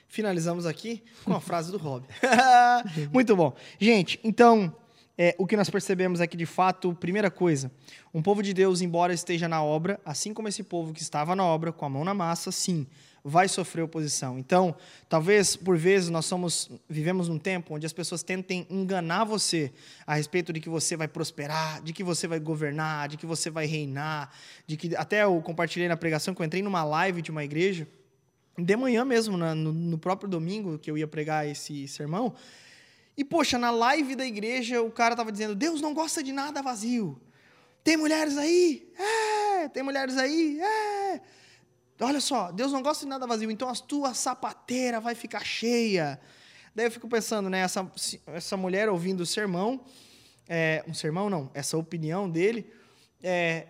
Finalizamos 0.08 0.64
aqui 0.64 1.02
com 1.24 1.34
a 1.34 1.40
frase 1.40 1.72
do 1.72 1.78
Rob. 1.78 2.06
muito 3.12 3.36
bom. 3.36 3.52
Gente, 3.78 4.18
então, 4.22 4.74
é, 5.16 5.34
o 5.38 5.46
que 5.46 5.56
nós 5.56 5.70
percebemos 5.70 6.20
é 6.20 6.26
que, 6.26 6.36
de 6.36 6.46
fato, 6.46 6.94
primeira 6.94 7.30
coisa, 7.30 7.70
um 8.12 8.20
povo 8.20 8.42
de 8.42 8.52
Deus, 8.52 8.80
embora 8.80 9.14
esteja 9.14 9.48
na 9.48 9.62
obra, 9.62 10.00
assim 10.04 10.34
como 10.34 10.48
esse 10.48 10.62
povo 10.62 10.92
que 10.92 11.02
estava 11.02 11.36
na 11.36 11.44
obra, 11.44 11.72
com 11.72 11.84
a 11.84 11.88
mão 11.88 12.04
na 12.04 12.12
massa, 12.12 12.50
sim, 12.50 12.86
vai 13.24 13.48
sofrer 13.48 13.82
oposição. 13.82 14.38
Então, 14.38 14.74
talvez 15.08 15.56
por 15.56 15.78
vezes 15.78 16.10
nós 16.10 16.26
somos 16.26 16.68
vivemos 16.88 17.28
num 17.28 17.38
tempo 17.38 17.74
onde 17.74 17.86
as 17.86 17.92
pessoas 17.92 18.22
tentem 18.22 18.66
enganar 18.68 19.24
você 19.24 19.72
a 20.06 20.14
respeito 20.14 20.52
de 20.52 20.60
que 20.60 20.68
você 20.68 20.96
vai 20.96 21.08
prosperar, 21.08 21.80
de 21.82 21.92
que 21.92 22.04
você 22.04 22.26
vai 22.26 22.38
governar, 22.38 23.08
de 23.08 23.16
que 23.16 23.24
você 23.24 23.48
vai 23.48 23.66
reinar, 23.66 24.30
de 24.66 24.76
que 24.76 24.94
até 24.96 25.22
eu 25.22 25.40
compartilhei 25.40 25.88
na 25.88 25.96
pregação 25.96 26.34
que 26.34 26.42
eu 26.42 26.44
entrei 26.44 26.62
numa 26.62 26.84
live 26.84 27.22
de 27.22 27.30
uma 27.30 27.44
igreja 27.44 27.88
de 28.58 28.76
manhã 28.76 29.04
mesmo, 29.04 29.36
no, 29.36 29.54
no 29.54 29.98
próprio 29.98 30.28
domingo 30.28 30.78
que 30.78 30.90
eu 30.90 30.98
ia 30.98 31.06
pregar 31.08 31.46
esse 31.48 31.88
sermão. 31.88 32.34
E 33.16 33.24
poxa, 33.24 33.58
na 33.58 33.70
live 33.70 34.16
da 34.16 34.26
igreja 34.26 34.82
o 34.82 34.90
cara 34.90 35.14
tava 35.14 35.30
dizendo: 35.30 35.54
"Deus 35.54 35.80
não 35.80 35.94
gosta 35.94 36.22
de 36.22 36.32
nada 36.32 36.62
vazio". 36.62 37.20
Tem 37.84 37.96
mulheres 37.96 38.38
aí? 38.38 38.90
É, 38.98 39.68
tem 39.68 39.82
mulheres 39.82 40.16
aí? 40.16 40.58
É. 40.60 41.20
Olha 42.00 42.20
só, 42.20 42.50
Deus 42.50 42.72
não 42.72 42.82
gosta 42.82 43.04
de 43.04 43.08
nada 43.08 43.26
vazio, 43.26 43.50
então 43.50 43.68
a 43.68 43.74
tua 43.74 44.14
sapateira 44.14 45.00
vai 45.00 45.14
ficar 45.14 45.44
cheia. 45.44 46.18
Daí 46.74 46.86
eu 46.86 46.90
fico 46.90 47.08
pensando, 47.08 47.48
né, 47.48 47.60
essa, 47.60 47.88
essa 48.26 48.56
mulher 48.56 48.88
ouvindo 48.88 49.20
o 49.20 49.26
sermão, 49.26 49.84
é, 50.48 50.82
um 50.88 50.94
sermão 50.94 51.30
não, 51.30 51.50
essa 51.54 51.78
opinião 51.78 52.28
dele, 52.28 52.68
é, 53.22 53.68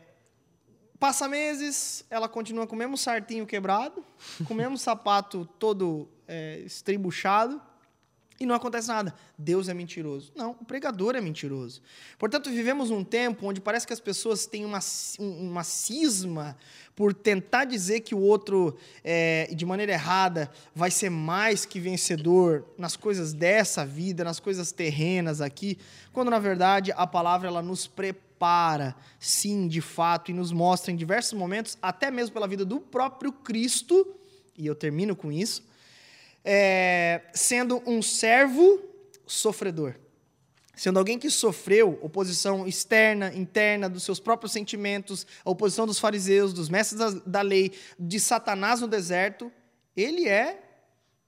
passa 0.99 1.29
meses, 1.29 2.05
ela 2.09 2.29
continua 2.29 2.67
com 2.67 2.75
o 2.75 2.79
mesmo 2.79 2.97
sartinho 2.97 3.47
quebrado, 3.47 4.03
com 4.47 4.55
o 4.55 4.57
mesmo 4.57 4.79
sapato 4.79 5.47
todo 5.59 6.09
é, 6.27 6.61
estribuchado, 6.61 7.61
e 8.39 8.47
não 8.47 8.55
acontece 8.55 8.89
nada. 8.89 9.15
Deus 9.39 9.69
é 9.69 9.75
mentiroso. 9.75 10.33
Não, 10.35 10.53
o 10.61 10.65
pregador 10.65 11.15
é 11.15 11.21
mentiroso. 11.21 11.81
Portanto, 12.19 12.51
vivemos 12.51 12.91
num 12.91 13.05
tempo 13.05 13.47
onde 13.47 13.61
parece 13.61 13.87
que 13.87 13.93
as 13.93 14.01
pessoas 14.01 14.47
têm 14.47 14.65
uma, 14.65 14.81
uma 15.19 15.63
cisma 15.63 16.57
por 16.97 17.15
tentar 17.15 17.65
dizer 17.65 18.01
que 18.01 18.15
o 18.15 18.21
outro, 18.21 18.77
é, 19.03 19.49
de 19.55 19.65
maneira 19.65 19.93
errada, 19.93 20.51
vai 20.75 20.91
ser 20.91 21.11
mais 21.11 21.65
que 21.65 21.79
vencedor 21.79 22.65
nas 22.77 22.97
coisas 22.97 23.33
dessa 23.33 23.85
vida, 23.85 24.25
nas 24.25 24.41
coisas 24.41 24.73
terrenas 24.73 25.41
aqui, 25.41 25.79
quando 26.13 26.31
na 26.31 26.39
verdade 26.39 26.93
a 26.93 27.07
palavra 27.07 27.49
ela 27.49 27.63
nos 27.63 27.87
prepara, 27.87 28.95
sim, 29.19 29.67
de 29.67 29.81
fato, 29.81 30.31
e 30.31 30.35
nos 30.35 30.53
mostra 30.53 30.93
em 30.93 30.97
diversos 30.97 31.33
momentos, 31.33 31.77
até 31.83 32.11
mesmo 32.11 32.35
pela 32.35 32.49
vida 32.49 32.65
do 32.65 32.81
próprio 32.81 33.33
Cristo, 33.33 34.15
e 34.57 34.67
eu 34.67 34.75
termino 34.75 35.17
com 35.17 35.33
isso, 35.33 35.65
é, 36.45 37.23
sendo 37.33 37.83
um 37.87 38.03
servo 38.03 38.83
sofredor 39.27 39.95
sendo 40.77 40.99
alguém 40.99 41.19
que 41.19 41.31
sofreu 41.31 41.99
oposição 42.03 42.67
externa, 42.67 43.33
interna, 43.35 43.89
dos 43.89 44.03
seus 44.03 44.19
próprios 44.19 44.53
sentimentos, 44.53 45.27
a 45.45 45.51
oposição 45.51 45.87
dos 45.87 45.99
fariseus, 45.99 46.53
dos 46.53 46.69
mestres 46.69 46.99
da, 46.99 47.11
da 47.25 47.43
lei, 47.43 47.73
de 47.99 48.19
Satanás 48.19 48.81
no 48.81 48.89
deserto, 48.89 49.53
ele 49.97 50.29
é 50.29 50.61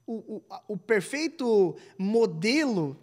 o, 0.07 0.37
o, 0.37 0.43
o 0.69 0.77
perfeito 0.77 1.77
modelo 1.97 2.97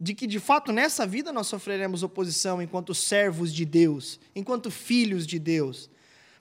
de 0.00 0.14
que, 0.14 0.26
de 0.26 0.40
fato, 0.40 0.72
nessa 0.72 1.06
vida 1.06 1.30
nós 1.30 1.46
sofreremos 1.46 2.02
oposição 2.02 2.62
enquanto 2.62 2.94
servos 2.94 3.52
de 3.52 3.66
Deus, 3.66 4.18
enquanto 4.34 4.70
filhos 4.70 5.26
de 5.26 5.38
Deus. 5.38 5.90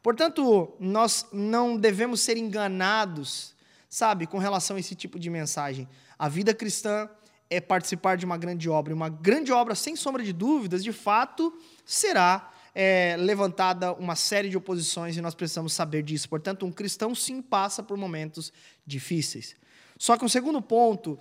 Portanto, 0.02 0.72
nós 0.80 1.26
não 1.34 1.76
devemos 1.76 2.22
ser 2.22 2.38
enganados, 2.38 3.54
sabe, 3.90 4.28
com 4.28 4.38
relação 4.38 4.78
a 4.78 4.80
esse 4.80 4.96
tipo 4.96 5.20
de 5.20 5.30
mensagem. 5.30 5.90
A 6.18 6.30
vida 6.30 6.54
cristã 6.54 7.10
é 7.50 7.60
participar 7.60 8.16
de 8.16 8.26
uma 8.26 8.38
grande 8.38 8.70
obra. 8.70 8.94
Uma 8.94 9.10
grande 9.10 9.52
obra, 9.52 9.74
sem 9.74 9.96
sombra 9.96 10.24
de 10.24 10.32
dúvidas, 10.32 10.84
de 10.84 10.94
fato, 10.94 11.52
será 11.84 12.52
é, 12.76 13.16
levantada 13.18 13.92
uma 13.94 14.16
série 14.16 14.50
de 14.50 14.56
oposições 14.56 15.18
e 15.18 15.22
nós 15.22 15.34
precisamos 15.34 15.74
saber 15.74 16.04
disso. 16.04 16.30
Portanto, 16.30 16.66
um 16.66 16.72
cristão 16.72 17.16
sim 17.16 17.42
passa 17.42 17.82
por 17.82 17.98
momentos 17.98 18.54
difíceis. 18.86 19.56
Só 19.98 20.16
que 20.16 20.24
um 20.24 20.30
segundo 20.30 20.62
ponto 20.62 21.18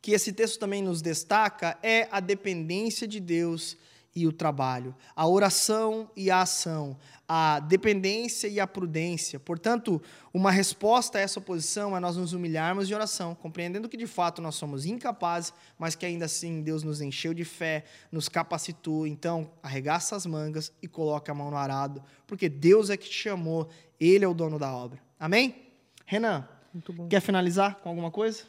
que 0.00 0.12
esse 0.12 0.32
texto 0.32 0.58
também 0.58 0.82
nos 0.82 1.02
destaca 1.02 1.76
é 1.82 2.08
a 2.10 2.20
dependência 2.20 3.08
de 3.08 3.18
Deus 3.18 3.76
e 4.14 4.26
o 4.26 4.32
trabalho, 4.32 4.94
a 5.16 5.26
oração 5.26 6.08
e 6.16 6.30
a 6.30 6.42
ação, 6.42 6.96
a 7.26 7.58
dependência 7.58 8.46
e 8.46 8.60
a 8.60 8.66
prudência. 8.66 9.40
Portanto, 9.40 10.00
uma 10.32 10.50
resposta 10.50 11.18
a 11.18 11.20
essa 11.20 11.40
oposição 11.40 11.96
é 11.96 12.00
nós 12.00 12.16
nos 12.16 12.32
humilharmos 12.32 12.86
de 12.86 12.94
oração, 12.94 13.34
compreendendo 13.34 13.88
que 13.88 13.96
de 13.96 14.06
fato 14.06 14.40
nós 14.40 14.54
somos 14.54 14.86
incapazes, 14.86 15.52
mas 15.78 15.94
que 15.94 16.06
ainda 16.06 16.26
assim 16.26 16.62
Deus 16.62 16.82
nos 16.82 17.00
encheu 17.00 17.34
de 17.34 17.44
fé, 17.44 17.84
nos 18.12 18.28
capacitou. 18.28 19.06
Então, 19.06 19.50
arregaça 19.62 20.14
as 20.14 20.26
mangas 20.26 20.72
e 20.80 20.86
coloca 20.86 21.32
a 21.32 21.34
mão 21.34 21.50
no 21.50 21.56
arado, 21.56 22.02
porque 22.26 22.48
Deus 22.48 22.90
é 22.90 22.96
que 22.96 23.08
te 23.08 23.16
chamou, 23.16 23.68
Ele 23.98 24.24
é 24.24 24.28
o 24.28 24.34
dono 24.34 24.58
da 24.58 24.72
obra. 24.72 25.00
Amém? 25.18 25.56
Renan, 26.06 26.46
quer 27.08 27.20
finalizar 27.20 27.76
com 27.76 27.88
alguma 27.88 28.10
coisa? 28.10 28.44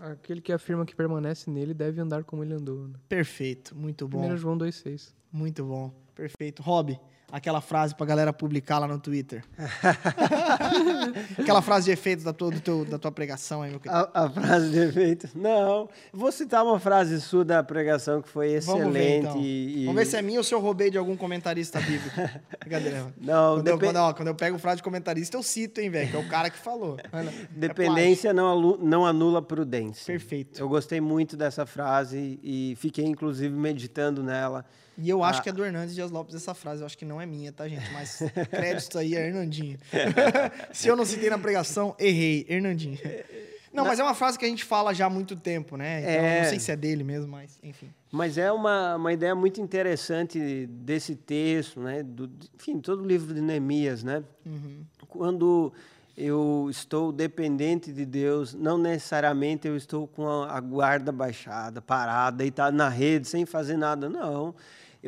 Aquele 0.00 0.40
que 0.40 0.52
afirma 0.52 0.84
que 0.86 0.94
permanece 0.94 1.50
nele 1.50 1.74
deve 1.74 2.00
andar 2.00 2.24
como 2.24 2.42
ele 2.42 2.54
andou. 2.54 2.88
Né? 2.88 2.94
Perfeito, 3.08 3.76
muito 3.76 4.06
bom. 4.08 4.26
1 4.32 4.36
João 4.36 4.56
2,6. 4.58 5.12
Muito 5.32 5.64
bom, 5.64 5.92
perfeito. 6.14 6.62
Rob, 6.62 6.98
aquela 7.30 7.60
frase 7.60 7.94
pra 7.94 8.06
galera 8.06 8.32
publicar 8.32 8.78
lá 8.78 8.88
no 8.88 8.98
Twitter. 8.98 9.44
aquela 11.38 11.60
frase 11.60 11.86
de 11.86 11.90
efeito 11.92 12.24
da 12.24 12.32
tua, 12.32 12.52
teu, 12.52 12.84
da 12.84 12.98
tua 12.98 13.12
pregação 13.12 13.62
aí, 13.62 13.70
meu 13.70 13.80
querido. 13.80 14.08
A, 14.12 14.24
a, 14.24 14.30
frase 14.30 14.70
de 14.70 14.78
efeito? 14.78 15.28
Não. 15.34 15.88
Vou 16.12 16.32
citar 16.32 16.64
uma 16.64 16.80
frase 16.80 17.20
sua 17.20 17.44
da 17.44 17.62
pregação 17.62 18.22
que 18.22 18.28
foi 18.28 18.52
excelente. 18.52 18.80
Vamos 18.80 18.92
ver, 18.94 19.18
então. 19.18 19.40
e, 19.40 19.84
Vamos 19.86 20.00
ver 20.00 20.06
se 20.06 20.16
é 20.16 20.22
minha 20.22 20.38
ou 20.38 20.44
se 20.44 20.54
eu 20.54 20.60
roubei 20.60 20.90
de 20.90 20.98
algum 20.98 21.16
comentarista 21.16 21.80
bíblico. 21.80 22.16
Brincadeira. 22.60 23.12
Não, 23.20 23.56
quando, 23.56 23.68
eu, 23.68 23.78
quando, 23.78 23.96
ó, 23.96 24.12
quando 24.14 24.28
eu 24.28 24.34
pego 24.34 24.58
frase 24.58 24.78
de 24.78 24.82
comentarista, 24.82 25.36
eu 25.36 25.42
cito, 25.42 25.80
hein, 25.80 25.90
velho, 25.90 26.10
que 26.10 26.16
é 26.16 26.20
o 26.20 26.28
cara 26.28 26.50
que 26.50 26.58
falou. 26.58 26.96
Dependência 27.50 28.30
é 28.30 28.32
não, 28.32 28.76
não 28.78 29.06
anula 29.06 29.42
prudência. 29.42 30.06
Perfeito. 30.06 30.60
Eu 30.60 30.68
gostei 30.68 31.00
muito 31.00 31.36
dessa 31.36 31.66
frase 31.66 32.40
e 32.42 32.74
fiquei, 32.78 33.04
inclusive, 33.04 33.54
meditando 33.54 34.22
nela. 34.22 34.64
E 35.00 35.08
eu 35.08 35.22
acho 35.22 35.38
ah. 35.38 35.42
que 35.42 35.48
é 35.48 35.52
do 35.52 35.64
Hernandes 35.64 35.94
Dias 35.94 36.10
Lopes 36.10 36.34
essa 36.34 36.54
frase. 36.54 36.82
Eu 36.82 36.86
acho 36.86 36.98
que 36.98 37.04
não 37.04 37.20
é 37.20 37.24
minha, 37.24 37.52
tá, 37.52 37.68
gente? 37.68 37.88
Mas 37.92 38.18
crédito 38.50 38.98
aí 38.98 39.14
é 39.14 39.28
Hernandinho. 39.28 39.78
Se 40.72 40.88
eu 40.88 40.96
não 40.96 41.04
citei 41.04 41.30
na 41.30 41.38
pregação, 41.38 41.94
errei. 41.98 42.44
Hernandinho. 42.48 42.98
Não, 43.72 43.84
mas 43.84 44.00
é 44.00 44.02
uma 44.02 44.14
frase 44.14 44.36
que 44.36 44.44
a 44.44 44.48
gente 44.48 44.64
fala 44.64 44.92
já 44.92 45.06
há 45.06 45.10
muito 45.10 45.36
tempo, 45.36 45.76
né? 45.76 46.00
Então, 46.00 46.10
é... 46.12 46.42
não 46.42 46.48
sei 46.48 46.58
se 46.58 46.72
é 46.72 46.76
dele 46.76 47.04
mesmo, 47.04 47.30
mas 47.30 47.60
enfim. 47.62 47.88
Mas 48.10 48.36
é 48.36 48.50
uma, 48.50 48.96
uma 48.96 49.12
ideia 49.12 49.34
muito 49.36 49.60
interessante 49.60 50.66
desse 50.66 51.14
texto, 51.14 51.80
né? 51.80 52.02
Do, 52.02 52.28
enfim, 52.56 52.80
todo 52.80 53.04
o 53.04 53.06
livro 53.06 53.32
de 53.32 53.40
Neemias, 53.40 54.02
né? 54.02 54.24
Uhum. 54.44 54.84
Quando 55.06 55.72
eu 56.16 56.66
estou 56.68 57.12
dependente 57.12 57.92
de 57.92 58.04
Deus, 58.04 58.52
não 58.52 58.78
necessariamente 58.78 59.68
eu 59.68 59.76
estou 59.76 60.08
com 60.08 60.26
a 60.26 60.58
guarda 60.58 61.12
baixada, 61.12 61.80
parada, 61.80 62.38
deitado 62.38 62.76
na 62.76 62.88
rede, 62.88 63.28
sem 63.28 63.46
fazer 63.46 63.76
nada, 63.76 64.08
não 64.08 64.54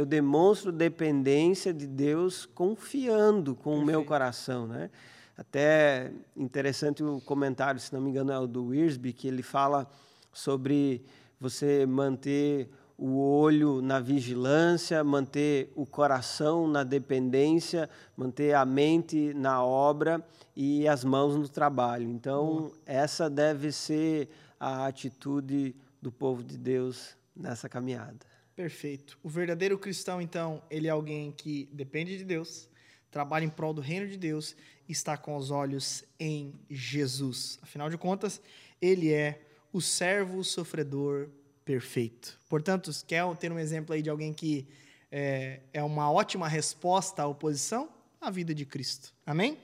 eu 0.01 0.07
demonstro 0.07 0.72
dependência 0.72 1.74
de 1.74 1.86
Deus 1.86 2.46
confiando 2.46 3.55
com 3.55 3.64
Perfeito. 3.64 3.82
o 3.82 3.84
meu 3.84 4.03
coração, 4.03 4.66
né? 4.66 4.88
Até 5.36 6.11
interessante 6.34 7.05
o 7.05 7.20
comentário, 7.20 7.78
se 7.78 7.92
não 7.92 8.01
me 8.01 8.09
engano, 8.09 8.32
é 8.32 8.38
o 8.38 8.46
do 8.46 8.68
Wiersbe, 8.68 9.12
que 9.12 9.28
ele 9.28 9.42
fala 9.42 9.86
sobre 10.32 11.05
você 11.38 11.84
manter 11.84 12.70
o 12.96 13.18
olho 13.18 13.82
na 13.82 14.01
vigilância, 14.01 15.05
manter 15.05 15.70
o 15.76 15.84
coração 15.84 16.66
na 16.66 16.82
dependência, 16.82 17.88
manter 18.16 18.55
a 18.55 18.64
mente 18.64 19.34
na 19.34 19.62
obra 19.62 20.26
e 20.57 20.88
as 20.88 21.05
mãos 21.05 21.36
no 21.36 21.46
trabalho. 21.46 22.09
Então, 22.09 22.72
essa 22.86 23.28
deve 23.28 23.70
ser 23.70 24.30
a 24.59 24.86
atitude 24.86 25.76
do 26.01 26.11
povo 26.11 26.42
de 26.42 26.57
Deus 26.57 27.14
nessa 27.36 27.68
caminhada. 27.68 28.30
Perfeito. 28.61 29.18
O 29.22 29.28
verdadeiro 29.30 29.78
cristão, 29.78 30.20
então, 30.20 30.62
ele 30.70 30.86
é 30.86 30.90
alguém 30.90 31.32
que 31.32 31.66
depende 31.72 32.18
de 32.18 32.24
Deus, 32.24 32.68
trabalha 33.11 33.46
em 33.46 33.48
prol 33.48 33.72
do 33.72 33.80
reino 33.80 34.06
de 34.06 34.18
Deus 34.18 34.54
está 34.86 35.16
com 35.16 35.34
os 35.34 35.50
olhos 35.50 36.04
em 36.18 36.52
Jesus. 36.68 37.58
Afinal 37.62 37.88
de 37.88 37.96
contas, 37.96 38.38
ele 38.78 39.11
é 39.11 39.40
o 39.72 39.80
servo 39.80 40.44
sofredor 40.44 41.30
perfeito. 41.64 42.38
Portanto, 42.50 42.90
quer 43.06 43.24
ter 43.36 43.50
um 43.50 43.58
exemplo 43.58 43.94
aí 43.94 44.02
de 44.02 44.11
alguém 44.11 44.30
que 44.30 44.68
é, 45.11 45.61
é 45.72 45.82
uma 45.82 46.12
ótima 46.12 46.46
resposta 46.46 47.22
à 47.22 47.26
oposição? 47.26 47.88
A 48.20 48.30
vida 48.30 48.54
de 48.54 48.66
Cristo. 48.66 49.14
Amém? 49.24 49.56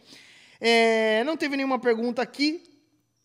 É, 0.58 1.22
não 1.24 1.36
teve 1.36 1.54
nenhuma 1.54 1.78
pergunta 1.78 2.22
aqui. 2.22 2.62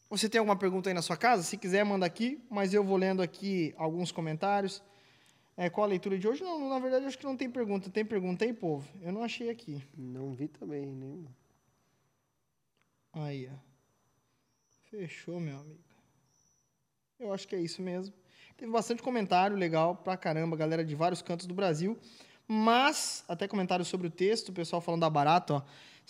Você 0.09 0.27
tem 0.27 0.39
alguma 0.39 0.57
pergunta 0.57 0.89
aí 0.89 0.93
na 0.93 1.01
sua 1.01 1.15
casa? 1.15 1.43
Se 1.43 1.55
quiser, 1.55 1.85
manda 1.85 2.05
aqui, 2.05 2.43
mas 2.49 2.73
eu 2.73 2.83
vou 2.83 2.97
lendo 2.97 3.21
aqui 3.21 3.73
alguns 3.77 4.11
comentários. 4.11 4.83
É, 5.57 5.69
qual 5.69 5.85
a 5.85 5.87
leitura 5.87 6.17
de 6.17 6.27
hoje? 6.27 6.43
Não, 6.43 6.69
na 6.69 6.79
verdade, 6.79 7.05
acho 7.05 7.17
que 7.17 7.25
não 7.25 7.37
tem 7.37 7.49
pergunta. 7.49 7.89
Tem 7.89 8.05
pergunta 8.05 8.45
aí, 8.45 8.53
povo? 8.53 8.87
Eu 9.01 9.11
não 9.11 9.23
achei 9.23 9.49
aqui. 9.49 9.83
Não 9.97 10.33
vi 10.33 10.47
também 10.47 10.85
nenhuma. 10.85 11.29
Aí, 13.13 13.49
ó. 13.51 13.57
Fechou, 14.89 15.39
meu 15.39 15.57
amigo. 15.57 15.79
Eu 17.19 17.33
acho 17.33 17.47
que 17.47 17.55
é 17.55 17.59
isso 17.59 17.81
mesmo. 17.81 18.13
Teve 18.57 18.71
bastante 18.71 19.01
comentário 19.01 19.55
legal 19.55 19.95
pra 19.95 20.17
caramba, 20.17 20.55
galera 20.55 20.83
de 20.83 20.95
vários 20.95 21.21
cantos 21.21 21.45
do 21.45 21.53
Brasil. 21.53 21.97
Mas, 22.47 23.23
até 23.27 23.47
comentário 23.47 23.85
sobre 23.85 24.07
o 24.07 24.11
texto, 24.11 24.49
o 24.49 24.53
pessoal 24.53 24.81
falando 24.81 25.01
da 25.01 25.09
barata, 25.09 25.55
ó. 25.55 25.61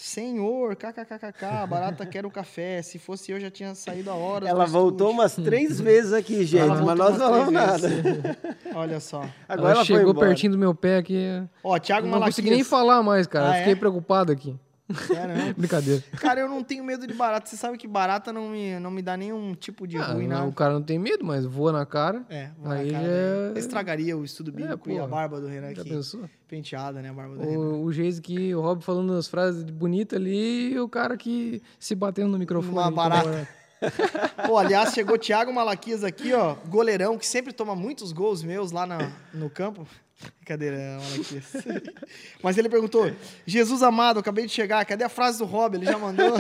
Senhor, 0.04 0.76
kkkk, 0.76 1.46
a 1.46 1.68
barata 1.68 2.08
quer 2.08 2.26
o 2.26 2.32
café. 2.32 2.82
Se 2.82 2.98
fosse 2.98 3.32
eu, 3.32 3.40
já 3.40 3.52
tinha 3.52 3.76
saído 3.76 4.10
a 4.10 4.16
hora. 4.16 4.50
Ela 4.50 4.66
voltou 4.66 5.12
umas 5.12 5.36
três 5.36 5.80
vezes 5.80 6.12
aqui, 6.12 6.44
gente, 6.44 6.64
Ela 6.64 6.82
mas 6.82 6.98
nós 6.98 7.18
não 7.20 7.20
falamos 7.20 7.54
nada. 7.54 7.88
Olha 8.74 9.00
só. 9.00 9.30
Agora 9.48 9.70
ela 9.70 9.78
ela 9.78 9.86
chegou 9.86 10.16
pertinho 10.16 10.54
do 10.54 10.58
meu 10.58 10.74
pé 10.74 10.98
aqui. 10.98 11.44
Ó, 11.64 11.78
Thiago 11.78 12.08
Não 12.08 12.14
Malaquias. 12.14 12.36
consegui 12.36 12.50
nem 12.50 12.64
falar 12.64 13.04
mais, 13.04 13.28
cara. 13.28 13.52
Ah, 13.52 13.54
Fiquei 13.60 13.74
é? 13.74 13.76
preocupado 13.76 14.32
aqui. 14.32 14.56
Brincadeira. 15.58 16.04
Cara, 16.20 16.42
eu 16.42 16.50
não 16.50 16.64
tenho 16.64 16.84
medo 16.84 17.06
de 17.08 17.14
barata. 17.14 17.50
Você 17.50 17.58
sabe 17.58 17.78
que 17.78 17.88
barata 17.88 18.32
não 18.34 18.50
me, 18.50 18.80
não 18.80 18.92
me 18.92 19.02
dá 19.02 19.16
nenhum 19.18 19.54
tipo 19.56 19.88
de 19.88 19.98
Ah, 19.98 20.14
ruim, 20.14 20.28
não, 20.28 20.38
nada. 20.38 20.48
o 20.50 20.54
cara 20.54 20.74
não 20.74 20.82
tem 20.82 20.98
medo, 21.00 21.26
mas 21.26 21.46
voa 21.46 21.72
na 21.72 21.86
cara. 21.86 22.24
É, 22.30 22.50
vai 22.58 22.80
Aí 22.82 22.92
na 22.92 23.00
cara 23.00 23.12
é-. 23.56 23.60
Estragaria 23.60 24.18
o 24.18 24.24
estudo 24.24 24.52
bíblico 24.52 24.90
e 24.90 25.00
a 25.00 25.08
barba 25.08 25.40
do 25.42 25.48
Renan 25.48 25.74
Já 25.74 25.82
aqui. 25.82 25.90
pensou? 25.92 26.22
Penteada, 26.48 27.02
né? 27.02 27.10
A 27.10 27.14
barba 27.14 27.36
do 27.36 27.42
Renan. 27.42 27.58
O, 27.60 27.84
o 27.86 27.94
jeito 27.94 28.22
que 28.22 28.54
o 28.54 28.62
Rob 28.62 28.84
falando 28.84 29.14
as 29.14 29.28
frases 29.28 29.64
bonitas 29.64 30.20
ali 30.20 30.74
e 30.74 30.80
o 30.80 30.88
cara 30.90 31.16
que 31.18 31.62
se 31.80 31.96
batendo 31.96 32.30
no 32.30 32.38
microfone. 32.40 32.74
Uma 32.74 32.86
ali, 32.88 32.96
barata. 32.96 33.30
É. 33.30 33.32
tomando- 33.32 33.48
Pô, 34.46 34.58
aliás, 34.60 34.94
chegou 34.94 35.16
o 35.16 35.18
Thiago 35.18 35.52
Malaquias 35.52 36.04
aqui, 36.04 36.32
ó, 36.34 36.54
goleirão, 36.68 37.18
que 37.18 37.26
sempre 37.26 37.52
toma 37.52 37.76
muitos 37.76 38.12
gols 38.12 38.44
meus 38.44 38.72
lá 38.72 38.86
na- 38.86 39.12
no 39.34 39.50
campo. 39.50 39.88
Brincadeira, 40.38 40.98
Malaquias. 41.00 41.54
Mas 42.42 42.58
ele 42.58 42.70
perguntou: 42.70 43.12
Jesus 43.46 43.84
amado, 43.84 44.20
acabei 44.20 44.46
de 44.46 44.52
chegar, 44.52 44.86
cadê 44.86 45.04
a 45.04 45.10
frase 45.10 45.38
do 45.38 45.46
Rob? 45.46 45.76
Ele 45.76 45.86
já 45.86 45.98
mandou. 45.98 46.34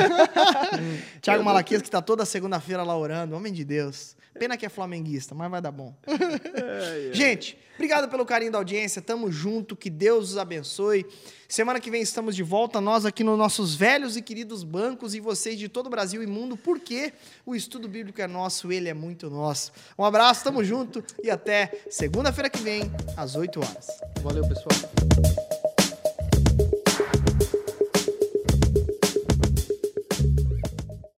Thiago 1.21 1.43
Malaquias, 1.43 1.81
que 1.81 1.89
tá 1.89 2.01
toda 2.01 2.25
segunda-feira 2.25 2.83
lá 2.83 2.97
orando, 2.97 3.35
homem 3.35 3.53
de 3.53 3.63
Deus. 3.63 4.15
Pena 4.39 4.57
que 4.57 4.65
é 4.65 4.69
flamenguista, 4.69 5.35
mas 5.35 5.51
vai 5.51 5.61
dar 5.61 5.71
bom. 5.71 5.93
Gente, 7.11 7.57
obrigado 7.75 8.09
pelo 8.09 8.25
carinho 8.25 8.51
da 8.51 8.57
audiência, 8.57 9.01
tamo 9.01 9.29
junto, 9.29 9.75
que 9.75 9.89
Deus 9.89 10.31
os 10.31 10.37
abençoe. 10.37 11.05
Semana 11.49 11.81
que 11.81 11.91
vem 11.91 12.01
estamos 12.01 12.35
de 12.35 12.41
volta, 12.41 12.79
nós 12.79 13.05
aqui 13.05 13.25
nos 13.25 13.37
nossos 13.37 13.75
velhos 13.75 14.15
e 14.15 14.21
queridos 14.21 14.63
bancos 14.63 15.13
e 15.13 15.19
vocês 15.19 15.59
de 15.59 15.67
todo 15.67 15.87
o 15.87 15.89
Brasil 15.89 16.23
e 16.23 16.27
mundo, 16.27 16.55
porque 16.55 17.11
o 17.45 17.53
estudo 17.53 17.89
bíblico 17.89 18.21
é 18.21 18.27
nosso, 18.27 18.71
ele 18.71 18.87
é 18.87 18.93
muito 18.93 19.29
nosso. 19.29 19.73
Um 19.99 20.05
abraço, 20.05 20.45
tamo 20.45 20.63
junto 20.63 21.03
e 21.21 21.29
até 21.29 21.83
segunda-feira 21.89 22.49
que 22.49 22.61
vem, 22.61 22.89
às 23.17 23.35
8 23.35 23.59
horas. 23.59 23.70
Valeu, 24.23 24.47
pessoal. 24.47 25.70